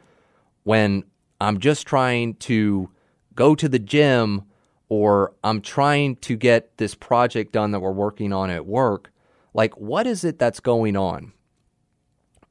when 0.65 1.05
I'm 1.41 1.59
just 1.59 1.87
trying 1.87 2.35
to 2.35 2.91
go 3.35 3.55
to 3.55 3.67
the 3.67 3.79
gym 3.79 4.43
or 4.91 5.33
I'm 5.43 5.63
trying 5.63 6.17
to 6.17 6.37
get 6.37 6.77
this 6.77 6.95
project 6.95 7.53
done 7.53 7.71
that 7.71 7.81
we're 7.81 7.93
working 7.93 8.33
on 8.35 8.51
at 8.51 8.67
work, 8.67 9.11
like 9.55 9.79
what 9.79 10.07
is 10.07 10.25
it 10.25 10.39
that's 10.39 10.61
going 10.61 10.97
on? 10.97 11.33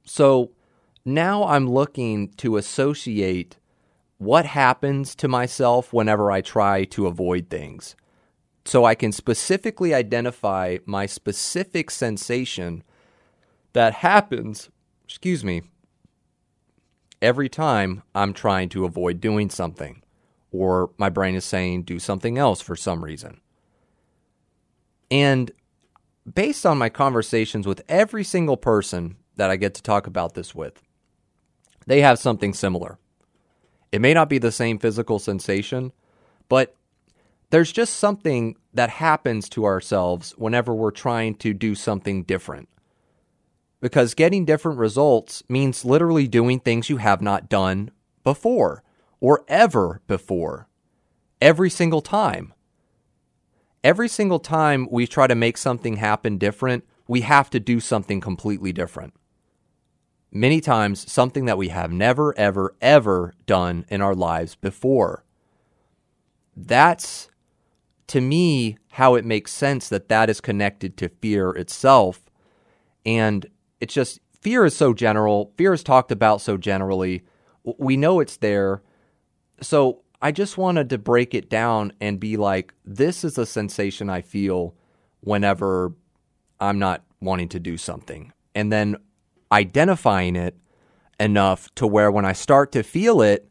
So 0.05 0.51
now 1.05 1.43
I'm 1.43 1.69
looking 1.69 2.29
to 2.37 2.57
associate 2.57 3.57
what 4.17 4.45
happens 4.45 5.13
to 5.15 5.27
myself 5.27 5.93
whenever 5.93 6.31
I 6.31 6.41
try 6.41 6.85
to 6.85 7.07
avoid 7.07 7.49
things 7.49 7.95
so 8.65 8.85
I 8.85 8.95
can 8.95 9.11
specifically 9.11 9.93
identify 9.93 10.77
my 10.85 11.05
specific 11.05 11.91
sensation 11.91 12.83
that 13.73 13.95
happens, 13.95 14.69
excuse 15.03 15.43
me, 15.43 15.63
every 17.21 17.49
time 17.49 18.03
I'm 18.15 18.33
trying 18.33 18.69
to 18.69 18.85
avoid 18.85 19.19
doing 19.19 19.49
something 19.49 20.03
or 20.51 20.91
my 20.97 21.09
brain 21.09 21.35
is 21.35 21.45
saying 21.45 21.83
do 21.83 21.99
something 21.99 22.37
else 22.37 22.61
for 22.61 22.75
some 22.75 23.03
reason. 23.03 23.39
And 25.11 25.51
based 26.31 26.65
on 26.65 26.77
my 26.77 26.89
conversations 26.89 27.67
with 27.67 27.81
every 27.87 28.23
single 28.23 28.57
person 28.57 29.15
that 29.35 29.49
I 29.49 29.55
get 29.55 29.73
to 29.75 29.83
talk 29.83 30.07
about 30.07 30.33
this 30.33 30.53
with, 30.53 30.81
they 31.87 32.01
have 32.01 32.19
something 32.19 32.53
similar. 32.53 32.97
It 33.91 34.01
may 34.01 34.13
not 34.13 34.29
be 34.29 34.37
the 34.37 34.51
same 34.51 34.77
physical 34.77 35.17
sensation, 35.17 35.91
but 36.47 36.75
there's 37.49 37.71
just 37.71 37.95
something 37.95 38.55
that 38.73 38.91
happens 38.91 39.49
to 39.49 39.65
ourselves 39.65 40.33
whenever 40.37 40.73
we're 40.73 40.91
trying 40.91 41.35
to 41.35 41.53
do 41.53 41.73
something 41.73 42.23
different. 42.23 42.69
Because 43.81 44.13
getting 44.13 44.45
different 44.45 44.77
results 44.77 45.43
means 45.49 45.85
literally 45.85 46.27
doing 46.27 46.59
things 46.59 46.89
you 46.89 46.97
have 46.97 47.21
not 47.21 47.49
done 47.49 47.91
before 48.23 48.83
or 49.20 49.43
ever 49.47 50.01
before, 50.07 50.67
every 51.41 51.70
single 51.70 52.01
time. 52.01 52.53
Every 53.84 54.09
single 54.09 54.39
time 54.39 54.88
we 54.91 55.07
try 55.07 55.28
to 55.28 55.36
make 55.36 55.57
something 55.57 55.97
happen 55.97 56.38
different, 56.38 56.86
we 57.07 57.22
have 57.22 57.49
to 57.51 57.59
do 57.59 57.80
something 57.80 58.20
completely 58.20 58.74
different. 58.74 59.13
Many 60.32 60.61
times, 60.61 61.11
something 61.11 61.45
that 61.45 61.57
we 61.57 61.70
have 61.70 61.91
never, 61.91 62.38
ever, 62.38 62.76
ever 62.82 63.34
done 63.45 63.86
in 63.89 64.01
our 64.01 64.13
lives 64.13 64.55
before. 64.55 65.24
That's 66.55 67.30
to 68.07 68.22
me 68.22 68.78
how 68.91 69.15
it 69.15 69.26
makes 69.26 69.51
sense 69.51 69.88
that 69.89 70.09
that 70.09 70.30
is 70.30 70.41
connected 70.41 70.97
to 70.97 71.09
fear 71.09 71.51
itself. 71.51 72.22
And 73.05 73.45
it's 73.80 73.93
just 73.93 74.20
fear 74.39 74.65
is 74.65 74.76
so 74.76 74.93
general, 74.93 75.53
fear 75.57 75.74
is 75.74 75.84
talked 75.84 76.11
about 76.11 76.41
so 76.41 76.57
generally. 76.57 77.24
We 77.63 77.97
know 77.97 78.20
it's 78.20 78.38
there. 78.38 78.82
So 79.62 80.01
I 80.22 80.32
just 80.32 80.57
wanted 80.57 80.89
to 80.89 80.97
break 80.97 81.34
it 81.34 81.49
down 81.49 81.93
and 82.01 82.20
be 82.20 82.38
like, 82.38 82.74
this 82.86 83.24
is 83.24 83.38
a 83.38 83.45
sensation 83.45 84.10
I 84.10 84.22
feel 84.22 84.76
whenever 85.22 85.93
I'm 86.60 86.80
not 86.80 87.03
wanting 87.22 87.49
to 87.49 87.60
do 87.60 87.78
something. 87.78 88.34
And 88.53 88.72
then 88.72 88.97
identifying 89.51 90.36
it 90.36 90.55
enough 91.20 91.74
to 91.76 91.88
where 91.88 92.12
when 92.12 92.26
I 92.26 92.34
start 92.34 92.72
to 92.74 92.84
feel 92.84 93.22
it, 93.22 93.49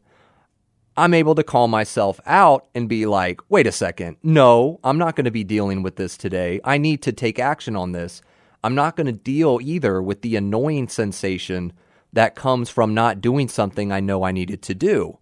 I'm 0.97 1.13
able 1.13 1.35
to 1.35 1.43
call 1.43 1.67
myself 1.67 2.19
out 2.25 2.67
and 2.75 2.89
be 2.89 3.05
like, 3.05 3.39
wait 3.49 3.67
a 3.67 3.71
second, 3.71 4.17
no, 4.21 4.79
I'm 4.83 4.97
not 4.97 5.15
going 5.15 5.25
to 5.25 5.31
be 5.31 5.43
dealing 5.45 5.81
with 5.81 5.95
this 5.95 6.17
today. 6.17 6.59
I 6.63 6.77
need 6.77 7.01
to 7.03 7.13
take 7.13 7.39
action 7.39 7.75
on 7.75 7.93
this. 7.93 8.21
I'm 8.63 8.75
not 8.75 8.97
going 8.97 9.07
to 9.07 9.13
deal 9.13 9.59
either 9.61 10.01
with 10.01 10.21
the 10.21 10.35
annoying 10.35 10.89
sensation 10.89 11.71
that 12.11 12.35
comes 12.35 12.69
from 12.69 12.93
not 12.93 13.21
doing 13.21 13.47
something 13.47 13.91
I 13.91 14.01
know 14.01 14.23
I 14.23 14.31
needed 14.31 14.61
to 14.63 14.75
do. 14.75 15.19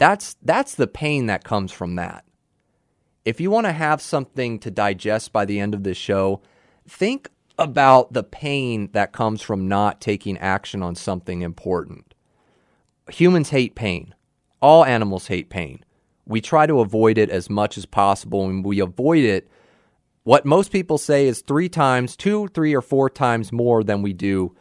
That's 0.00 0.38
that's 0.42 0.76
the 0.76 0.86
pain 0.86 1.26
that 1.26 1.44
comes 1.44 1.70
from 1.70 1.96
that. 1.96 2.24
If 3.26 3.38
you 3.38 3.50
want 3.50 3.66
to 3.66 3.72
have 3.72 4.00
something 4.00 4.58
to 4.60 4.70
digest 4.70 5.30
by 5.30 5.44
the 5.44 5.60
end 5.60 5.74
of 5.74 5.84
this 5.84 5.98
show, 5.98 6.40
think 6.88 7.28
about 7.58 8.14
the 8.14 8.22
pain 8.22 8.88
that 8.92 9.12
comes 9.12 9.42
from 9.42 9.68
not 9.68 10.00
taking 10.00 10.38
action 10.38 10.82
on 10.82 10.94
something 10.94 11.42
important. 11.42 12.14
Humans 13.10 13.50
hate 13.50 13.74
pain. 13.74 14.14
All 14.62 14.86
animals 14.86 15.26
hate 15.26 15.50
pain. 15.50 15.84
We 16.24 16.40
try 16.40 16.66
to 16.66 16.80
avoid 16.80 17.18
it 17.18 17.28
as 17.28 17.50
much 17.50 17.76
as 17.76 17.84
possible, 17.84 18.46
and 18.46 18.64
we 18.64 18.80
avoid 18.80 19.24
it. 19.24 19.50
What 20.22 20.46
most 20.46 20.72
people 20.72 20.96
say 20.96 21.26
is 21.26 21.42
three 21.42 21.68
times, 21.68 22.16
two, 22.16 22.48
three, 22.48 22.74
or 22.74 22.80
four 22.80 23.10
times 23.10 23.52
more 23.52 23.84
than 23.84 24.00
we 24.00 24.14
do 24.14 24.56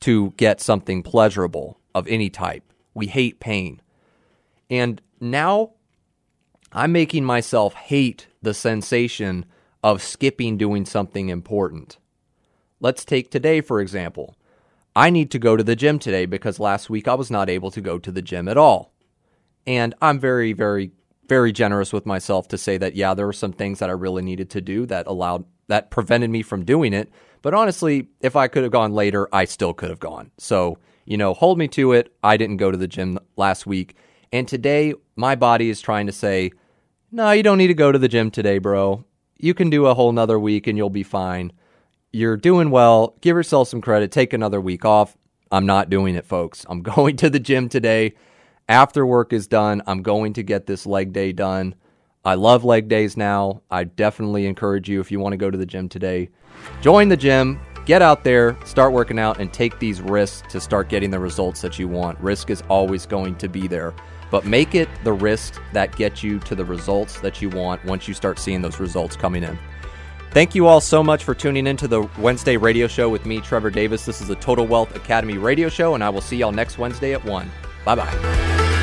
to 0.00 0.30
get 0.36 0.60
something 0.60 1.02
pleasurable 1.02 1.80
of 1.92 2.06
any 2.06 2.30
type. 2.30 2.62
We 2.94 3.08
hate 3.08 3.40
pain. 3.40 3.80
And 4.70 5.00
now 5.20 5.72
I'm 6.72 6.92
making 6.92 7.24
myself 7.24 7.74
hate 7.74 8.28
the 8.42 8.54
sensation 8.54 9.46
of 9.82 10.02
skipping 10.02 10.56
doing 10.56 10.84
something 10.84 11.28
important. 11.28 11.98
Let's 12.80 13.04
take 13.04 13.30
today, 13.30 13.60
for 13.60 13.80
example. 13.80 14.36
I 14.94 15.10
need 15.10 15.30
to 15.32 15.38
go 15.38 15.56
to 15.56 15.62
the 15.62 15.76
gym 15.76 15.98
today 15.98 16.26
because 16.26 16.58
last 16.58 16.90
week 16.90 17.06
I 17.06 17.14
was 17.14 17.30
not 17.30 17.50
able 17.50 17.70
to 17.70 17.80
go 17.80 17.98
to 17.98 18.10
the 18.10 18.22
gym 18.22 18.48
at 18.48 18.56
all. 18.56 18.92
And 19.66 19.94
I'm 20.00 20.18
very, 20.18 20.52
very, 20.52 20.90
very 21.28 21.52
generous 21.52 21.92
with 21.92 22.06
myself 22.06 22.48
to 22.48 22.58
say 22.58 22.78
that, 22.78 22.96
yeah, 22.96 23.14
there 23.14 23.26
were 23.26 23.32
some 23.32 23.52
things 23.52 23.78
that 23.78 23.90
I 23.90 23.94
really 23.94 24.22
needed 24.22 24.50
to 24.50 24.60
do 24.60 24.86
that 24.86 25.06
allowed, 25.06 25.44
that 25.68 25.90
prevented 25.90 26.30
me 26.30 26.42
from 26.42 26.64
doing 26.64 26.92
it. 26.92 27.10
But 27.42 27.54
honestly, 27.54 28.08
if 28.20 28.36
I 28.36 28.48
could 28.48 28.62
have 28.62 28.72
gone 28.72 28.92
later, 28.92 29.28
I 29.32 29.44
still 29.44 29.74
could 29.74 29.90
have 29.90 30.00
gone. 30.00 30.30
So, 30.38 30.78
you 31.04 31.16
know, 31.16 31.34
hold 31.34 31.58
me 31.58 31.68
to 31.68 31.92
it. 31.92 32.14
I 32.22 32.36
didn't 32.36 32.56
go 32.56 32.70
to 32.70 32.78
the 32.78 32.88
gym 32.88 33.18
last 33.36 33.66
week. 33.66 33.96
And 34.32 34.46
today, 34.46 34.94
my 35.14 35.34
body 35.34 35.70
is 35.70 35.80
trying 35.80 36.06
to 36.06 36.12
say, 36.12 36.52
no, 37.10 37.30
you 37.30 37.42
don't 37.42 37.58
need 37.58 37.68
to 37.68 37.74
go 37.74 37.92
to 37.92 37.98
the 37.98 38.08
gym 38.08 38.30
today, 38.30 38.58
bro. 38.58 39.04
You 39.38 39.54
can 39.54 39.70
do 39.70 39.86
a 39.86 39.94
whole 39.94 40.12
nother 40.12 40.38
week 40.38 40.66
and 40.66 40.76
you'll 40.76 40.90
be 40.90 41.02
fine. 41.02 41.52
You're 42.12 42.36
doing 42.36 42.70
well. 42.70 43.16
Give 43.20 43.36
yourself 43.36 43.68
some 43.68 43.80
credit. 43.80 44.10
Take 44.10 44.32
another 44.32 44.60
week 44.60 44.84
off. 44.84 45.16
I'm 45.50 45.66
not 45.66 45.90
doing 45.90 46.14
it, 46.14 46.26
folks. 46.26 46.66
I'm 46.68 46.82
going 46.94 47.16
to 47.16 47.30
the 47.30 47.40
gym 47.40 47.68
today 47.68 48.14
after 48.68 49.06
work 49.06 49.32
is 49.32 49.46
done, 49.46 49.82
I'm 49.86 50.02
going 50.02 50.32
to 50.34 50.42
get 50.42 50.66
this 50.66 50.86
leg 50.86 51.12
day 51.12 51.32
done. 51.32 51.76
I 52.24 52.34
love 52.34 52.64
leg 52.64 52.88
days 52.88 53.16
now. 53.16 53.62
I 53.70 53.84
definitely 53.84 54.46
encourage 54.46 54.88
you 54.88 55.00
if 55.00 55.12
you 55.12 55.20
want 55.20 55.34
to 55.34 55.36
go 55.36 55.50
to 55.50 55.58
the 55.58 55.66
gym 55.66 55.88
today, 55.88 56.30
join 56.80 57.08
the 57.08 57.16
gym. 57.16 57.60
get 57.84 58.02
out 58.02 58.24
there, 58.24 58.58
start 58.64 58.92
working 58.92 59.20
out, 59.20 59.38
and 59.38 59.52
take 59.52 59.78
these 59.78 60.00
risks 60.00 60.52
to 60.52 60.60
start 60.60 60.88
getting 60.88 61.08
the 61.10 61.20
results 61.20 61.60
that 61.60 61.78
you 61.78 61.86
want. 61.86 62.18
Risk 62.18 62.50
is 62.50 62.64
always 62.68 63.06
going 63.06 63.36
to 63.36 63.48
be 63.48 63.68
there, 63.68 63.94
but 64.30 64.44
make 64.44 64.74
it 64.74 64.88
the 65.04 65.12
risks 65.12 65.58
that 65.72 65.94
get 65.96 66.22
you 66.22 66.38
to 66.40 66.54
the 66.54 66.64
results 66.64 67.20
that 67.20 67.40
you 67.40 67.48
want 67.50 67.84
once 67.84 68.08
you 68.08 68.14
start 68.14 68.38
seeing 68.38 68.62
those 68.62 68.80
results 68.80 69.16
coming 69.16 69.42
in. 69.42 69.58
Thank 70.30 70.54
you 70.54 70.66
all 70.66 70.80
so 70.80 71.02
much 71.02 71.24
for 71.24 71.34
tuning 71.34 71.66
into 71.66 71.88
the 71.88 72.02
Wednesday 72.18 72.56
radio 72.56 72.86
show 72.86 73.08
with 73.08 73.24
me, 73.24 73.40
Trevor 73.40 73.70
Davis. 73.70 74.04
This 74.04 74.20
is 74.20 74.28
the 74.28 74.36
Total 74.36 74.66
Wealth 74.66 74.94
Academy 74.94 75.38
radio 75.38 75.68
show, 75.68 75.94
and 75.94 76.04
I 76.04 76.10
will 76.10 76.20
see 76.20 76.36
y'all 76.36 76.52
next 76.52 76.76
Wednesday 76.76 77.14
at 77.14 77.24
1. 77.24 77.50
Bye 77.84 77.94
bye. 77.94 78.82